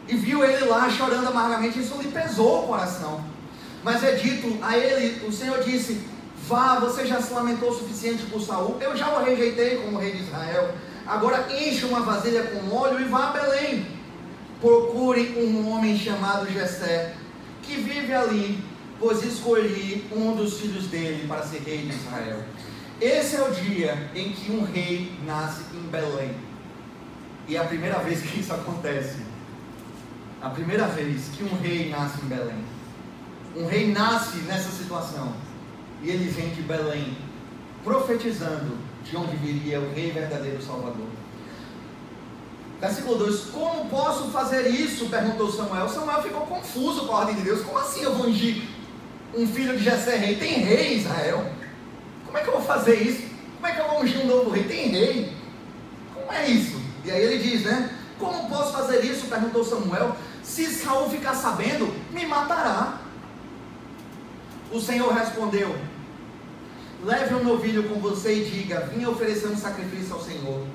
E 0.06 0.16
viu 0.16 0.44
ele 0.44 0.66
lá 0.66 0.90
chorando 0.90 1.28
amargamente. 1.28 1.80
Isso 1.80 1.96
lhe 1.96 2.08
pesou 2.08 2.64
o 2.64 2.66
coração. 2.66 3.24
Mas 3.82 4.04
é 4.04 4.12
dito 4.16 4.58
a 4.62 4.76
ele, 4.76 5.26
o 5.26 5.32
Senhor 5.32 5.62
disse: 5.62 6.02
Vá, 6.46 6.78
você 6.78 7.06
já 7.06 7.20
se 7.20 7.32
lamentou 7.32 7.70
o 7.70 7.78
suficiente 7.78 8.24
por 8.26 8.40
Saul. 8.40 8.76
Eu 8.80 8.96
já 8.96 9.12
o 9.12 9.24
rejeitei 9.24 9.76
como 9.78 9.98
rei 9.98 10.12
de 10.12 10.22
Israel. 10.22 10.74
Agora 11.06 11.46
enche 11.52 11.84
uma 11.84 12.00
vasilha 12.00 12.42
com 12.44 12.74
óleo 12.74 13.00
e 13.00 13.04
vá 13.04 13.28
a 13.28 13.32
Belém. 13.32 13.86
Procure 14.60 15.34
um 15.38 15.70
homem 15.70 15.98
chamado 15.98 16.50
Jessé, 16.50 17.14
que 17.62 17.76
vive 17.76 18.12
ali, 18.12 18.62
pois 18.98 19.22
escolhi 19.22 20.06
um 20.12 20.34
dos 20.34 20.60
filhos 20.60 20.86
dele 20.86 21.26
para 21.26 21.42
ser 21.42 21.62
rei 21.62 21.78
de 21.78 21.94
Israel. 21.94 22.42
Esse 23.00 23.36
é 23.36 23.42
o 23.42 23.52
dia 23.52 24.10
em 24.14 24.32
que 24.32 24.50
um 24.50 24.64
rei 24.64 25.12
nasce 25.24 25.62
em 25.74 25.88
Belém. 25.88 26.34
E 27.46 27.56
é 27.56 27.60
a 27.60 27.64
primeira 27.64 27.98
vez 27.98 28.20
que 28.20 28.40
isso 28.40 28.52
acontece. 28.52 29.18
A 30.42 30.50
primeira 30.50 30.86
vez 30.88 31.28
que 31.36 31.44
um 31.44 31.56
rei 31.60 31.88
nasce 31.90 32.20
em 32.22 32.28
Belém. 32.28 32.64
Um 33.56 33.66
rei 33.66 33.92
nasce 33.92 34.38
nessa 34.38 34.70
situação 34.70 35.47
e 36.02 36.10
ele 36.10 36.28
vem 36.30 36.50
de 36.50 36.62
Belém, 36.62 37.16
profetizando 37.82 38.76
de 39.04 39.16
onde 39.16 39.36
viria 39.36 39.80
o 39.80 39.92
Rei 39.92 40.10
verdadeiro 40.10 40.62
Salvador. 40.62 41.06
Versículo 42.80 43.18
2: 43.18 43.40
Como 43.46 43.88
posso 43.88 44.30
fazer 44.30 44.68
isso? 44.68 45.08
perguntou 45.08 45.50
Samuel. 45.50 45.88
Samuel 45.88 46.22
ficou 46.22 46.42
confuso 46.42 47.06
com 47.06 47.12
a 47.12 47.20
ordem 47.20 47.36
de 47.36 47.42
Deus. 47.42 47.62
Como 47.62 47.78
assim 47.78 48.02
eu 48.02 48.14
vou 48.14 48.26
ungir 48.26 48.62
um 49.34 49.46
filho 49.46 49.76
de 49.76 49.82
Jessé 49.82 50.16
rei? 50.16 50.36
Tem 50.36 50.60
rei 50.60 50.94
em 50.94 50.98
Israel? 50.98 51.44
Como 52.24 52.38
é 52.38 52.42
que 52.42 52.48
eu 52.48 52.52
vou 52.54 52.62
fazer 52.62 52.94
isso? 53.02 53.26
Como 53.56 53.66
é 53.66 53.72
que 53.72 53.80
eu 53.80 53.88
vou 53.88 54.02
ungir 54.02 54.20
um 54.20 54.26
novo 54.26 54.50
rei? 54.50 54.64
Tem 54.64 54.88
rei? 54.88 55.32
Como 56.14 56.32
é 56.32 56.46
isso? 56.46 56.80
E 57.04 57.10
aí 57.10 57.20
ele 57.20 57.42
diz, 57.42 57.64
né? 57.64 57.90
Como 58.18 58.48
posso 58.48 58.72
fazer 58.72 59.04
isso? 59.04 59.26
perguntou 59.26 59.64
Samuel. 59.64 60.16
Se 60.42 60.66
Saul 60.66 61.10
ficar 61.10 61.34
sabendo, 61.34 61.92
me 62.12 62.26
matará. 62.26 63.00
O 64.70 64.80
Senhor 64.80 65.12
respondeu: 65.12 65.74
Leve 67.04 67.34
um 67.34 67.44
novilho 67.44 67.84
com 67.88 68.00
você 68.00 68.34
e 68.34 68.50
diga: 68.50 68.90
Vim 68.92 69.06
oferecer 69.06 69.48
um 69.48 69.56
sacrifício 69.56 70.14
ao 70.14 70.22
Senhor. 70.22 70.66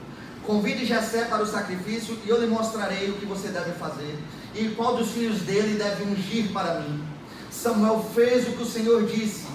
Convide 0.45 0.86
Jessé 0.86 1.26
para 1.26 1.43
o 1.43 1.47
sacrifício 1.47 2.17
e 2.26 2.30
eu 2.30 2.39
lhe 2.39 2.47
mostrarei 2.47 3.09
o 3.09 3.13
que 3.13 3.26
você 3.26 3.49
deve 3.49 3.71
fazer 3.71 4.17
e 4.53 4.69
qual 4.69 4.97
dos 4.97 5.11
filhos 5.11 5.39
dele 5.41 5.78
deve 5.78 6.03
ungir 6.03 6.51
para 6.51 6.82
mim. 6.82 7.03
Samuel 7.49 8.05
fez 8.13 8.47
o 8.47 8.51
que 8.51 8.63
o 8.63 8.65
Senhor 8.65 9.05
disse. 9.05 9.47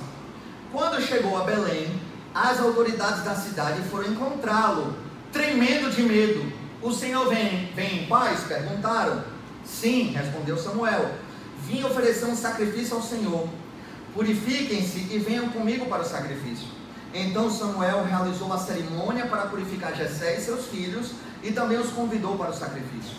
Quando 0.72 1.00
chegou 1.00 1.36
a 1.36 1.44
Belém, 1.44 2.00
as 2.34 2.60
autoridades 2.60 3.24
da 3.24 3.34
cidade 3.34 3.82
foram 3.90 4.10
encontrá-lo, 4.10 4.94
tremendo 5.32 5.90
de 5.90 6.02
medo. 6.02 6.52
O 6.82 6.92
Senhor 6.92 7.28
vem, 7.28 7.72
vem 7.74 8.02
em 8.02 8.06
paz? 8.06 8.40
Perguntaram. 8.44 9.24
Sim, 9.64 10.12
respondeu 10.12 10.56
Samuel. 10.56 11.10
Vim 11.66 11.82
oferecer 11.84 12.26
um 12.26 12.36
sacrifício 12.36 12.96
ao 12.96 13.02
Senhor. 13.02 13.48
Purifiquem-se 14.18 15.06
e 15.12 15.18
venham 15.20 15.48
comigo 15.50 15.86
para 15.86 16.02
o 16.02 16.04
sacrifício. 16.04 16.66
Então 17.14 17.48
Samuel 17.48 18.04
realizou 18.04 18.52
a 18.52 18.58
cerimônia 18.58 19.26
para 19.26 19.42
purificar 19.42 19.94
Jessé 19.94 20.36
e 20.36 20.40
seus 20.40 20.66
filhos 20.66 21.12
e 21.40 21.52
também 21.52 21.78
os 21.78 21.90
convidou 21.90 22.36
para 22.36 22.50
o 22.50 22.52
sacrifício. 22.52 23.16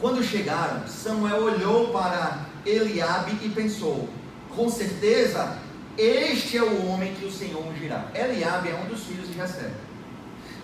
Quando 0.00 0.20
chegaram, 0.20 0.84
Samuel 0.88 1.44
olhou 1.44 1.92
para 1.92 2.40
Eliabe 2.66 3.38
e 3.40 3.50
pensou: 3.50 4.08
com 4.56 4.68
certeza 4.68 5.56
este 5.96 6.58
é 6.58 6.62
o 6.64 6.86
homem 6.86 7.14
que 7.14 7.24
o 7.24 7.30
Senhor 7.30 7.64
ungirá. 7.64 8.08
Eliabe 8.12 8.70
é 8.70 8.74
um 8.74 8.88
dos 8.88 9.04
filhos 9.04 9.28
de 9.28 9.34
Jessé. 9.34 9.70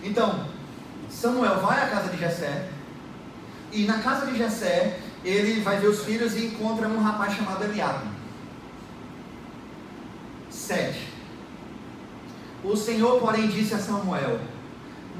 Então, 0.03 0.49
Samuel 1.09 1.61
vai 1.61 1.81
à 1.81 1.87
casa 1.87 2.09
de 2.09 2.17
Jessé 2.17 2.67
e 3.71 3.85
na 3.85 3.99
casa 3.99 4.25
de 4.25 4.37
Jessé 4.37 4.99
ele 5.23 5.61
vai 5.61 5.79
ver 5.79 5.87
os 5.87 6.03
filhos 6.03 6.35
e 6.35 6.47
encontra 6.47 6.85
um 6.89 6.99
rapaz 6.99 7.33
chamado 7.33 7.63
Eliabe. 7.63 8.14
7. 10.65 11.15
O 12.63 12.75
Senhor, 12.75 13.19
porém, 13.19 13.47
disse 13.47 13.73
a 13.73 13.79
Samuel: 13.79 14.39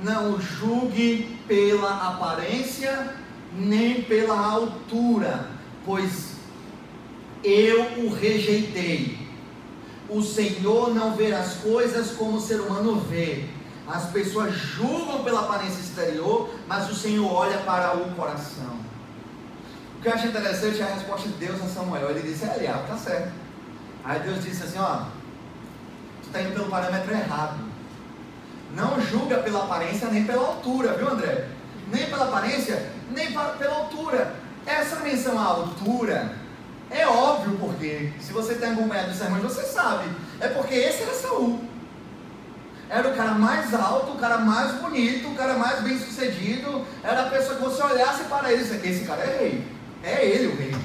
Não 0.04 0.40
julgue 0.42 1.40
pela 1.48 2.10
aparência, 2.10 3.16
nem 3.54 4.02
pela 4.02 4.40
altura, 4.40 5.48
pois 5.86 6.36
eu 7.44 8.06
o 8.06 8.14
rejeitei. 8.14 9.20
O 10.10 10.22
Senhor 10.22 10.94
não 10.94 11.16
vê 11.16 11.34
as 11.34 11.56
coisas 11.56 12.12
como 12.12 12.38
o 12.38 12.42
ser 12.42 12.62
humano 12.62 13.00
vê. 13.00 13.46
As 13.88 14.10
pessoas 14.10 14.56
julgam 14.56 15.24
pela 15.24 15.42
aparência 15.42 15.80
exterior, 15.80 16.50
mas 16.68 16.90
o 16.90 16.96
Senhor 16.96 17.32
olha 17.32 17.60
para 17.60 17.96
o 17.96 18.16
coração. 18.16 18.80
O 19.98 20.02
que 20.02 20.08
eu 20.08 20.14
acho 20.14 20.28
interessante 20.28 20.82
é 20.82 20.84
a 20.84 20.94
resposta 20.96 21.28
de 21.30 21.36
Deus 21.36 21.62
a 21.62 21.68
Samuel. 21.68 22.10
Ele 22.10 22.22
disse: 22.22 22.46
É, 22.46 22.56
Eliab, 22.58 22.88
tá 22.88 22.98
certo. 22.98 23.32
Aí 24.04 24.20
Deus 24.22 24.44
disse 24.44 24.64
assim: 24.64 24.80
Ó, 24.80 25.06
está 26.36 26.42
indo 26.42 26.54
pelo 26.54 26.70
parâmetro 26.70 27.14
errado. 27.14 27.58
Não 28.76 29.00
julga 29.00 29.38
pela 29.38 29.64
aparência 29.64 30.10
nem 30.10 30.26
pela 30.26 30.46
altura, 30.46 30.94
viu 30.94 31.10
André? 31.10 31.48
Nem 31.92 32.08
pela 32.08 32.26
aparência, 32.26 32.92
nem 33.10 33.28
pela 33.32 33.76
altura. 33.76 34.36
Essa 34.66 34.98
menção 34.98 35.40
à 35.40 35.44
altura 35.44 36.34
é 36.90 37.08
óbvio 37.08 37.58
porque, 37.58 38.12
se 38.20 38.34
você 38.34 38.56
tem 38.56 38.72
acompanhado 38.72 39.12
os 39.12 39.18
sermões, 39.18 39.44
você 39.44 39.64
sabe. 39.64 40.10
É 40.42 40.50
porque 40.50 40.74
esse 40.74 41.04
era 41.04 41.14
Saul. 41.14 41.64
Era 42.90 43.08
o 43.08 43.16
cara 43.16 43.32
mais 43.32 43.74
alto, 43.74 44.12
o 44.12 44.18
cara 44.18 44.40
mais 44.40 44.74
bonito, 44.74 45.30
o 45.30 45.36
cara 45.36 45.54
mais 45.56 45.82
bem 45.82 45.98
sucedido. 45.98 46.86
Era 47.02 47.22
a 47.22 47.30
pessoa 47.30 47.56
que 47.56 47.64
você 47.64 47.82
olhasse 47.82 48.26
para 48.26 48.52
ele 48.52 48.64
e 48.64 48.90
esse 48.90 49.06
cara 49.06 49.24
é 49.24 49.38
rei. 49.38 49.68
É 50.04 50.26
ele 50.26 50.48
o 50.48 50.56
rei. 50.56 50.76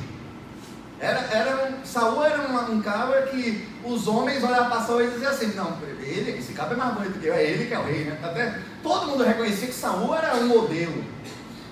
Era, 1.01 1.20
era, 1.32 1.72
Saul 1.82 2.22
era 2.22 2.42
uma, 2.42 2.70
um 2.70 2.82
cabra 2.82 3.22
que 3.22 3.66
os 3.82 4.07
homens 4.07 4.44
olhavam 4.44 4.68
para 4.68 4.82
Saul 4.82 5.03
e 5.03 5.11
diziam 5.11 5.30
assim, 5.30 5.46
não, 5.55 5.78
ele, 5.98 6.32
esse 6.38 6.53
cabra 6.53 6.74
é 6.74 6.76
mais 6.76 6.94
bonito 6.94 7.18
que 7.18 7.26
eu, 7.26 7.32
é 7.32 7.42
ele 7.42 7.66
que 7.66 7.72
é 7.72 7.78
o 7.78 7.84
rei, 7.84 8.05
né? 8.05 8.18
Até 8.22 8.59
todo 8.82 9.07
mundo 9.07 9.24
reconhecia 9.24 9.66
que 9.66 9.72
Saul 9.72 10.14
era 10.14 10.36
um 10.36 10.48
modelo. 10.48 11.03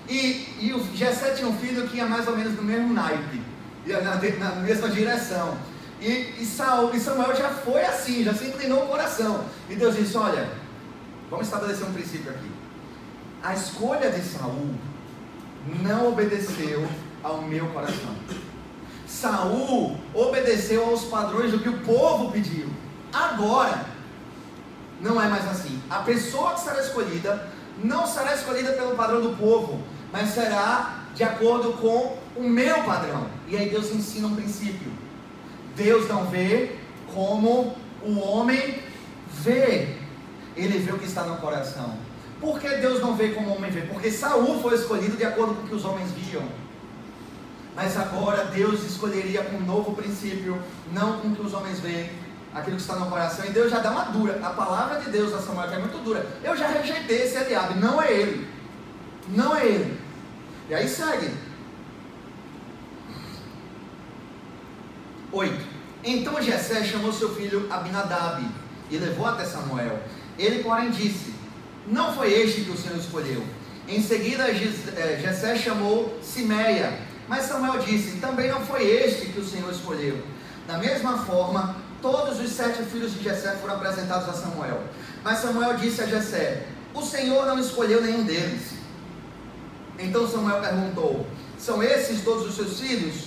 E, 0.09 0.55
e 0.59 0.73
o 0.73 0.83
Jessé 0.95 1.35
tinha 1.35 1.47
um 1.47 1.55
filho 1.59 1.87
que 1.87 1.97
ia 1.97 2.07
mais 2.07 2.27
ou 2.27 2.35
menos 2.35 2.55
no 2.55 2.63
mesmo 2.63 2.91
naipe, 2.91 3.39
ia 3.85 4.01
na, 4.01 4.15
na 4.15 4.55
mesma 4.61 4.89
direção. 4.89 5.55
E, 6.01 6.33
e, 6.39 6.45
Saul, 6.45 6.95
e 6.95 6.99
Samuel 6.99 7.35
já 7.35 7.49
foi 7.49 7.85
assim, 7.85 8.23
já 8.23 8.33
se 8.33 8.45
inclinou 8.45 8.85
o 8.85 8.87
coração. 8.87 9.45
E 9.69 9.75
Deus 9.75 9.95
disse: 9.95 10.17
Olha, 10.17 10.49
vamos 11.29 11.45
estabelecer 11.45 11.85
um 11.85 11.93
princípio 11.93 12.31
aqui. 12.31 12.49
A 13.43 13.53
escolha 13.53 14.09
de 14.09 14.21
Saul 14.21 14.73
não 15.83 16.07
obedeceu 16.07 16.87
ao 17.21 17.43
meu 17.43 17.67
coração. 17.67 18.15
Saul 19.09 19.97
obedeceu 20.13 20.85
aos 20.85 21.03
padrões 21.05 21.51
do 21.51 21.59
que 21.59 21.67
o 21.67 21.79
povo 21.79 22.31
pediu. 22.31 22.69
Agora, 23.11 23.85
não 25.01 25.19
é 25.19 25.27
mais 25.27 25.47
assim. 25.49 25.81
A 25.89 25.99
pessoa 25.99 26.53
que 26.53 26.61
será 26.61 26.79
escolhida 26.79 27.47
não 27.83 28.05
será 28.05 28.35
escolhida 28.35 28.73
pelo 28.73 28.95
padrão 28.95 29.21
do 29.21 29.35
povo, 29.35 29.81
mas 30.11 30.29
será 30.29 31.05
de 31.15 31.23
acordo 31.23 31.73
com 31.73 32.17
o 32.35 32.43
meu 32.43 32.83
padrão. 32.83 33.27
E 33.47 33.57
aí 33.57 33.69
Deus 33.69 33.91
ensina 33.91 34.27
um 34.27 34.35
princípio. 34.35 34.91
Deus 35.75 36.07
não 36.07 36.25
vê 36.25 36.75
como 37.13 37.75
o 38.03 38.19
homem 38.19 38.79
vê. 39.41 39.95
Ele 40.55 40.77
vê 40.77 40.91
o 40.91 40.99
que 40.99 41.05
está 41.05 41.23
no 41.23 41.37
coração. 41.37 41.97
Por 42.39 42.59
que 42.59 42.69
Deus 42.77 43.01
não 43.01 43.15
vê 43.15 43.29
como 43.29 43.49
o 43.49 43.55
homem 43.55 43.71
vê? 43.71 43.81
Porque 43.81 44.11
Saul 44.11 44.61
foi 44.61 44.75
escolhido 44.75 45.17
de 45.17 45.25
acordo 45.25 45.55
com 45.55 45.63
o 45.63 45.67
que 45.67 45.75
os 45.75 45.83
homens 45.83 46.11
viam. 46.11 46.43
Mas 47.81 47.95
agora 47.95 48.43
Deus 48.43 48.83
escolheria 48.83 49.41
com 49.41 49.55
um 49.55 49.61
novo 49.61 49.95
princípio, 49.95 50.61
não 50.91 51.21
com 51.21 51.33
que 51.33 51.41
os 51.41 51.53
homens 51.53 51.79
veem, 51.79 52.11
aquilo 52.53 52.75
que 52.75 52.81
está 52.81 52.97
no 52.97 53.05
coração. 53.05 53.45
E 53.45 53.51
Deus 53.51 53.71
já 53.71 53.79
dá 53.79 53.89
uma 53.91 54.03
dura. 54.03 54.37
A 54.43 54.49
palavra 54.49 54.99
de 54.99 55.09
Deus 55.09 55.33
a 55.33 55.39
Samuel 55.39 55.71
é 55.71 55.79
muito 55.79 55.97
dura. 56.03 56.27
Eu 56.43 56.57
já 56.57 56.67
rejeitei 56.67 57.21
esse 57.21 57.37
aliado. 57.37 57.79
Não 57.79 58.01
é 58.01 58.11
ele. 58.11 58.49
Não 59.29 59.55
é 59.55 59.65
ele. 59.65 59.97
E 60.67 60.75
aí 60.75 60.89
segue. 60.89 61.31
8. 65.31 65.65
Então 66.03 66.41
Jessé 66.41 66.83
chamou 66.83 67.13
seu 67.13 67.33
filho 67.33 67.65
Abinadab 67.71 68.45
e 68.91 68.97
levou 68.97 69.25
até 69.25 69.45
Samuel. 69.45 70.03
Ele, 70.37 70.61
porém, 70.61 70.91
disse: 70.91 71.33
Não 71.87 72.13
foi 72.13 72.33
este 72.33 72.65
que 72.65 72.71
o 72.71 72.77
Senhor 72.77 72.97
escolheu. 72.97 73.41
Em 73.87 74.03
seguida, 74.03 74.49
eh, 74.49 75.19
Jessé 75.21 75.55
chamou 75.55 76.19
Simeia 76.21 77.07
mas 77.29 77.45
Samuel 77.45 77.79
disse: 77.79 78.17
Também 78.17 78.49
não 78.49 78.59
foi 78.61 78.83
este 78.83 79.27
que 79.27 79.39
o 79.39 79.47
Senhor 79.47 79.71
escolheu. 79.71 80.21
Da 80.67 80.79
mesma 80.79 81.19
forma, 81.19 81.75
todos 82.01 82.39
os 82.39 82.49
sete 82.49 82.81
filhos 82.83 83.13
de 83.13 83.23
Jessé 83.23 83.55
foram 83.61 83.75
apresentados 83.75 84.27
a 84.27 84.33
Samuel. 84.33 84.81
Mas 85.23 85.37
Samuel 85.37 85.77
disse 85.77 86.01
a 86.01 86.07
Jessé: 86.07 86.65
O 86.93 87.03
Senhor 87.03 87.45
não 87.45 87.59
escolheu 87.59 88.01
nenhum 88.01 88.23
deles. 88.23 88.73
Então 89.99 90.27
Samuel 90.27 90.59
perguntou: 90.59 91.27
São 91.57 91.83
esses 91.83 92.23
todos 92.23 92.47
os 92.47 92.55
seus 92.55 92.79
filhos? 92.79 93.25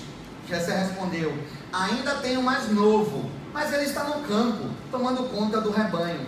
Jessé 0.49 0.77
respondeu: 0.77 1.33
Ainda 1.73 2.17
tenho 2.17 2.43
mais 2.43 2.71
novo, 2.73 3.31
mas 3.55 3.73
ele 3.73 3.85
está 3.85 4.03
no 4.03 4.27
campo, 4.27 4.69
tomando 4.91 5.31
conta 5.31 5.61
do 5.61 5.71
rebanho. 5.71 6.27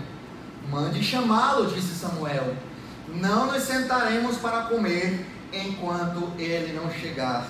Mande 0.71 1.03
chamá-lo, 1.03 1.67
disse 1.67 1.95
Samuel. 1.95 2.55
Não 3.09 3.47
nos 3.47 3.65
sentaremos 3.65 4.37
para 4.39 4.63
comer 4.63 5.27
enquanto 5.53 6.33
ele 6.39 6.73
não 6.73 6.91
chegar. 6.91 7.47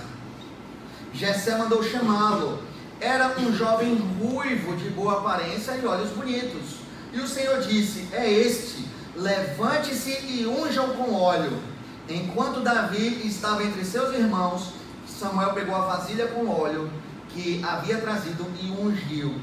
Jessé 1.15 1.57
mandou 1.57 1.83
chamá-lo. 1.83 2.61
Era 3.01 3.39
um 3.39 3.55
jovem 3.55 3.95
ruivo 3.95 4.75
de 4.77 4.91
boa 4.91 5.19
aparência 5.19 5.73
e 5.73 5.87
olhos 5.87 6.11
bonitos. 6.11 6.81
E 7.13 7.21
o 7.21 7.29
Senhor 7.29 7.61
disse: 7.61 8.09
É 8.13 8.29
este, 8.29 8.85
levante-se 9.17 10.11
e 10.11 10.47
unjam 10.47 10.89
com 10.95 11.15
óleo. 11.15 11.57
Enquanto 12.09 12.61
Davi 12.61 13.23
estava 13.27 13.63
entre 13.63 13.85
seus 13.85 14.13
irmãos, 14.15 14.73
Samuel 15.07 15.53
pegou 15.53 15.75
a 15.77 15.87
vasilha 15.87 16.27
com 16.27 16.49
óleo 16.49 16.91
que 17.29 17.63
havia 17.65 17.99
trazido 17.99 18.47
e 18.61 18.71
ungiu. 18.71 19.39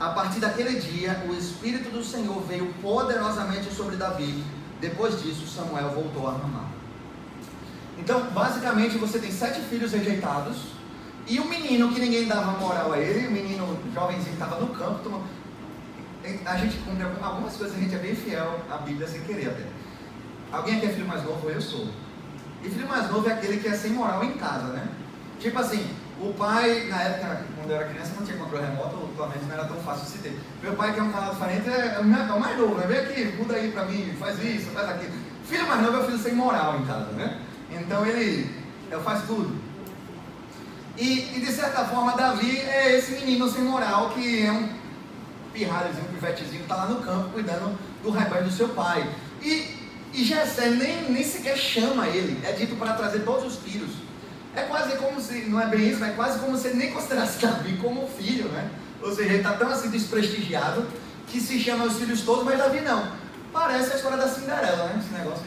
A 0.00 0.08
partir 0.10 0.40
daquele 0.40 0.80
dia, 0.80 1.22
o 1.28 1.34
Espírito 1.34 1.90
do 1.90 2.02
Senhor 2.02 2.40
veio 2.42 2.72
poderosamente 2.82 3.72
sobre 3.72 3.96
Davi. 3.96 4.42
Depois 4.80 5.22
disso, 5.22 5.46
Samuel 5.46 5.90
voltou 5.90 6.26
a 6.28 6.32
Ramá. 6.32 6.64
Então, 7.98 8.22
basicamente, 8.32 8.98
você 8.98 9.18
tem 9.18 9.30
sete 9.30 9.60
filhos 9.60 9.92
rejeitados 9.92 10.73
e 11.26 11.40
o 11.40 11.44
menino 11.46 11.92
que 11.92 12.00
ninguém 12.00 12.26
dava 12.26 12.58
moral 12.58 12.92
a 12.92 12.98
ele, 12.98 13.26
o 13.26 13.30
menino 13.30 13.78
jovenzinho 13.94 14.24
que 14.24 14.32
estava 14.32 14.60
no 14.60 14.68
campo, 14.74 15.00
tomou... 15.02 15.22
a 16.44 16.56
gente 16.56 16.76
cumpre 16.78 17.06
algumas 17.22 17.56
coisas, 17.56 17.76
a 17.76 17.80
gente 17.80 17.94
é 17.94 17.98
bem 17.98 18.14
fiel 18.14 18.60
à 18.70 18.76
Bíblia 18.78 19.08
sem 19.08 19.22
querer 19.22 19.48
até. 19.48 19.64
Alguém 20.52 20.76
aqui 20.76 20.86
é 20.86 20.90
filho 20.90 21.08
mais 21.08 21.24
novo? 21.24 21.48
Eu 21.48 21.60
sou. 21.60 21.88
E 22.62 22.68
filho 22.68 22.88
mais 22.88 23.10
novo 23.10 23.28
é 23.28 23.32
aquele 23.32 23.58
que 23.58 23.68
é 23.68 23.74
sem 23.74 23.92
moral 23.92 24.22
em 24.22 24.32
casa, 24.34 24.68
né? 24.68 24.88
Tipo 25.40 25.58
assim, 25.58 25.86
o 26.20 26.32
pai, 26.34 26.86
na 26.88 27.00
época, 27.02 27.44
quando 27.56 27.70
eu 27.70 27.76
era 27.76 27.88
criança, 27.88 28.12
não 28.16 28.24
tinha 28.24 28.38
controle 28.38 28.64
remoto, 28.64 29.10
atualmente 29.12 29.44
não 29.46 29.54
era 29.54 29.64
tão 29.64 29.76
fácil 29.78 30.04
de 30.04 30.10
se 30.10 30.18
ter. 30.18 30.38
Meu 30.62 30.74
pai, 30.74 30.92
que 30.92 31.00
é 31.00 31.02
um 31.02 31.10
canal 31.10 31.34
diferente, 31.34 31.68
é, 31.68 31.96
é 31.96 32.00
o 32.00 32.40
mais 32.40 32.58
novo, 32.58 32.74
né? 32.76 32.86
Vem 32.86 32.98
aqui, 32.98 33.36
muda 33.36 33.54
aí 33.54 33.72
pra 33.72 33.84
mim, 33.84 34.14
faz 34.18 34.42
isso, 34.42 34.70
faz 34.70 34.88
aquilo. 34.88 35.12
Filho 35.44 35.66
mais 35.66 35.82
novo 35.82 35.96
é 35.96 36.00
o 36.00 36.04
filho 36.04 36.18
sem 36.18 36.34
moral 36.34 36.78
em 36.78 36.84
casa, 36.86 37.10
né? 37.12 37.40
Então 37.70 38.06
ele, 38.06 38.48
ele 38.90 39.02
faz 39.02 39.22
tudo. 39.26 39.54
E, 40.96 41.36
e, 41.36 41.40
de 41.40 41.52
certa 41.52 41.84
forma, 41.84 42.12
Davi 42.12 42.56
é 42.58 42.96
esse 42.96 43.12
menino 43.12 43.50
sem 43.50 43.62
moral 43.62 44.10
que 44.10 44.46
é 44.46 44.52
um 44.52 44.68
pirralhozinho, 45.52 46.04
um 46.04 46.14
pivetezinho, 46.14 46.62
está 46.62 46.76
lá 46.76 46.86
no 46.86 47.00
campo 47.00 47.30
cuidando 47.30 47.76
do 48.02 48.10
rebanho 48.10 48.44
do 48.44 48.52
seu 48.52 48.68
pai. 48.68 49.08
E, 49.42 49.76
e 50.12 50.24
Jessé 50.24 50.70
nem, 50.70 51.10
nem 51.10 51.24
sequer 51.24 51.56
chama 51.56 52.06
ele, 52.06 52.40
é 52.46 52.52
dito 52.52 52.76
para 52.76 52.94
trazer 52.94 53.20
todos 53.20 53.54
os 53.54 53.58
filhos. 53.58 53.90
É 54.54 54.62
quase 54.62 54.96
como 54.96 55.20
se, 55.20 55.46
não 55.46 55.60
é 55.60 55.66
bem 55.66 55.88
isso, 55.88 55.98
mas 55.98 56.10
é 56.10 56.14
quase 56.14 56.38
como 56.38 56.56
se 56.56 56.68
ele 56.68 56.76
nem 56.76 56.92
considerasse 56.92 57.38
Davi 57.44 57.76
como 57.82 58.08
filho, 58.08 58.48
né? 58.50 58.70
Ou 59.02 59.10
seja, 59.12 59.30
ele 59.30 59.38
está 59.38 59.52
tão 59.54 59.68
assim 59.68 59.90
desprestigiado 59.90 60.86
que 61.26 61.40
se 61.40 61.58
chama 61.58 61.84
os 61.86 61.98
filhos 61.98 62.20
todos, 62.20 62.44
mas 62.44 62.56
Davi 62.56 62.80
não. 62.80 63.08
Parece 63.52 63.92
a 63.92 63.96
história 63.96 64.16
da 64.16 64.28
Cinderela, 64.28 64.84
né? 64.84 65.00
Esse 65.00 65.12
negócio. 65.12 65.44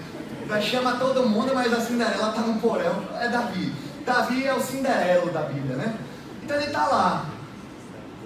Chama 0.61 0.93
todo 0.97 1.27
mundo, 1.27 1.51
mas 1.53 1.73
a 1.73 1.81
Cinderela 1.81 2.29
está 2.29 2.41
no 2.41 2.59
porão. 2.59 3.03
É 3.19 3.27
Davi. 3.29 3.73
Davi 4.07 4.47
é 4.47 4.53
o 4.53 4.61
Cinderelo 4.61 5.29
da 5.31 5.41
Bíblia, 5.41 5.75
né? 5.75 5.93
Então 6.41 6.55
ele 6.55 6.67
está 6.67 6.87
lá. 6.87 7.25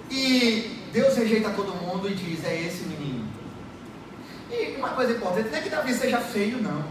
E 0.08 0.80
Deus 0.92 1.16
rejeita 1.16 1.50
todo 1.50 1.74
mundo 1.74 2.08
e 2.08 2.14
diz: 2.14 2.44
é 2.44 2.62
esse 2.62 2.84
menino. 2.84 3.26
E 4.48 4.76
uma 4.76 4.90
coisa 4.90 5.10
importante 5.10 5.48
não 5.50 5.58
é 5.58 5.60
que 5.60 5.68
Davi 5.68 5.92
seja 5.92 6.20
feio, 6.20 6.62
não. 6.62 6.84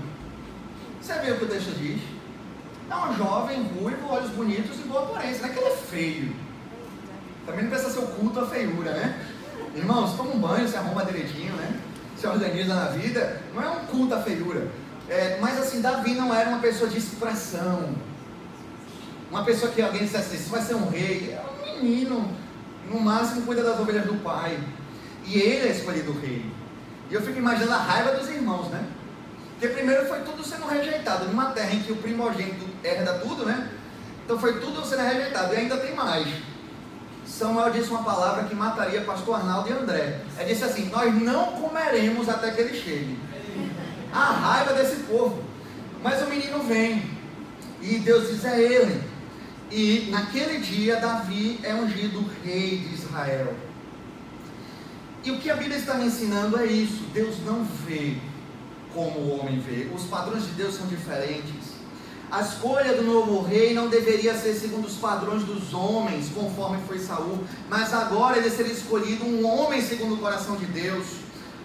Você 1.01 1.13
vê 1.19 1.31
o 1.31 1.37
que 1.37 1.45
o 1.45 1.47
texto 1.47 1.73
diz? 1.79 2.01
É 2.89 2.95
um 2.95 3.15
jovem, 3.15 3.63
ruivo, 3.63 4.09
olhos 4.09 4.29
bonitos 4.31 4.77
e 4.77 4.81
boa 4.81 5.03
aparência. 5.03 5.41
Não 5.41 5.49
é 5.49 5.53
que 5.53 5.59
ele 5.59 5.69
é 5.69 5.77
feio. 5.77 6.35
Também 7.45 7.63
não 7.63 7.69
precisa 7.69 7.91
ser 7.91 7.99
oculto 7.99 8.41
a 8.41 8.47
feiura, 8.47 8.91
né? 8.91 9.25
Irmãos, 9.73 10.17
toma 10.17 10.31
um 10.31 10.39
banho, 10.39 10.67
se 10.67 10.75
arruma 10.75 11.05
direitinho, 11.05 11.53
né? 11.53 11.79
Se 12.17 12.27
organiza 12.27 12.75
na 12.75 12.87
vida. 12.87 13.41
Não 13.55 13.63
é 13.63 13.69
um 13.69 13.85
culto 13.85 14.15
à 14.15 14.21
feiura. 14.21 14.67
É, 15.07 15.37
mas 15.39 15.57
assim, 15.57 15.79
Davi 15.79 16.13
não 16.13 16.35
era 16.35 16.49
uma 16.49 16.59
pessoa 16.59 16.89
de 16.89 16.97
expressão 16.97 18.10
uma 19.31 19.45
pessoa 19.45 19.71
que 19.71 19.81
alguém 19.81 20.03
dissesse 20.03 20.35
assim, 20.35 20.49
vai 20.49 20.61
ser 20.61 20.75
um 20.75 20.89
rei, 20.89 21.31
é 21.31 21.41
um 21.41 21.81
menino, 21.81 22.29
no 22.91 22.99
máximo 22.99 23.43
cuida 23.43 23.63
das 23.63 23.79
ovelhas 23.79 24.05
do 24.05 24.15
pai. 24.21 24.59
E 25.25 25.39
ele 25.39 25.69
é 25.69 25.71
escolhido 25.71 26.11
rei. 26.19 26.45
E 27.09 27.13
eu 27.13 27.21
fico 27.21 27.39
imaginando 27.39 27.71
a 27.71 27.77
raiva 27.77 28.11
dos 28.11 28.29
irmãos, 28.29 28.67
né? 28.67 28.85
Porque 29.53 29.69
primeiro 29.69 30.05
foi 30.05 30.19
tudo 30.21 30.43
sendo 30.43 30.67
rejeitado, 30.67 31.25
numa 31.29 31.51
terra 31.51 31.73
em 31.73 31.81
que 31.81 31.93
o 31.93 31.95
primogênito 31.95 32.65
herda 32.83 33.19
tudo, 33.19 33.45
né? 33.45 33.71
Então 34.25 34.37
foi 34.37 34.59
tudo 34.59 34.85
sendo 34.85 35.03
rejeitado, 35.03 35.53
e 35.53 35.57
ainda 35.57 35.77
tem 35.77 35.95
mais. 35.95 36.27
Samuel 37.25 37.71
disse 37.71 37.89
uma 37.89 38.03
palavra 38.03 38.43
que 38.43 38.53
mataria 38.53 39.01
pastor 39.01 39.35
Arnaldo 39.35 39.69
e 39.69 39.71
André. 39.71 40.19
Ele 40.37 40.53
disse 40.53 40.65
assim: 40.65 40.89
Nós 40.89 41.13
não 41.21 41.53
comeremos 41.53 42.27
até 42.27 42.51
que 42.51 42.61
ele 42.61 42.77
chegue. 42.77 43.17
A 44.11 44.25
raiva 44.25 44.73
desse 44.73 45.03
povo. 45.03 45.41
Mas 46.03 46.21
o 46.21 46.25
menino 46.27 46.61
vem. 46.63 47.09
E 47.81 47.99
Deus 47.99 48.29
diz: 48.29 48.43
É 48.43 48.61
ele. 48.61 49.10
E 49.71 50.09
naquele 50.11 50.59
dia, 50.59 50.97
Davi 50.97 51.59
é 51.63 51.73
ungido 51.73 52.25
rei 52.43 52.77
de 52.77 52.93
Israel. 52.93 53.55
E 55.23 55.31
o 55.31 55.37
que 55.37 55.49
a 55.49 55.55
Bíblia 55.55 55.77
está 55.77 55.93
me 55.93 56.05
ensinando 56.05 56.59
é 56.59 56.65
isso: 56.65 57.03
Deus 57.13 57.35
não 57.45 57.63
vê 57.63 58.17
como 58.93 59.19
o 59.19 59.39
homem 59.39 59.59
vê. 59.59 59.89
Os 59.95 60.03
padrões 60.03 60.43
de 60.45 60.51
Deus 60.51 60.75
são 60.75 60.87
diferentes. 60.87 61.71
A 62.29 62.41
escolha 62.41 62.93
do 62.93 63.03
novo 63.03 63.41
rei 63.41 63.73
não 63.73 63.89
deveria 63.89 64.33
ser 64.35 64.53
segundo 64.53 64.85
os 64.85 64.95
padrões 64.95 65.43
dos 65.43 65.73
homens, 65.73 66.29
conforme 66.33 66.77
foi 66.87 66.97
Saul, 66.97 67.39
mas 67.69 67.93
agora 67.93 68.37
ele 68.37 68.49
seria 68.49 68.71
escolhido 68.71 69.25
um 69.25 69.45
homem 69.45 69.81
segundo 69.81 70.15
o 70.15 70.17
coração 70.17 70.55
de 70.55 70.65
Deus. 70.65 71.05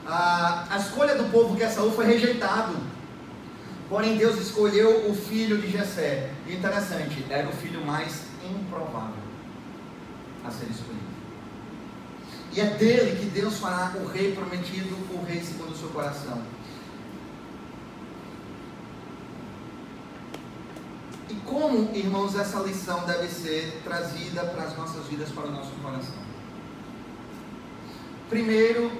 A, 0.05 0.67
a 0.71 0.79
escolha 0.79 1.15
do 1.15 1.31
povo 1.31 1.57
que 1.57 1.63
é 1.63 1.69
Saul 1.69 1.93
foi 1.93 2.07
rejeitado. 2.07 2.77
Porém, 3.89 4.17
Deus 4.17 4.37
escolheu 4.39 5.09
o 5.09 5.15
filho 5.15 5.59
de 5.59 5.71
Jessé. 5.71 6.31
E 6.47 6.55
interessante, 6.55 7.25
era 7.31 7.49
o 7.49 7.53
filho 7.53 7.85
mais 7.85 8.25
improvável 8.45 9.23
a 10.45 10.51
ser 10.51 10.67
escolhido. 10.67 11.07
E 12.53 12.61
é 12.61 12.67
dele 12.71 13.17
que 13.21 13.27
Deus 13.27 13.59
fará 13.59 13.93
o 13.97 14.07
rei 14.07 14.33
prometido, 14.33 14.97
o 15.13 15.25
rei 15.25 15.41
segundo 15.41 15.73
o 15.73 15.77
seu 15.77 15.89
coração. 15.91 16.43
E 21.29 21.35
como, 21.45 21.95
irmãos, 21.95 22.35
essa 22.35 22.61
lição 22.61 23.05
deve 23.05 23.29
ser 23.29 23.83
trazida 23.85 24.45
para 24.47 24.63
as 24.63 24.77
nossas 24.77 25.07
vidas, 25.07 25.31
para 25.31 25.47
o 25.47 25.51
nosso 25.51 25.71
coração? 25.83 26.27
Primeiro, 28.29 28.91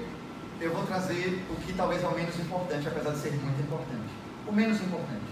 eu 0.61 0.71
vou 0.71 0.85
trazer 0.85 1.43
o 1.49 1.55
que 1.61 1.73
talvez 1.73 2.03
é 2.03 2.07
o 2.07 2.15
menos 2.15 2.37
importante, 2.39 2.87
apesar 2.87 3.11
de 3.11 3.19
ser 3.19 3.31
muito 3.31 3.61
importante. 3.61 4.06
O 4.47 4.51
menos 4.53 4.79
importante. 4.81 5.27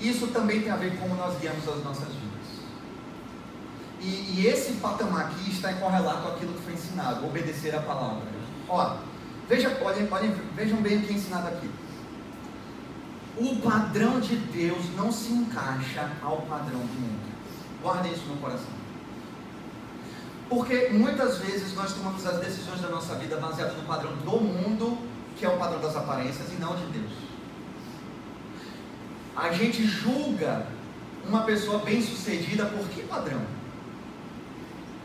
Isso 0.00 0.28
também 0.28 0.62
tem 0.62 0.70
a 0.70 0.76
ver 0.76 0.96
com 0.96 1.08
como 1.08 1.14
nós 1.16 1.38
guiamos 1.38 1.66
as 1.68 1.82
nossas 1.82 2.08
vidas. 2.08 2.28
E, 4.00 4.06
e 4.36 4.46
esse 4.46 4.74
patamar 4.74 5.26
aqui 5.26 5.50
está 5.50 5.72
em 5.72 5.76
correlato 5.76 6.28
aquilo 6.28 6.52
que 6.54 6.62
foi 6.62 6.74
ensinado, 6.74 7.26
obedecer 7.26 7.74
a 7.74 7.80
palavra. 7.80 8.22
Ó, 8.68 8.96
veja, 9.48 9.76
olhem, 9.82 10.08
olhem, 10.10 10.34
vejam 10.54 10.80
bem 10.80 10.98
o 10.98 11.02
que 11.02 11.12
é 11.12 11.16
ensinado 11.16 11.48
aqui. 11.48 11.68
O 13.36 13.56
padrão 13.56 14.20
de 14.20 14.36
Deus 14.36 14.84
não 14.96 15.10
se 15.10 15.32
encaixa 15.32 16.10
ao 16.22 16.42
padrão 16.42 16.80
do 16.80 17.00
mundo. 17.00 17.28
Guardem 17.82 18.12
isso 18.12 18.26
no 18.26 18.36
coração. 18.36 18.78
Porque 20.48 20.88
muitas 20.92 21.38
vezes 21.38 21.74
nós 21.74 21.92
tomamos 21.92 22.26
as 22.26 22.38
decisões 22.40 22.80
da 22.80 22.88
nossa 22.88 23.14
vida 23.16 23.36
baseadas 23.36 23.76
no 23.76 23.82
padrão 23.82 24.12
do 24.16 24.40
mundo, 24.40 24.98
que 25.36 25.44
é 25.44 25.48
o 25.48 25.58
padrão 25.58 25.80
das 25.80 25.94
aparências, 25.94 26.50
e 26.52 26.56
não 26.60 26.74
de 26.74 26.86
Deus. 26.86 27.12
A 29.38 29.52
gente 29.52 29.86
julga 29.86 30.66
uma 31.24 31.42
pessoa 31.42 31.78
bem-sucedida 31.78 32.66
por 32.66 32.88
que 32.88 33.04
padrão? 33.04 33.40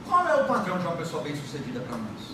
Qual 0.07 0.27
é 0.27 0.41
o 0.41 0.47
padrão 0.47 0.79
de 0.79 0.87
uma 0.87 0.95
pessoa 0.95 1.21
bem-sucedida 1.21 1.81
para 1.81 1.97
nós? 1.97 2.33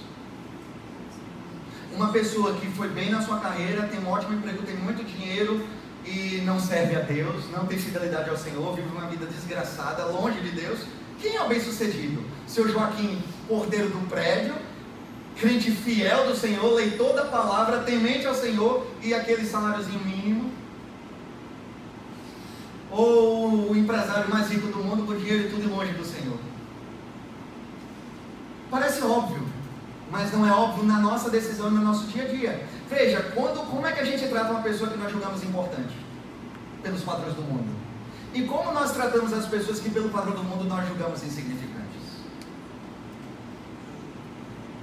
Uma 1.94 2.10
pessoa 2.14 2.54
que 2.54 2.68
foi 2.68 2.88
bem 2.88 3.10
na 3.10 3.22
sua 3.22 3.40
carreira, 3.40 3.86
tem 3.88 4.00
um 4.00 4.08
ótimo 4.08 4.34
emprego, 4.34 4.64
tem 4.64 4.78
muito 4.78 5.04
dinheiro 5.04 5.68
e 6.06 6.42
não 6.46 6.58
serve 6.58 6.96
a 6.96 7.02
Deus, 7.02 7.52
não 7.52 7.66
tem 7.66 7.78
fidelidade 7.78 8.30
ao 8.30 8.38
Senhor, 8.38 8.74
vive 8.74 8.88
uma 8.88 9.08
vida 9.08 9.26
desgraçada, 9.26 10.06
longe 10.06 10.40
de 10.40 10.52
Deus. 10.52 10.80
Quem 11.20 11.36
é 11.36 11.44
o 11.44 11.50
bem-sucedido? 11.50 12.24
Seu 12.48 12.70
Joaquim, 12.70 13.22
porteiro 13.46 13.90
do 13.90 14.08
prédio, 14.08 14.56
crente 15.38 15.70
fiel 15.70 16.28
do 16.28 16.36
Senhor, 16.38 16.74
leitor 16.76 17.14
da 17.14 17.26
palavra, 17.26 17.80
temente 17.80 18.26
ao 18.26 18.36
Senhor 18.36 18.88
e 19.04 19.14
aquele 19.14 19.46
saláriozinho 19.46 20.00
mínimo? 20.00 20.59
Ou 22.92 23.72
o 23.72 23.76
empresário 23.76 24.30
mais 24.30 24.50
rico 24.50 24.68
do 24.68 24.84
mundo 24.84 25.06
com 25.06 25.16
dinheiro 25.16 25.50
tudo 25.50 25.70
longe 25.70 25.94
do 25.94 26.06
Senhor? 26.06 26.38
Parece 28.70 29.02
óbvio, 29.04 29.48
mas 30.12 30.32
não 30.32 30.48
é 30.48 30.52
óbvio 30.52 30.84
na 30.84 31.00
nossa 31.00 31.30
decisão 31.30 31.70
no 31.70 31.82
nosso 31.82 32.08
dia 32.08 32.24
a 32.24 32.28
dia. 32.28 32.68
Veja, 32.90 33.22
quando, 33.36 33.66
como 33.70 33.86
é 33.86 33.92
que 33.92 34.00
a 34.00 34.06
gente 34.06 34.28
trata 34.28 34.52
uma 34.52 34.62
pessoa 34.62 34.90
que 34.90 34.98
nós 34.98 35.12
julgamos 35.12 35.44
importante? 35.44 35.94
Pelos 36.82 37.02
padrões 37.02 37.36
do 37.36 37.42
mundo. 37.42 37.70
E 38.34 38.44
como 38.44 38.72
nós 38.72 38.92
tratamos 38.92 39.34
as 39.34 39.46
pessoas 39.46 39.80
que, 39.80 39.90
pelo 39.90 40.10
padrão 40.10 40.34
do 40.34 40.44
mundo, 40.44 40.64
nós 40.66 40.88
julgamos 40.88 41.24
insignificantes? 41.24 41.80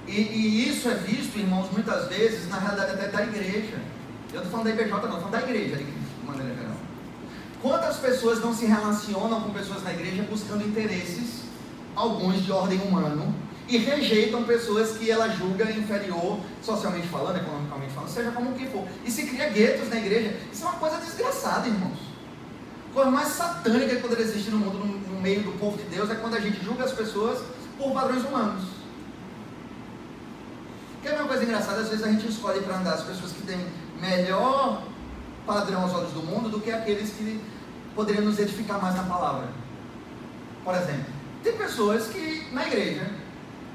E, 0.07 0.11
e 0.11 0.69
isso 0.69 0.89
é 0.89 0.95
visto, 0.95 1.37
irmãos, 1.37 1.69
muitas 1.71 2.07
vezes, 2.07 2.49
na 2.49 2.59
realidade 2.59 2.91
até 2.91 3.07
da 3.07 3.23
igreja. 3.23 3.79
Eu 4.31 4.35
não 4.35 4.43
estou 4.43 4.51
falando 4.51 4.65
da 4.65 4.71
IBJ, 4.71 4.89
não, 4.89 4.97
estou 4.97 5.11
falando 5.11 5.31
da 5.31 5.41
igreja, 5.41 5.75
de 5.77 6.25
maneira 6.25 6.55
geral. 6.55 6.76
Quantas 7.61 7.97
pessoas 7.97 8.39
não 8.39 8.53
se 8.53 8.65
relacionam 8.65 9.41
com 9.41 9.51
pessoas 9.51 9.83
na 9.83 9.91
igreja 9.91 10.23
buscando 10.29 10.65
interesses, 10.65 11.41
alguns 11.95 12.43
de 12.45 12.51
ordem 12.51 12.79
humano, 12.81 13.33
e 13.67 13.77
rejeitam 13.77 14.43
pessoas 14.43 14.97
que 14.97 15.11
ela 15.11 15.27
julga 15.29 15.69
inferior, 15.71 16.39
socialmente 16.61 17.07
falando, 17.07 17.37
economicamente 17.37 17.93
falando, 17.93 18.09
seja 18.09 18.31
como 18.31 18.53
que 18.53 18.65
for. 18.67 18.87
E 19.03 19.11
se 19.11 19.25
cria 19.25 19.49
guetos 19.49 19.89
na 19.89 19.97
igreja. 19.97 20.37
Isso 20.51 20.63
é 20.63 20.67
uma 20.67 20.77
coisa 20.77 20.97
desgraçada, 20.97 21.67
irmãos. 21.67 21.97
A 22.91 22.93
coisa 22.93 23.11
mais 23.11 23.27
satânica 23.29 23.95
que 23.95 24.01
poderia 24.01 24.23
existir 24.23 24.51
no 24.51 24.59
mundo, 24.59 24.77
no, 24.77 25.19
meio 25.19 25.43
do 25.43 25.51
povo 25.59 25.77
de 25.77 25.83
Deus, 25.83 26.09
é 26.09 26.15
quando 26.15 26.35
a 26.35 26.39
gente 26.39 26.63
julga 26.63 26.85
as 26.85 26.93
pessoas 26.93 27.39
por 27.77 27.91
padrões 27.91 28.23
humanos. 28.23 28.63
Que 31.01 31.09
é 31.09 31.13
uma 31.15 31.27
coisa 31.27 31.43
engraçada, 31.43 31.81
às 31.81 31.89
vezes 31.89 32.05
a 32.05 32.09
gente 32.09 32.27
escolhe 32.27 32.61
para 32.61 32.77
andar 32.77 32.93
as 32.93 33.03
pessoas 33.03 33.31
que 33.33 33.41
têm 33.41 33.59
melhor 33.99 34.83
padrão 35.47 35.81
aos 35.81 35.93
olhos 35.93 36.11
do 36.11 36.21
mundo 36.21 36.49
do 36.49 36.59
que 36.59 36.69
aqueles 36.69 37.09
que 37.11 37.41
poderiam 37.95 38.25
nos 38.25 38.37
edificar 38.37 38.79
mais 38.79 38.95
na 38.95 39.03
palavra. 39.03 39.47
Por 40.63 40.75
exemplo, 40.75 41.05
tem 41.41 41.57
pessoas 41.57 42.07
que 42.07 42.49
na 42.51 42.67
igreja 42.67 43.09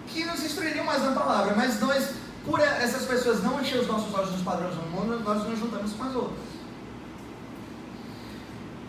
que 0.07 0.25
nos 0.25 0.45
instruiriam 0.45 0.85
mais 0.85 1.03
na 1.03 1.13
palavra, 1.13 1.55
mas 1.57 1.81
nós, 1.81 2.11
por 2.45 2.61
essas 2.61 3.07
pessoas 3.07 3.43
não 3.43 3.61
encher 3.61 3.81
os 3.81 3.87
nossos 3.87 4.15
olhos 4.15 4.31
nos 4.33 4.43
padrões 4.43 4.75
do 4.75 4.83
mundo, 4.91 5.19
nós 5.25 5.49
nos 5.49 5.59
juntamos 5.59 5.93
com 5.95 6.05
as 6.05 6.15
outras. 6.15 6.53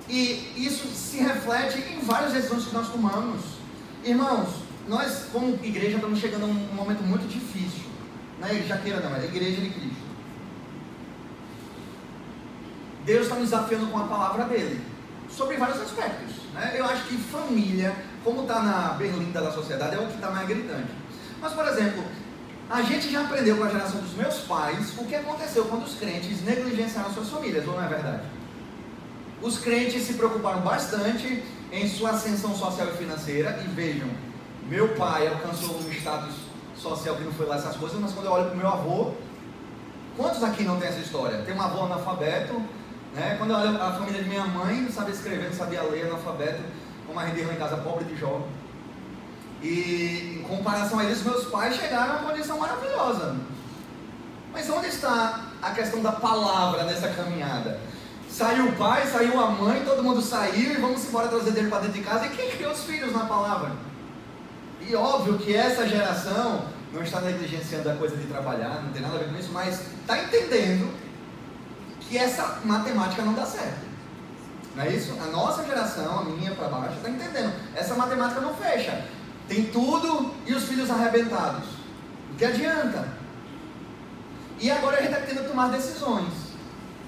E 0.10 0.54
isso 0.58 0.86
se 0.88 1.18
reflete 1.18 1.80
em 1.80 2.00
várias 2.02 2.34
decisões 2.34 2.66
que 2.66 2.74
nós 2.74 2.90
tomamos. 2.90 3.42
Irmãos, 4.04 4.50
nós 4.88 5.28
como 5.32 5.58
igreja 5.64 5.96
estamos 5.96 6.20
chegando 6.20 6.44
a 6.44 6.48
um 6.48 6.76
momento 6.76 7.02
muito 7.04 7.28
difícil. 7.28 7.84
Não 8.40 8.48
é 8.48 8.56
jaqueira 8.64 9.00
não, 9.00 9.16
é 9.16 9.22
a 9.22 9.26
igreja 9.26 9.62
de 9.62 9.70
Cristo. 9.70 10.03
Deus 13.06 13.24
está 13.24 13.36
nos 13.36 13.49
desafiando 13.49 13.88
com 13.88 13.97
a 13.99 14.04
palavra 14.04 14.45
dele. 14.45 14.82
Sobre 15.30 15.58
vários 15.58 15.82
aspectos. 15.82 16.36
Né? 16.54 16.76
Eu 16.76 16.86
acho 16.86 17.04
que 17.06 17.18
família, 17.18 17.95
como 18.24 18.41
está 18.41 18.62
na 18.62 18.89
berlinda 18.93 19.41
da 19.41 19.51
sociedade, 19.51 19.95
é 19.95 19.99
o 19.99 20.08
que 20.08 20.16
está 20.16 20.30
mais 20.30 20.47
gritante. 20.47 20.91
Mas, 21.41 21.54
por 21.54 21.68
exemplo, 21.68 22.04
a 22.70 22.82
gente 22.82 23.12
já 23.12 23.22
aprendeu 23.22 23.58
com 23.58 23.64
a 23.64 23.70
geração 23.70 23.99
dos 23.99 24.14
meus 24.14 24.39
pais 24.39 24.93
o 24.97 25.06
que 25.06 25.16
aconteceu 25.16 25.66
quando 25.66 25.84
os 25.84 25.95
crentes 25.95 26.41
negligenciaram 26.43 27.14
suas 27.14 27.30
famílias, 27.30 27.68
ou 27.68 27.76
não 27.76 27.84
é 27.84 27.88
verdade? 27.88 28.22
Os 29.41 29.58
crentes 29.58 30.04
se 30.04 30.14
preocuparam 30.14 30.62
bastante 30.62 31.43
em 31.72 31.89
sua 31.89 32.12
ascensão 32.12 32.56
social 32.56 32.88
e 32.88 32.97
financeira, 32.97 33.62
e 33.66 33.68
vejam, 33.68 34.08
meu 34.70 34.95
pai 34.95 35.28
alcançou 35.28 35.76
um 35.78 35.91
status 35.91 36.34
social 36.78 37.16
que 37.16 37.24
não 37.24 37.34
foi 37.34 37.45
lá 37.45 37.56
essas 37.56 37.76
coisas, 37.76 37.99
mas 37.99 38.14
quando 38.14 38.28
eu 38.28 38.32
olho 38.32 38.45
para 38.45 38.54
o 38.54 38.58
meu 38.58 38.68
avô, 38.68 39.12
quantos 40.16 40.43
aqui 40.43 40.64
não 40.64 40.80
tem 40.80 40.88
essa 40.88 40.99
história? 40.99 41.39
Tem 41.39 41.54
um 41.54 41.62
avô 41.62 41.84
analfabeto, 41.84 42.62
né? 43.14 43.36
quando 43.38 43.51
eu 43.51 43.57
olho 43.57 43.82
a 43.82 43.91
família 43.91 44.24
de 44.24 44.30
minha 44.30 44.45
mãe, 44.45 44.82
não 44.82 44.91
sabia 44.91 45.14
escrever, 45.14 45.49
não 45.49 45.55
sabia 45.55 45.84
ler, 45.84 46.07
analfabeto, 46.07 46.61
como 47.05 47.20
a 47.20 47.24
renderam 47.24 47.53
em 47.53 47.57
casa 47.57 47.78
pobre 47.78 48.05
de 48.05 48.16
jovem. 48.16 48.47
E 49.61 50.39
em 50.39 50.47
comparação 50.47 50.99
a 50.99 51.05
eles, 51.05 51.24
meus 51.24 51.45
pais 51.45 51.76
chegaram 51.76 52.14
a 52.14 52.18
uma 52.18 52.32
condição 52.32 52.59
maravilhosa. 52.59 53.38
Mas 54.51 54.70
onde 54.70 54.88
está 54.88 55.45
a 55.61 55.72
questão 55.72 56.01
da 56.01 56.11
palavra 56.11 56.84
nessa 56.84 57.07
caminhada? 57.09 57.80
Saiu 58.30 58.70
o 58.70 58.72
pai, 58.74 59.07
saiu 59.07 59.39
a 59.39 59.51
mãe, 59.51 59.84
todo 59.86 60.03
mundo 60.03 60.22
saiu 60.22 60.74
e 60.74 60.78
vamos 60.78 61.07
embora 61.07 61.28
trazer 61.28 61.51
dele 61.51 61.70
para 61.70 61.82
dentro 61.82 61.99
de 61.99 62.03
casa. 62.03 62.26
E 62.26 62.30
quem 62.30 62.49
criou 62.51 62.72
os 62.72 62.84
filhos 62.84 63.14
na 63.14 63.26
palavra? 63.26 63.72
E 64.82 64.95
óbvio 64.95 65.38
que 65.38 65.55
essa 65.55 65.88
geração 65.88 66.66
não 66.91 67.01
está 67.01 67.22
negligenciando 67.22 67.89
a 67.89 67.95
coisa 67.95 68.18
de 68.18 68.26
trabalhar, 68.26 68.82
não 68.84 68.91
tem 68.91 69.01
nada 69.01 69.16
a 69.16 69.20
ver 69.20 69.30
com 69.30 69.38
isso, 69.38 69.51
mas 69.51 69.82
está 70.01 70.18
entendendo 70.20 70.91
que 72.14 72.18
essa 72.20 72.59
matemática 72.64 73.24
não 73.24 73.34
dá 73.34 73.43
certo. 73.43 73.88
Não 74.76 74.84
é 74.84 74.89
isso? 74.91 75.18
A 75.20 75.26
nossa 75.32 75.66
geração, 75.66 76.20
a 76.20 76.24
minha 76.24 76.53
para 76.53 76.68
baixo, 76.68 76.97
está 76.97 77.09
entendendo. 77.09 77.51
Essa 77.76 77.95
matemática 77.95 78.39
não 78.39 78.53
fecha. 78.53 79.03
Tem 79.47 79.66
tudo 79.66 80.32
e 80.45 80.53
os 80.53 80.64
filhos 80.66 80.91
arrebentados. 80.91 81.66
O 82.32 82.36
que 82.38 82.45
adianta? 82.45 83.07
E 84.59 84.70
agora 84.70 84.97
a 84.97 85.01
gente 85.01 85.11
está 85.11 85.26
tendo 85.26 85.41
que 85.41 85.49
tomar 85.49 85.72
decisões. 85.72 86.32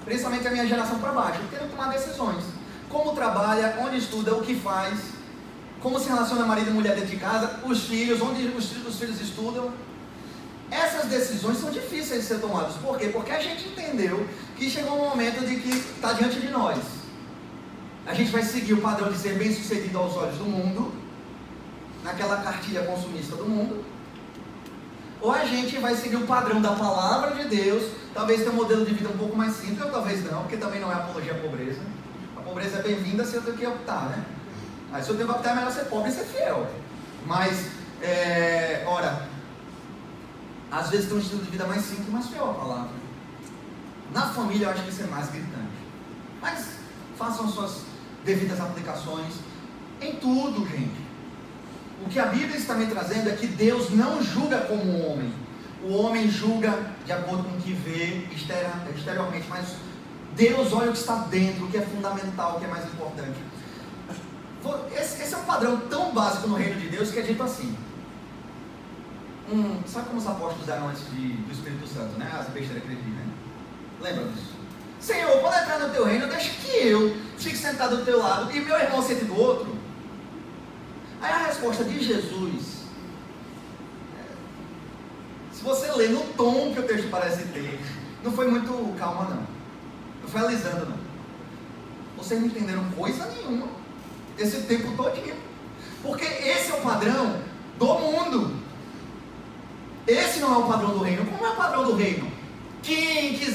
Principalmente 0.04 0.48
a 0.48 0.50
minha 0.50 0.66
geração 0.66 0.98
para 0.98 1.12
baixo. 1.12 1.40
Tendo 1.52 1.66
que 1.66 1.76
tomar 1.76 1.92
decisões. 1.92 2.42
Como 2.88 3.12
trabalha, 3.12 3.76
onde 3.78 3.98
estuda, 3.98 4.34
o 4.34 4.42
que 4.42 4.56
faz. 4.56 4.98
Como 5.80 6.00
se 6.00 6.08
relaciona 6.08 6.44
marido 6.44 6.70
e 6.70 6.74
mulher 6.74 6.96
dentro 6.96 7.10
de 7.10 7.16
casa. 7.16 7.60
Os 7.64 7.84
filhos, 7.84 8.20
onde 8.20 8.44
os, 8.48 8.84
os 8.84 8.98
filhos 8.98 9.20
estudam. 9.20 9.70
Essas 10.68 11.04
decisões 11.04 11.58
são 11.58 11.70
difíceis 11.70 12.22
de 12.22 12.26
ser 12.26 12.40
tomadas. 12.40 12.74
Por 12.74 12.98
quê? 12.98 13.06
Porque 13.06 13.30
a 13.30 13.40
gente 13.40 13.68
entendeu 13.68 14.26
que 14.56 14.70
chegou 14.70 14.96
um 14.96 15.10
momento 15.10 15.46
de 15.46 15.56
que 15.56 15.68
está 15.68 16.12
diante 16.12 16.40
de 16.40 16.48
nós. 16.48 16.78
A 18.06 18.14
gente 18.14 18.30
vai 18.30 18.42
seguir 18.42 18.74
o 18.74 18.80
padrão 18.80 19.10
de 19.10 19.18
ser 19.18 19.34
bem 19.38 19.52
sucedido 19.52 19.98
aos 19.98 20.16
olhos 20.16 20.38
do 20.38 20.44
mundo 20.44 20.92
naquela 22.06 22.36
cartilha 22.36 22.82
consumista 22.82 23.34
do 23.36 23.44
mundo, 23.46 23.84
ou 25.20 25.32
a 25.32 25.44
gente 25.44 25.76
vai 25.78 25.94
seguir 25.96 26.16
o 26.16 26.26
padrão 26.26 26.62
da 26.62 26.72
palavra 26.72 27.34
de 27.34 27.48
Deus, 27.48 27.90
talvez 28.14 28.40
tenha 28.40 28.52
um 28.52 28.54
modelo 28.54 28.84
de 28.84 28.94
vida 28.94 29.08
um 29.08 29.18
pouco 29.18 29.36
mais 29.36 29.54
simples, 29.54 29.80
ou 29.80 29.90
talvez 29.90 30.24
não, 30.30 30.42
porque 30.42 30.56
também 30.56 30.80
não 30.80 30.90
é 30.90 30.94
apologia 30.94 31.32
à 31.32 31.36
pobreza. 31.36 31.80
A 32.36 32.40
pobreza 32.40 32.78
é 32.78 32.82
bem-vinda 32.82 33.24
se 33.24 33.34
eu 33.34 33.42
tenho 33.42 33.56
que 33.56 33.66
optar, 33.66 34.10
né? 34.10 34.24
Aí 34.92 35.02
se 35.02 35.10
eu 35.10 35.16
tenho 35.16 35.28
que 35.28 35.34
optar 35.34 35.50
é 35.50 35.54
melhor 35.56 35.72
ser 35.72 35.86
pobre 35.86 36.10
e 36.10 36.14
ser 36.14 36.24
fiel. 36.24 36.68
Mas, 37.26 37.66
é, 38.00 38.84
ora, 38.86 39.26
às 40.70 40.90
vezes 40.90 41.08
tem 41.08 41.16
um 41.16 41.20
estilo 41.20 41.42
de 41.42 41.50
vida 41.50 41.66
mais 41.66 41.82
simples, 41.82 42.08
mais 42.08 42.28
fiel 42.28 42.50
à 42.50 42.54
palavra. 42.54 43.05
Na 44.12 44.22
família 44.22 44.66
eu 44.66 44.70
acho 44.70 44.82
que 44.82 44.90
isso 44.90 45.02
é 45.02 45.06
mais 45.06 45.28
gritante. 45.30 45.76
Mas 46.40 46.76
façam 47.18 47.48
suas 47.48 47.82
devidas 48.24 48.60
aplicações 48.60 49.34
em 50.00 50.16
tudo, 50.16 50.66
gente. 50.68 51.06
O 52.04 52.08
que 52.08 52.18
a 52.18 52.26
Bíblia 52.26 52.56
está 52.56 52.74
me 52.74 52.86
trazendo 52.86 53.30
é 53.30 53.36
que 53.36 53.46
Deus 53.46 53.90
não 53.90 54.22
julga 54.22 54.58
como 54.62 54.82
o 54.82 55.12
homem. 55.12 55.32
O 55.82 55.94
homem 55.94 56.30
julga 56.30 56.94
de 57.04 57.12
acordo 57.12 57.44
com 57.44 57.56
o 57.56 57.60
que 57.60 57.72
vê 57.72 58.26
exteriormente, 58.34 59.46
mas 59.48 59.76
Deus 60.34 60.72
olha 60.72 60.90
o 60.90 60.92
que 60.92 60.98
está 60.98 61.16
dentro, 61.30 61.64
o 61.64 61.70
que 61.70 61.78
é 61.78 61.82
fundamental, 61.82 62.56
o 62.56 62.58
que 62.58 62.64
é 62.64 62.68
mais 62.68 62.84
importante. 62.84 63.38
Esse, 64.98 65.32
é 65.32 65.36
um 65.36 65.44
padrão 65.44 65.80
tão 65.88 66.12
básico 66.12 66.48
no 66.48 66.56
reino 66.56 66.80
de 66.80 66.88
Deus 66.88 67.10
que 67.10 67.20
é 67.20 67.22
dito 67.22 67.42
assim. 67.42 67.76
Sabe 69.86 70.06
como 70.06 70.18
os 70.18 70.26
apóstolos 70.26 70.68
eram 70.68 70.88
antes 70.88 71.08
de, 71.10 71.28
do 71.28 71.52
Espírito 71.52 71.86
Santo, 71.86 72.18
né? 72.18 72.28
As 72.38 72.48
besteiras 72.48 72.82
que? 72.82 72.90
Lembra 74.06 74.24
disso? 74.26 74.54
Senhor, 75.00 75.40
pode 75.40 75.62
entrar 75.62 75.80
no 75.80 75.92
teu 75.92 76.04
reino, 76.04 76.28
deixa 76.28 76.50
que 76.50 76.86
eu 76.86 77.16
fique 77.36 77.56
sentado 77.56 77.96
do 77.96 78.04
teu 78.04 78.18
lado 78.18 78.54
e 78.54 78.60
meu 78.60 78.78
irmão 78.78 79.02
sente 79.02 79.24
do 79.24 79.36
outro. 79.36 79.74
Aí 81.20 81.32
a 81.32 81.46
resposta 81.46 81.82
de 81.82 82.04
Jesus, 82.04 82.84
é, 84.16 85.52
se 85.52 85.62
você 85.62 85.90
ler 85.92 86.10
no 86.10 86.20
tom 86.34 86.72
que 86.72 86.78
o 86.78 86.84
texto 86.84 87.10
parece 87.10 87.46
ter, 87.48 87.80
não 88.22 88.30
foi 88.30 88.48
muito 88.48 88.96
calma 88.96 89.24
não. 89.24 89.46
Não 90.22 90.28
foi 90.28 90.40
alisando 90.40 90.86
não. 90.86 90.98
Vocês 92.16 92.40
não 92.40 92.46
entenderam 92.46 92.84
coisa 92.92 93.26
nenhuma 93.26 93.66
esse 94.38 94.62
tempo 94.62 94.96
todinho. 94.96 95.34
Porque 96.02 96.24
esse 96.24 96.70
é 96.70 96.74
o 96.74 96.80
padrão 96.80 97.40
do 97.76 97.86
mundo. 97.86 98.56
Esse 100.06 100.38
não 100.38 100.54
é 100.54 100.58
o 100.58 100.68
padrão 100.68 100.90
do 100.90 101.02
reino. 101.02 101.26
Como 101.26 101.44
é 101.44 101.50
o 101.50 101.56
padrão 101.56 101.84
do 101.84 101.96
reino? 101.96 102.35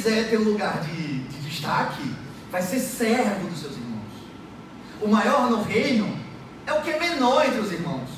Quiser 0.02 0.32
ter 0.32 0.40
um 0.40 0.46
lugar 0.46 0.82
de, 0.82 1.20
de 1.20 1.38
destaque 1.48 2.12
vai 2.52 2.60
ser 2.64 2.80
servo 2.80 3.48
dos 3.48 3.60
seus 3.60 3.74
irmãos. 3.74 4.02
O 5.00 5.08
maior 5.08 5.48
no 5.52 5.62
reino 5.62 6.18
é 6.66 6.74
o 6.74 6.82
que 6.82 6.90
é 6.90 7.00
menor 7.00 7.46
entre 7.46 7.60
os 7.60 7.72
irmãos. 7.72 8.10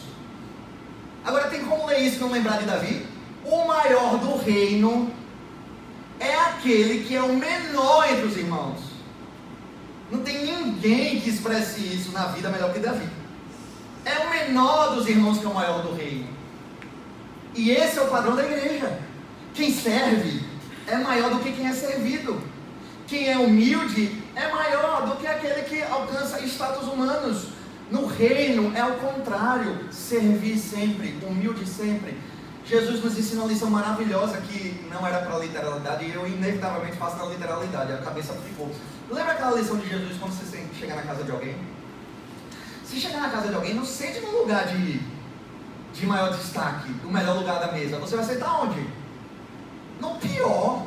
Agora 1.25 1.49
tem 1.49 1.65
como 1.65 1.85
ler 1.85 1.99
isso 1.99 2.15
e 2.15 2.19
não 2.21 2.31
lembrar 2.31 2.59
de 2.59 2.65
Davi? 2.67 3.05
O 3.43 3.67
maior 3.67 4.17
do 4.17 4.37
reino 4.37 5.11
é 6.21 6.33
aquele 6.33 7.03
que 7.03 7.17
é 7.17 7.21
o 7.21 7.35
menor 7.35 8.09
entre 8.09 8.27
os 8.27 8.37
irmãos. 8.37 8.79
Não 10.09 10.21
tem 10.21 10.45
ninguém 10.45 11.19
que 11.19 11.31
expresse 11.31 11.81
isso 11.81 12.13
na 12.13 12.27
vida 12.27 12.47
melhor 12.47 12.71
que 12.71 12.79
Davi. 12.79 13.09
É 14.05 14.19
o 14.19 14.29
menor 14.29 14.95
dos 14.95 15.09
irmãos 15.09 15.37
que 15.37 15.45
é 15.45 15.49
o 15.49 15.53
maior 15.53 15.81
do 15.81 15.93
reino. 15.93 16.29
E 17.53 17.71
esse 17.71 17.99
é 17.99 18.01
o 18.01 18.07
padrão 18.07 18.37
da 18.37 18.45
igreja. 18.45 19.01
Quem 19.53 19.69
serve 19.69 20.52
é 20.87 20.97
maior 20.97 21.31
do 21.31 21.39
que 21.39 21.51
quem 21.51 21.67
é 21.67 21.73
servido. 21.73 22.41
Quem 23.07 23.29
é 23.29 23.37
humilde 23.37 24.23
é 24.35 24.51
maior 24.51 25.07
do 25.07 25.15
que 25.17 25.27
aquele 25.27 25.63
que 25.63 25.83
alcança 25.83 26.43
status 26.45 26.87
humanos. 26.87 27.47
No 27.91 28.07
reino 28.07 28.75
é 28.75 28.83
o 28.83 28.93
contrário, 28.95 29.91
servir 29.91 30.57
sempre, 30.57 31.17
humilde 31.21 31.65
sempre. 31.67 32.17
Jesus 32.65 33.03
nos 33.03 33.17
ensina 33.17 33.41
uma 33.41 33.51
lição 33.51 33.69
maravilhosa 33.69 34.37
que 34.37 34.87
não 34.89 35.05
era 35.05 35.19
para 35.19 35.37
literalidade 35.37 36.05
e 36.05 36.13
eu 36.13 36.25
inevitavelmente 36.25 36.95
faço 36.95 37.17
na 37.17 37.25
literalidade, 37.25 37.91
a 37.91 37.97
cabeça 37.97 38.33
ficou. 38.33 38.73
Lembra 39.11 39.33
aquela 39.33 39.59
lição 39.59 39.77
de 39.77 39.89
Jesus 39.89 40.17
quando 40.17 40.31
você 40.31 40.65
chega 40.79 40.95
na 40.95 41.01
casa 41.01 41.23
de 41.23 41.31
alguém? 41.31 41.55
Se 42.85 42.99
chegar 42.99 43.19
na 43.19 43.29
casa 43.29 43.49
de 43.49 43.55
alguém, 43.55 43.73
não 43.73 43.85
sente 43.85 44.21
no 44.21 44.31
lugar 44.39 44.65
de, 44.67 45.01
de 45.93 46.05
maior 46.05 46.31
destaque, 46.31 46.89
no 47.03 47.11
melhor 47.11 47.35
lugar 47.35 47.59
da 47.59 47.71
mesa. 47.71 47.99
Você 47.99 48.15
vai 48.15 48.25
sentar 48.25 48.63
onde? 48.63 48.87
No 50.03 50.15
pior. 50.15 50.85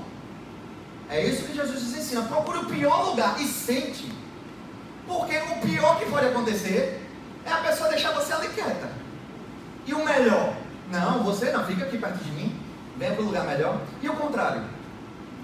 É 1.08 1.24
isso 1.24 1.44
que 1.44 1.54
Jesus 1.54 1.82
nos 1.82 1.96
ensina. 1.96 2.22
Procure 2.22 2.58
o 2.58 2.66
pior 2.66 3.10
lugar 3.10 3.40
e 3.40 3.46
sente. 3.46 4.12
Porque 5.06 5.38
o 5.38 5.66
pior 5.66 5.98
que 5.98 6.04
pode 6.10 6.26
acontecer 6.26 7.02
é 7.46 7.50
a 7.50 7.58
pessoa 7.58 7.88
deixar 7.88 8.12
você 8.12 8.32
ali 8.34 8.48
quieta. 8.48 8.90
E 9.86 9.94
o 9.94 10.04
melhor? 10.04 10.54
Não, 10.90 11.22
você 11.24 11.50
não, 11.50 11.64
fica 11.64 11.84
aqui 11.84 11.96
perto 11.96 12.22
de 12.22 12.30
mim. 12.32 12.60
Venha 12.98 13.12
para 13.12 13.22
o 13.22 13.26
lugar 13.26 13.46
melhor. 13.46 13.80
E 14.02 14.08
o 14.08 14.14
contrário? 14.14 14.62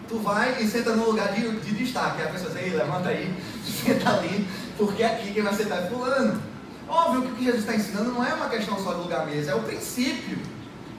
Tu 0.06 0.18
vai 0.18 0.60
e 0.60 0.68
senta 0.68 0.94
no 0.94 1.06
lugar 1.06 1.32
de, 1.32 1.60
de 1.60 1.74
destaque. 1.74 2.20
A 2.20 2.26
pessoa 2.26 2.52
diz, 2.52 2.74
levanta 2.74 3.08
aí, 3.08 3.34
senta 3.64 4.10
ali, 4.10 4.46
porque 4.76 5.02
aqui 5.02 5.32
quem 5.32 5.42
vai 5.42 5.54
sentar 5.54 5.84
é 5.84 5.86
fulano. 5.86 6.42
Óbvio 6.88 7.22
que 7.22 7.28
o 7.28 7.36
que 7.36 7.44
Jesus 7.44 7.62
está 7.62 7.74
ensinando 7.74 8.12
não 8.12 8.26
é 8.26 8.34
uma 8.34 8.50
questão 8.50 8.78
só 8.82 8.92
de 8.92 9.00
lugar 9.00 9.24
mesmo, 9.24 9.50
é 9.50 9.54
o 9.54 9.62
princípio 9.62 10.38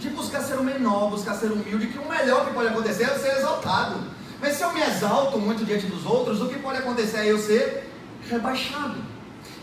de 0.03 0.09
buscar 0.09 0.41
ser 0.41 0.55
o 0.55 0.63
menor, 0.63 1.09
buscar 1.09 1.33
ser 1.35 1.49
humilde, 1.51 1.87
que 1.87 1.97
o 1.97 2.07
melhor 2.07 2.45
que 2.45 2.53
pode 2.53 2.67
acontecer 2.67 3.05
é 3.05 3.13
eu 3.13 3.19
ser 3.19 3.37
exaltado. 3.37 4.01
Mas 4.41 4.57
se 4.57 4.63
eu 4.63 4.73
me 4.73 4.81
exalto 4.81 5.39
muito 5.39 5.65
diante 5.65 5.85
dos 5.85 6.05
outros, 6.05 6.41
o 6.41 6.49
que 6.49 6.59
pode 6.59 6.79
acontecer 6.79 7.19
é 7.19 7.31
eu 7.31 7.39
ser 7.39 7.89
rebaixado. 8.29 8.97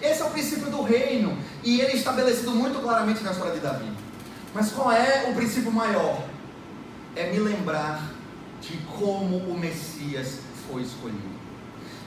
Esse 0.01 0.22
é 0.22 0.24
o 0.24 0.30
princípio 0.30 0.70
do 0.70 0.80
reino, 0.82 1.36
e 1.62 1.80
ele 1.80 1.93
é 1.93 1.97
estabelecido 1.97 2.53
muito 2.53 2.80
claramente 2.80 3.22
na 3.22 3.32
história 3.32 3.53
de 3.53 3.61
Davi. 3.61 3.93
Mas 4.55 4.72
qual 4.72 4.91
é 4.91 5.28
o 5.30 5.34
princípio 5.34 5.70
maior? 5.70 6.24
É 7.14 7.30
me 7.30 7.38
lembrar 7.38 8.03
de 8.62 8.78
como 8.99 9.36
o 9.36 9.59
Messias 9.59 10.38
foi 10.66 10.82
escolhido. 10.82 11.38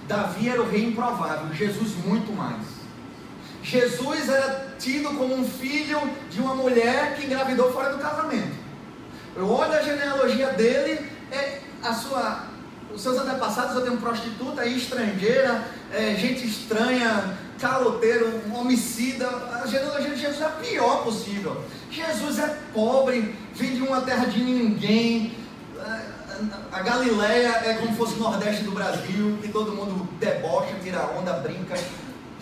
Davi 0.08 0.50
era 0.50 0.62
o 0.62 0.68
rei 0.68 0.86
improvável, 0.86 1.54
Jesus 1.54 1.92
muito 2.04 2.36
mais. 2.36 2.66
Jesus 3.64 4.30
era 4.30 4.76
tido 4.78 5.18
como 5.18 5.34
um 5.34 5.48
filho 5.48 6.00
de 6.30 6.42
uma 6.42 6.54
mulher 6.54 7.16
que 7.16 7.26
engravidou 7.26 7.72
fora 7.72 7.94
do 7.94 7.98
casamento. 7.98 8.52
Eu 9.36 9.50
olho 9.50 9.74
a 9.74 9.82
genealogia 9.82 10.50
dele, 10.50 11.10
é 11.32 11.60
a 11.82 11.94
sua 11.94 12.54
os 12.94 13.02
seus 13.02 13.18
antepassados, 13.18 13.76
eu 13.76 13.82
tenho 13.82 13.98
prostituta 13.98 14.66
estrangeira, 14.68 15.64
é, 15.92 16.14
gente 16.14 16.46
estranha, 16.46 17.36
caloteiro, 17.60 18.42
um 18.48 18.56
homicida. 18.56 19.28
A 19.28 19.66
genealogia 19.66 20.12
de 20.12 20.22
Jesus 20.22 20.42
é 20.42 20.46
a 20.46 20.50
pior 20.50 21.04
possível. 21.04 21.64
Jesus 21.90 22.38
é 22.38 22.56
pobre, 22.72 23.36
vem 23.56 23.74
de 23.74 23.82
uma 23.82 24.02
terra 24.02 24.26
de 24.26 24.44
ninguém. 24.44 25.36
A 26.72 26.82
Galileia 26.82 27.62
é 27.66 27.74
como 27.76 27.92
se 27.92 27.98
fosse 27.98 28.14
o 28.16 28.20
Nordeste 28.20 28.64
do 28.64 28.72
Brasil, 28.72 29.40
que 29.42 29.48
todo 29.48 29.72
mundo 29.72 30.08
debocha, 30.20 30.76
tira 30.84 31.10
onda, 31.18 31.34
brinca. 31.34 31.76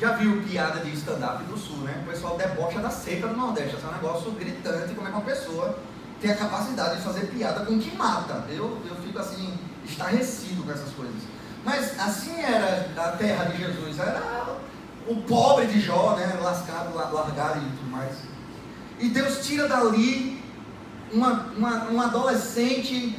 Já 0.02 0.14
viu 0.14 0.42
piada 0.42 0.80
de 0.80 0.92
stand-up 0.96 1.44
do 1.44 1.56
Sul, 1.56 1.78
né? 1.84 2.02
O 2.04 2.10
pessoal 2.10 2.36
debocha 2.36 2.80
da 2.80 2.90
seca 2.90 3.28
do 3.28 3.38
Nordeste. 3.38 3.76
Isso 3.76 3.86
é 3.86 3.90
um 3.90 3.94
negócio 3.94 4.32
gritante, 4.32 4.96
como 4.96 5.08
é 5.08 5.12
que 5.12 5.16
uma 5.16 5.24
pessoa 5.24 5.78
tem 6.20 6.32
a 6.32 6.36
capacidade 6.36 6.98
de 6.98 7.04
fazer 7.04 7.28
piada 7.28 7.64
com 7.64 7.74
o 7.74 7.80
que 7.80 7.96
mata. 7.96 8.44
Eu, 8.50 8.82
eu 8.90 8.96
fico 8.96 9.20
assim, 9.20 9.54
estarrecido 9.86 10.64
com 10.64 10.72
essas 10.72 10.92
coisas. 10.94 11.22
Mas 11.64 12.00
assim 12.00 12.42
era 12.42 12.90
a 12.98 13.10
terra 13.10 13.44
de 13.46 13.58
Jesus, 13.60 14.00
era 14.00 14.56
o 15.08 15.18
pobre 15.18 15.68
de 15.68 15.80
Jó, 15.80 16.16
né, 16.16 16.36
lascado, 16.42 16.96
largado 16.96 17.60
e 17.60 17.78
tudo 17.78 17.92
mais. 17.92 18.16
E 19.00 19.08
Deus 19.08 19.46
tira 19.46 19.68
dali 19.68 20.44
uma, 21.14 21.46
uma, 21.56 21.84
uma 21.84 22.06
adolescente 22.06 23.16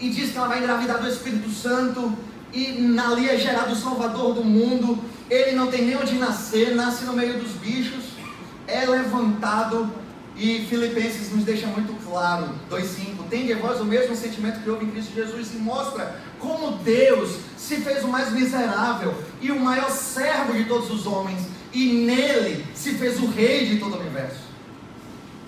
e 0.00 0.08
diz 0.08 0.30
que 0.30 0.38
ela 0.38 0.48
vai 0.48 0.60
engravidar 0.60 0.98
do 0.98 1.08
Espírito 1.08 1.50
Santo 1.50 2.16
e 2.54 2.98
ali 2.98 3.28
é 3.28 3.36
gerado 3.36 3.72
o 3.72 3.76
Salvador 3.76 4.32
do 4.32 4.42
mundo. 4.42 5.11
Ele 5.32 5.52
não 5.52 5.68
tem 5.68 5.86
nem 5.86 5.96
onde 5.96 6.14
nascer, 6.16 6.74
nasce 6.74 7.06
no 7.06 7.14
meio 7.14 7.38
dos 7.38 7.52
bichos, 7.52 8.04
é 8.66 8.84
levantado 8.84 9.90
e 10.36 10.66
Filipenses 10.68 11.32
nos 11.32 11.42
deixa 11.42 11.66
muito 11.68 11.94
claro, 12.04 12.50
2,5, 12.70 13.28
tem 13.30 13.46
de 13.46 13.54
vós 13.54 13.80
o 13.80 13.84
mesmo 13.86 14.14
sentimento 14.14 14.60
que 14.60 14.68
houve 14.68 14.84
em 14.84 14.90
Cristo 14.90 15.14
Jesus 15.14 15.54
e 15.54 15.56
mostra 15.56 16.20
como 16.38 16.72
Deus 16.72 17.38
se 17.56 17.76
fez 17.76 18.04
o 18.04 18.08
mais 18.08 18.30
miserável 18.30 19.14
e 19.40 19.50
o 19.50 19.58
maior 19.58 19.88
servo 19.88 20.52
de 20.52 20.64
todos 20.66 20.90
os 20.90 21.06
homens, 21.06 21.40
e 21.72 22.04
nele 22.04 22.66
se 22.74 22.92
fez 22.92 23.18
o 23.18 23.30
rei 23.30 23.64
de 23.64 23.78
todo 23.78 23.94
o 23.94 24.00
universo. 24.00 24.42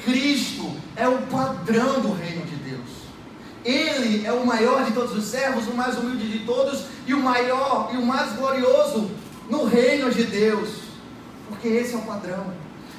Cristo 0.02 0.74
é 0.96 1.06
o 1.06 1.18
padrão 1.26 2.00
do 2.00 2.14
reino 2.14 2.46
de 2.46 2.56
Deus. 2.56 3.04
Ele 3.62 4.24
é 4.24 4.32
o 4.32 4.46
maior 4.46 4.86
de 4.86 4.92
todos 4.92 5.14
os 5.14 5.24
servos, 5.24 5.66
o 5.66 5.74
mais 5.74 5.98
humilde 5.98 6.26
de 6.26 6.38
todos 6.46 6.86
e 7.06 7.12
o 7.12 7.20
maior 7.20 7.90
e 7.92 7.98
o 7.98 8.06
mais 8.06 8.32
glorioso 8.32 9.10
no 9.48 9.64
reino 9.64 10.10
de 10.10 10.24
Deus. 10.24 10.84
Porque 11.48 11.68
esse 11.68 11.94
é 11.94 11.98
o 11.98 12.02
padrão. 12.02 12.52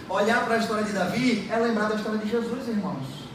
Olhar 0.07 0.45
para 0.45 0.55
a 0.55 0.57
história 0.59 0.83
de 0.83 0.91
Davi 0.91 1.47
é 1.51 1.57
lembrar 1.57 1.89
da 1.89 1.95
história 1.95 2.19
de 2.19 2.29
Jesus, 2.29 2.67
irmãos. 2.67 3.25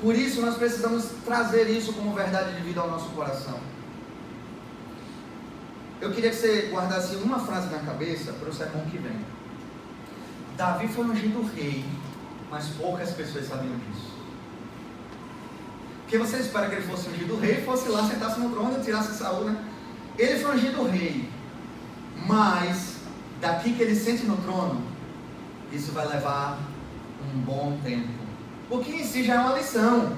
Por 0.00 0.16
isso 0.16 0.40
nós 0.40 0.56
precisamos 0.56 1.04
trazer 1.24 1.70
isso 1.70 1.92
como 1.92 2.12
verdade 2.12 2.56
de 2.56 2.62
vida 2.62 2.80
ao 2.80 2.90
nosso 2.90 3.08
coração. 3.10 3.60
Eu 6.00 6.10
queria 6.10 6.30
que 6.30 6.36
você 6.36 6.68
guardasse 6.72 7.14
uma 7.16 7.38
frase 7.38 7.70
na 7.70 7.78
cabeça 7.78 8.32
para 8.32 8.48
o 8.48 8.52
sermão 8.52 8.84
que 8.86 8.98
vem. 8.98 9.24
Davi 10.56 10.88
foi 10.88 11.04
ungido 11.04 11.48
rei, 11.54 11.84
mas 12.50 12.66
poucas 12.70 13.12
pessoas 13.12 13.46
sabiam 13.46 13.76
disso. 13.76 14.12
Porque 16.02 16.18
você 16.18 16.38
espera 16.38 16.68
que 16.68 16.74
ele 16.74 16.86
fosse 16.86 17.08
ungido 17.08 17.36
rei, 17.36 17.62
fosse 17.62 17.88
lá, 17.88 18.02
sentasse 18.06 18.40
no 18.40 18.50
trono 18.50 18.80
e 18.80 18.84
tirasse 18.84 19.16
Saúl, 19.16 19.44
né? 19.44 19.64
Ele 20.18 20.38
foi 20.40 20.56
ungido 20.56 20.82
rei, 20.82 21.30
mas 22.26 22.96
daqui 23.40 23.72
que 23.72 23.82
ele 23.82 23.94
sente 23.94 24.24
no 24.24 24.36
trono, 24.38 24.82
isso 25.72 25.92
vai 25.92 26.06
levar 26.06 26.58
um 27.34 27.38
bom 27.40 27.78
tempo. 27.82 28.08
O 28.70 28.78
que 28.78 28.92
em 28.92 29.04
si 29.04 29.24
já 29.24 29.34
é 29.34 29.38
uma 29.38 29.58
lição. 29.58 30.16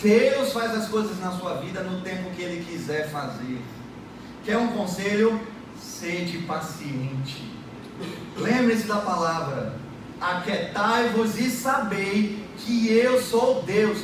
Deus 0.00 0.52
faz 0.52 0.74
as 0.74 0.88
coisas 0.88 1.18
na 1.18 1.32
sua 1.32 1.54
vida 1.54 1.82
no 1.82 2.00
tempo 2.02 2.30
que 2.30 2.42
Ele 2.42 2.64
quiser 2.64 3.10
fazer. 3.10 3.60
Quer 4.44 4.56
um 4.58 4.68
conselho? 4.68 5.40
Sede 5.76 6.38
paciente. 6.38 7.52
Lembre-se 8.36 8.86
da 8.86 8.96
palavra. 8.96 9.74
aquietai-vos 10.20 11.38
e 11.38 11.50
sabei 11.50 12.44
que 12.58 12.92
eu 12.92 13.20
sou 13.22 13.62
Deus. 13.62 13.98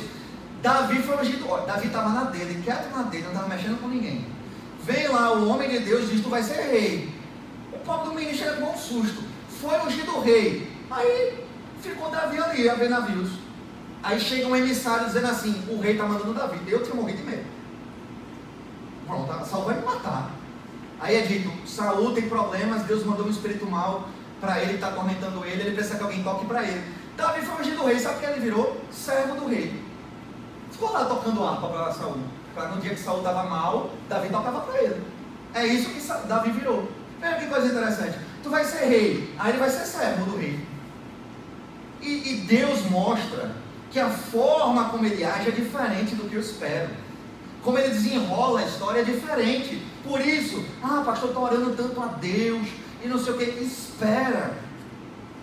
Davi 0.61 1.01
foi 1.01 1.17
ungido, 1.17 1.45
Davi 1.67 1.87
estava 1.87 2.09
na 2.09 2.23
dele, 2.25 2.61
quieto 2.63 2.95
na 2.95 3.03
dele, 3.03 3.23
não 3.25 3.31
estava 3.31 3.47
mexendo 3.47 3.79
com 3.81 3.87
ninguém. 3.87 4.25
Vem 4.85 5.07
lá 5.07 5.33
o 5.33 5.49
homem 5.49 5.69
de 5.69 5.79
Deus 5.79 6.09
diz: 6.09 6.21
Tu 6.21 6.29
vai 6.29 6.43
ser 6.43 6.61
rei. 6.61 7.09
O 7.73 7.79
pobre 7.79 8.09
do 8.09 8.15
menino 8.15 8.37
chega 8.37 8.53
com 8.53 8.71
um 8.71 8.77
susto. 8.77 9.23
Foi 9.59 9.79
ungido 9.79 10.19
rei. 10.19 10.71
Aí 10.91 11.43
ficou 11.81 12.11
Davi 12.11 12.39
ali 12.39 12.69
a 12.69 12.75
ver 12.75 12.89
navios. 12.89 13.31
Aí 14.03 14.19
chega 14.19 14.47
um 14.47 14.55
emissário 14.55 15.07
dizendo 15.07 15.25
assim: 15.25 15.63
O 15.69 15.81
rei 15.81 15.93
está 15.93 16.05
mandando 16.05 16.35
Davi. 16.35 16.59
Eu 16.67 16.83
tinha 16.83 16.95
morrido 16.95 17.17
de 17.17 17.23
medo. 17.23 17.45
Pronto, 19.07 19.45
Saul 19.45 19.65
vai 19.65 19.75
me 19.75 19.85
matar. 19.85 20.29
Aí 20.99 21.15
é 21.15 21.21
dito: 21.21 21.51
Saul 21.67 22.13
tem 22.13 22.29
problemas, 22.29 22.83
Deus 22.83 23.03
mandou 23.03 23.25
um 23.25 23.31
espírito 23.31 23.65
mal 23.65 24.07
para 24.39 24.61
ele, 24.61 24.75
está 24.75 24.89
atormentando 24.89 25.43
ele, 25.45 25.61
ele 25.61 25.75
precisa 25.75 25.97
que 25.97 26.03
alguém 26.03 26.21
toque 26.21 26.45
para 26.45 26.63
ele. 26.63 26.83
Davi 27.17 27.43
foi 27.43 27.61
ungido 27.61 27.85
rei, 27.85 27.99
sabe 27.99 28.17
o 28.17 28.19
que 28.19 28.25
ele 28.25 28.39
virou? 28.39 28.79
Servo 28.91 29.35
do 29.35 29.47
rei. 29.47 29.83
Ficou 30.71 30.91
lá 30.91 31.05
tocando 31.05 31.43
harpa 31.43 31.67
para 31.67 31.91
Saul. 31.91 32.19
Para 32.55 32.69
no 32.69 32.81
dia 32.81 32.95
que 32.95 32.99
Saul 32.99 33.17
estava 33.17 33.43
mal, 33.43 33.91
Davi 34.07 34.29
tocava 34.29 34.61
para 34.61 34.81
ele. 34.81 35.03
É 35.53 35.67
isso 35.67 35.89
que 35.89 36.27
Davi 36.27 36.51
virou. 36.51 36.89
Veja 37.19 37.35
que 37.35 37.47
coisa 37.47 37.67
interessante. 37.67 38.17
Tu 38.41 38.49
vai 38.49 38.63
ser 38.63 38.85
rei, 38.85 39.33
aí 39.37 39.51
ele 39.51 39.59
vai 39.59 39.69
ser 39.69 39.85
servo 39.85 40.25
do 40.25 40.37
rei. 40.37 40.59
E, 42.01 42.33
e 42.33 42.37
Deus 42.47 42.89
mostra 42.89 43.51
que 43.91 43.99
a 43.99 44.09
forma 44.09 44.89
como 44.89 45.05
ele 45.05 45.23
age 45.23 45.49
é 45.49 45.51
diferente 45.51 46.15
do 46.15 46.29
que 46.29 46.35
eu 46.35 46.41
espero. 46.41 46.89
Como 47.63 47.77
ele 47.77 47.89
desenrola 47.89 48.59
a 48.59 48.65
história 48.65 48.99
é 48.99 49.03
diferente. 49.03 49.81
Por 50.03 50.21
isso, 50.21 50.63
ah, 50.83 51.01
pastor, 51.05 51.29
estou 51.29 51.43
orando 51.43 51.75
tanto 51.75 51.99
a 51.99 52.07
Deus 52.07 52.67
e 53.03 53.07
não 53.07 53.17
sei 53.17 53.33
o 53.33 53.37
que. 53.37 53.43
Espera. 53.43 54.53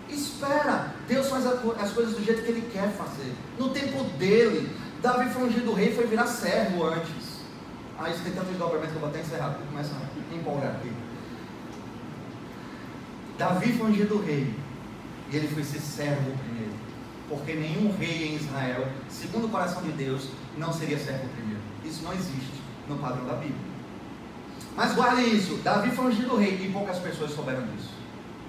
Espera. 0.09 0.93
Deus 1.07 1.27
faz 1.27 1.45
as 1.45 1.91
coisas 1.91 2.15
do 2.15 2.23
jeito 2.23 2.43
que 2.43 2.51
ele 2.51 2.69
quer 2.71 2.89
fazer. 2.91 3.33
No 3.59 3.69
tempo 3.69 4.03
dele. 4.17 4.69
Davi 5.03 5.29
foi 5.31 5.43
ungido 5.43 5.73
rei 5.73 5.93
foi 5.93 6.07
virar 6.07 6.25
servo 6.25 6.85
antes. 6.85 7.41
Ah, 7.99 8.09
isso 8.09 8.23
tem 8.23 8.31
tanto 8.31 8.47
desdobramento 8.47 8.91
que 8.91 8.95
eu 8.95 9.01
vou 9.01 9.09
até 9.09 9.19
encerrar. 9.19 9.59
Começa 9.69 9.91
a 9.93 10.33
empolgar 10.33 10.77
aqui. 10.77 10.93
Davi 13.37 13.73
foi 13.73 13.91
ungido 13.91 14.21
rei. 14.21 14.55
E 15.29 15.35
ele 15.35 15.49
foi 15.49 15.61
ser 15.65 15.79
servo 15.79 16.31
primeiro. 16.37 16.71
Porque 17.27 17.53
nenhum 17.53 17.93
rei 17.97 18.29
em 18.29 18.35
Israel, 18.35 18.87
segundo 19.09 19.47
o 19.47 19.49
coração 19.49 19.81
de 19.83 19.91
Deus, 19.91 20.29
não 20.57 20.71
seria 20.71 20.97
servo 20.97 21.27
primeiro. 21.35 21.61
Isso 21.83 22.01
não 22.01 22.13
existe 22.13 22.63
no 22.87 22.97
padrão 22.97 23.25
da 23.25 23.33
Bíblia. 23.33 23.73
Mas 24.73 24.95
guarde 24.95 25.21
isso: 25.23 25.55
Davi 25.57 25.91
foi 25.91 26.05
ungido 26.05 26.37
rei 26.37 26.65
e 26.65 26.71
poucas 26.71 26.99
pessoas 26.99 27.31
souberam 27.31 27.67
disso. 27.67 27.91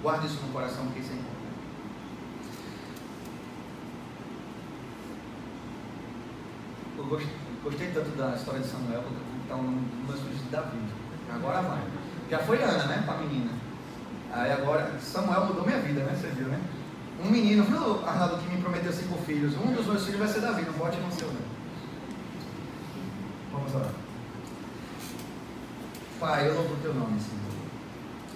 Guarde 0.01 0.27
isso 0.27 0.39
no 0.41 0.53
coração, 0.53 0.85
porque 0.85 1.01
isso 1.01 1.11
é 1.11 1.15
importante. 1.15 1.35
Gostei, 7.07 7.91
tanto 7.93 8.17
da 8.17 8.35
história 8.35 8.61
de 8.61 8.67
Samuel, 8.67 9.01
porque 9.01 9.15
eu 9.15 9.25
vou 9.25 9.39
botar 9.41 9.55
o 9.55 9.63
nome 9.63 9.79
dos 9.79 10.07
meus 10.07 10.19
filhos 10.21 10.43
de 10.43 10.49
Davi. 10.49 10.77
Agora 11.33 11.61
vai. 11.61 11.81
Já 12.29 12.39
foi 12.39 12.61
Ana, 12.61 12.85
né? 12.85 13.03
Para 13.05 13.15
a 13.15 13.21
menina. 13.21 13.51
Aí 14.31 14.51
agora, 14.51 14.91
Samuel 14.99 15.45
mudou 15.45 15.65
minha 15.65 15.79
vida, 15.79 16.03
né? 16.03 16.15
Você 16.15 16.27
viu, 16.27 16.47
né? 16.47 16.59
Um 17.23 17.29
menino, 17.29 17.63
viu, 17.63 18.05
Arnaldo, 18.05 18.37
que 18.37 18.49
me 18.49 18.61
prometeu 18.61 18.91
cinco 18.91 19.17
filhos? 19.23 19.55
Um 19.55 19.73
dos 19.73 19.85
meus 19.85 20.03
filhos 20.03 20.19
vai 20.19 20.27
ser 20.27 20.41
Davi, 20.41 20.63
não 20.63 20.73
pode 20.73 20.99
não 20.99 21.11
ser 21.11 21.25
o 21.25 21.29
meu. 21.29 21.41
Vamos 23.51 23.73
lá. 23.73 23.89
Pai, 26.19 26.49
eu 26.49 26.55
louvo 26.55 26.73
o 26.73 26.77
teu 26.77 26.93
nome, 26.93 27.19
Senhor. 27.19 27.45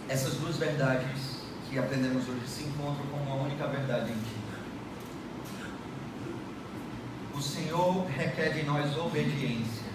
Essas 0.08 0.36
duas 0.36 0.58
verdades 0.58 1.40
que 1.70 1.78
aprendemos 1.78 2.28
hoje 2.28 2.48
se 2.48 2.64
encontram 2.64 3.06
com 3.08 3.18
uma 3.18 3.44
única 3.44 3.68
verdade 3.68 4.12
em 4.12 4.16
ti. 4.16 4.39
O 7.40 7.42
Senhor 7.42 8.06
requer 8.08 8.50
de 8.50 8.64
nós 8.64 8.98
obediência. 8.98 9.88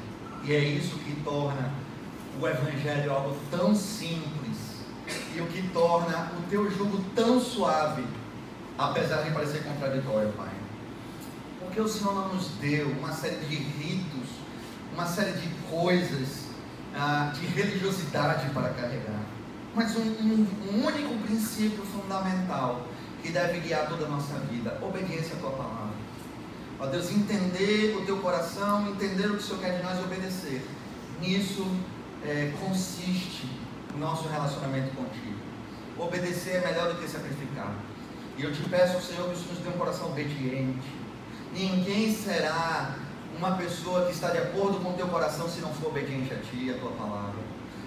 E 0.44 0.52
é 0.54 0.60
isso 0.60 0.96
que 0.96 1.14
torna 1.22 1.74
o 2.40 2.48
Evangelho 2.48 3.12
algo 3.12 3.36
tão 3.50 3.74
simples 3.74 4.56
e 5.36 5.42
o 5.42 5.46
que 5.48 5.60
torna 5.68 6.32
o 6.38 6.42
teu 6.48 6.70
jugo 6.70 7.04
tão 7.14 7.38
suave, 7.38 8.02
apesar 8.78 9.24
de 9.24 9.30
parecer 9.30 9.62
contraditório, 9.62 10.32
Pai. 10.32 10.48
Porque 11.60 11.82
o 11.82 11.86
Senhor 11.86 12.14
não 12.14 12.34
nos 12.34 12.48
deu 12.62 12.88
uma 12.92 13.12
série 13.12 13.36
de 13.36 13.56
ritos, 13.56 14.30
uma 14.94 15.04
série 15.04 15.32
de 15.32 15.48
coisas, 15.70 16.46
ah, 16.96 17.30
de 17.38 17.44
religiosidade 17.44 18.48
para 18.54 18.70
carregar, 18.70 19.20
mas 19.74 19.94
um, 19.96 20.00
um, 20.00 20.46
um 20.72 20.86
único 20.86 21.14
princípio 21.26 21.84
fundamental 21.84 22.86
que 23.22 23.30
deve 23.30 23.60
guiar 23.60 23.86
toda 23.86 24.06
a 24.06 24.08
nossa 24.08 24.32
vida: 24.50 24.78
obediência 24.80 25.36
à 25.36 25.40
tua 25.40 25.50
palavra. 25.50 25.93
Ó 26.84 26.86
Deus, 26.88 27.10
entender 27.10 27.96
o 27.96 28.04
teu 28.04 28.18
coração, 28.18 28.86
entender 28.88 29.26
o 29.28 29.30
que 29.30 29.36
o 29.36 29.42
Senhor 29.42 29.58
quer 29.58 29.78
de 29.78 29.82
nós 29.82 29.98
e 29.98 30.02
obedecer. 30.02 30.62
Nisso 31.18 31.66
é, 32.22 32.52
consiste 32.60 33.48
o 33.94 33.98
nosso 33.98 34.28
relacionamento 34.28 34.94
contigo. 34.94 35.38
Obedecer 35.96 36.56
é 36.56 36.66
melhor 36.66 36.92
do 36.92 37.00
que 37.00 37.08
sacrificar. 37.08 37.74
E 38.36 38.42
eu 38.42 38.52
te 38.52 38.62
peço, 38.68 39.00
Senhor, 39.00 39.28
que 39.28 39.34
o 39.34 39.36
Senhor 39.36 39.54
nos 39.54 39.62
dê 39.62 39.68
um 39.70 39.78
coração 39.78 40.10
obediente. 40.10 40.92
Ninguém 41.54 42.14
será 42.14 42.96
uma 43.38 43.52
pessoa 43.52 44.04
que 44.04 44.12
está 44.12 44.28
de 44.28 44.38
acordo 44.38 44.78
com 44.80 44.90
o 44.90 44.94
teu 44.94 45.08
coração 45.08 45.48
se 45.48 45.62
não 45.62 45.72
for 45.72 45.88
obediente 45.88 46.34
a 46.34 46.36
ti 46.36 46.66
e 46.66 46.70
a 46.70 46.78
tua 46.78 46.90
palavra. 46.90 47.40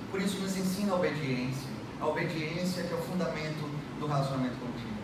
Por 0.09 0.19
isso, 0.19 0.39
nos 0.39 0.57
ensina 0.57 0.93
a 0.93 0.95
obediência. 0.95 1.69
A 2.01 2.07
obediência 2.07 2.81
que 2.81 2.91
é 2.91 2.97
o 2.97 3.01
fundamento 3.01 3.69
do 3.99 4.07
relacionamento 4.07 4.55
contigo. 4.55 4.96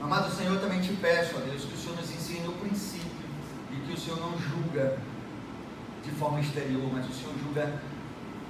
Amado 0.00 0.30
Senhor, 0.34 0.60
também 0.60 0.80
te 0.80 0.92
peço, 0.92 1.36
ó 1.36 1.40
Deus, 1.40 1.64
que 1.64 1.74
o 1.74 1.78
Senhor 1.78 1.96
nos 1.96 2.10
ensine 2.10 2.46
o 2.46 2.52
princípio 2.52 3.10
e 3.72 3.76
que 3.86 3.92
o 3.92 3.98
Senhor 3.98 4.20
não 4.20 4.38
julga 4.38 4.98
de 6.04 6.10
forma 6.12 6.40
exterior, 6.40 6.88
mas 6.92 7.08
o 7.08 7.12
Senhor 7.12 7.34
julga 7.42 7.80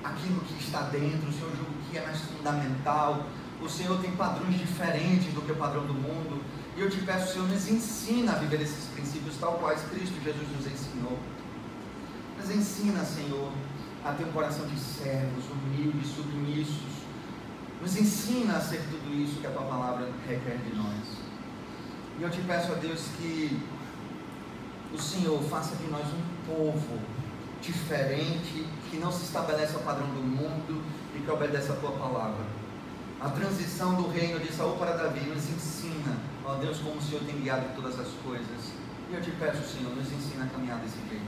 aquilo 0.03 0.41
que 0.41 0.63
está 0.63 0.83
dentro, 0.83 1.29
o 1.29 1.33
Senhor 1.33 1.51
julga 1.57 1.71
o 1.71 1.91
que 1.91 1.99
é 1.99 2.03
mais 2.03 2.21
fundamental. 2.21 3.27
O 3.61 3.69
Senhor 3.69 3.99
tem 4.01 4.13
padrões 4.13 4.59
diferentes 4.59 5.33
do 5.33 5.41
que 5.41 5.53
o 5.53 5.57
padrão 5.57 5.87
do 5.87 5.95
mundo. 5.95 6.43
E 6.77 6.81
eu 6.81 6.91
te 6.91 6.99
peço, 6.99 7.33
Senhor, 7.33 7.49
nos 7.49 7.69
ensina 7.69 8.33
a 8.33 8.35
viver 8.37 8.61
esses 8.61 8.85
princípios 8.91 9.37
tal 9.41 9.55
quais 9.55 9.81
Cristo 9.89 10.23
Jesus 10.23 10.47
nos 10.55 10.67
ensinou. 10.67 11.19
Nos 12.39 12.51
ensina, 12.51 13.03
Senhor, 13.03 13.51
a 14.05 14.13
ter 14.13 14.25
um 14.25 14.33
coração 14.33 14.67
de 14.67 14.79
servos, 14.79 15.45
humildes, 15.51 16.09
submissos. 16.09 17.07
Nos 17.81 17.97
ensina 17.97 18.57
a 18.57 18.61
ser 18.61 18.83
tudo 18.91 19.15
isso 19.15 19.41
que 19.41 19.47
a 19.47 19.51
tua 19.51 19.63
palavra 19.63 20.11
requer 20.29 20.59
de 20.59 20.77
nós. 20.77 21.26
E 22.19 22.23
eu 22.23 22.31
te 22.31 22.41
peço 22.41 22.73
a 22.73 22.77
Deus 22.77 23.09
que 23.19 23.61
o 24.95 24.99
Senhor 24.99 25.43
faça 25.45 25.77
de 25.77 25.87
nós 25.91 26.07
um 26.07 26.47
povo 26.47 26.99
diferente, 27.61 28.67
que 28.91 28.97
não 28.97 29.13
se 29.13 29.25
estabelece 29.25 29.75
ao 29.75 29.83
padrão 29.83 30.07
do 30.09 30.23
mundo 30.23 30.83
e 31.15 31.21
que 31.21 31.31
obedece 31.31 31.71
a 31.71 31.75
tua 31.77 31.93
palavra. 31.93 32.45
A 33.21 33.29
transição 33.29 33.95
do 33.95 34.09
reino 34.09 34.39
de 34.41 34.53
Saul 34.53 34.77
para 34.77 34.97
Davi 34.97 35.21
nos 35.29 35.49
ensina, 35.51 36.17
ó 36.45 36.55
Deus, 36.55 36.79
como 36.79 36.97
o 36.97 37.03
Senhor 37.03 37.23
tem 37.25 37.37
guiado 37.37 37.75
todas 37.75 37.99
as 37.99 38.09
coisas. 38.25 38.73
E 39.11 39.15
eu 39.15 39.21
te 39.21 39.31
peço, 39.33 39.63
Senhor, 39.63 39.95
nos 39.95 40.11
ensina 40.11 40.45
a 40.45 40.49
caminhar 40.49 40.79
desse 40.79 40.99
jeito. 41.09 41.25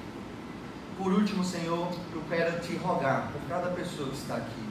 Por 0.96 1.12
último, 1.12 1.44
Senhor, 1.44 1.92
eu 2.12 2.22
quero 2.28 2.60
te 2.60 2.76
rogar 2.76 3.30
por 3.32 3.40
cada 3.48 3.70
pessoa 3.70 4.08
que 4.08 4.16
está 4.16 4.36
aqui. 4.36 4.68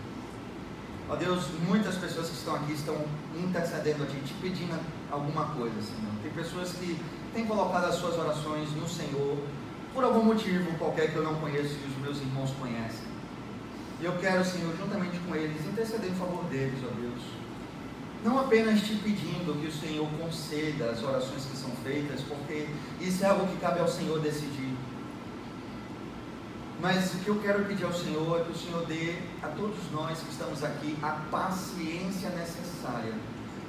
Ó 1.10 1.16
Deus, 1.16 1.48
muitas 1.68 1.96
pessoas 1.96 2.30
que 2.30 2.36
estão 2.36 2.56
aqui 2.56 2.74
estão 2.74 2.96
intercedendo 3.36 4.04
a 4.04 4.06
Ti, 4.08 4.20
te 4.26 4.34
pedindo 4.34 4.78
alguma 5.12 5.46
coisa, 5.46 5.76
Senhor. 5.82 6.12
Tem 6.22 6.32
pessoas 6.32 6.72
que 6.74 7.00
têm 7.34 7.46
colocado 7.46 7.86
as 7.86 7.96
suas 7.96 8.18
orações 8.18 8.70
no 8.72 8.88
Senhor, 8.88 9.38
por 9.94 10.04
algum 10.04 10.24
motivo 10.24 10.72
qualquer 10.78 11.12
que 11.12 11.16
eu 11.16 11.24
não 11.24 11.36
conheço 11.36 11.76
e 11.84 11.90
os 11.90 11.98
meus 12.02 12.18
irmãos 12.18 12.52
conhecem. 12.60 13.08
E 14.00 14.06
eu 14.06 14.14
quero, 14.20 14.46
Senhor, 14.46 14.76
juntamente 14.78 15.18
com 15.20 15.36
eles, 15.36 15.66
interceder 15.66 16.12
em 16.12 16.16
favor 16.16 16.44
deles, 16.46 16.80
ó 16.84 16.94
Deus. 17.00 17.22
Não 18.24 18.40
apenas 18.40 18.82
te 18.82 18.96
pedindo 18.96 19.60
que 19.60 19.68
o 19.68 19.72
Senhor 19.72 20.08
conceda 20.20 20.92
as 20.92 21.02
orações 21.04 21.46
que 21.46 21.58
são 21.58 21.72
feitas, 21.84 22.22
porque 22.22 22.68
isso 23.00 23.24
é 23.24 23.30
algo 23.30 23.48
que 23.48 23.58
cabe 23.58 23.80
ao 23.80 23.88
Senhor 23.88 24.20
decidir. 24.20 24.76
Mas 26.80 27.14
o 27.16 27.18
que 27.20 27.28
eu 27.28 27.40
quero 27.40 27.66
pedir 27.66 27.86
ao 27.86 27.94
Senhor 27.94 28.40
é 28.40 28.44
que 28.44 28.52
o 28.52 28.58
Senhor 28.58 28.86
dê 28.86 29.16
a 29.42 29.48
todos 29.48 29.80
nós 29.92 30.20
que 30.20 30.30
estamos 30.30 30.64
aqui 30.64 30.96
a 31.02 31.12
paciência 31.32 32.30
necessária 32.30 33.14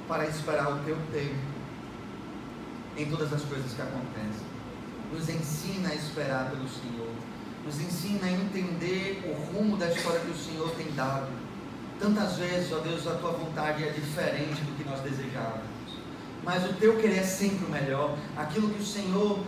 para 0.09 0.25
esperar 0.25 0.73
o 0.73 0.79
teu 0.79 0.97
tempo 1.13 1.35
em 2.97 3.05
todas 3.05 3.31
as 3.31 3.43
coisas 3.43 3.71
que 3.71 3.81
acontecem. 3.81 4.49
Nos 5.13 5.29
ensina 5.29 5.89
a 5.89 5.95
esperar 5.95 6.49
pelo 6.49 6.67
Senhor. 6.67 7.11
Nos 7.63 7.79
ensina 7.79 8.25
a 8.25 8.31
entender 8.31 9.23
o 9.23 9.53
rumo 9.53 9.77
da 9.77 9.87
história 9.87 10.19
que 10.19 10.31
o 10.31 10.35
Senhor 10.35 10.71
tem 10.71 10.91
dado. 10.93 11.29
Tantas 11.99 12.37
vezes, 12.37 12.71
ó 12.71 12.79
Deus, 12.79 13.05
a 13.05 13.15
tua 13.15 13.31
vontade 13.31 13.83
é 13.83 13.91
diferente 13.91 14.61
do 14.61 14.75
que 14.75 14.89
nós 14.89 14.99
desejávamos. 15.01 15.67
Mas 16.43 16.65
o 16.67 16.73
teu 16.73 16.97
querer 16.97 17.19
é 17.19 17.23
sempre 17.23 17.65
o 17.65 17.69
melhor. 17.69 18.17
Aquilo 18.35 18.69
que 18.69 18.81
o 18.81 18.85
Senhor 18.85 19.39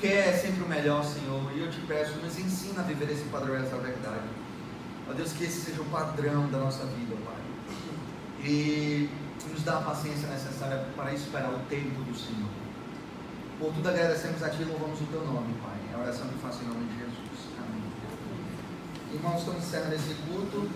quer 0.00 0.28
é 0.28 0.32
sempre 0.32 0.64
o 0.64 0.68
melhor, 0.68 1.04
Senhor. 1.04 1.52
E 1.54 1.60
eu 1.60 1.70
te 1.70 1.80
peço, 1.82 2.16
nos 2.16 2.36
ensina 2.38 2.80
a 2.80 2.84
viver 2.84 3.10
esse 3.10 3.24
padrão, 3.24 3.54
essa 3.54 3.76
verdade. 3.76 4.26
Ó 5.08 5.12
Deus, 5.12 5.32
que 5.32 5.44
esse 5.44 5.60
seja 5.60 5.80
o 5.80 5.84
padrão 5.86 6.48
da 6.48 6.58
nossa 6.58 6.84
vida, 6.86 7.14
Pai. 7.24 7.36
E 8.44 9.08
nos 9.48 9.62
dá 9.62 9.78
a 9.78 9.82
paciência 9.82 10.28
necessária 10.28 10.84
para 10.96 11.12
esperar 11.12 11.50
o 11.50 11.58
tempo 11.68 12.02
do 12.02 12.16
Senhor. 12.16 12.48
Por 13.58 13.72
tudo 13.72 13.88
agradecemos 13.88 14.42
a 14.42 14.50
Ti 14.50 14.62
e 14.62 14.64
louvamos 14.64 15.00
o 15.00 15.04
Teu 15.04 15.24
nome, 15.24 15.54
Pai. 15.62 15.76
É 15.92 15.94
a 15.96 15.98
oração 15.98 16.28
que 16.28 16.38
faço 16.38 16.62
em 16.62 16.68
nome 16.68 16.86
de 16.86 16.98
Jesus. 16.98 17.50
Amém. 17.58 17.82
Irmãos, 19.12 19.40
estamos 19.40 19.64
encerrando 19.64 19.94
esse 19.94 20.14
culto. 20.26 20.68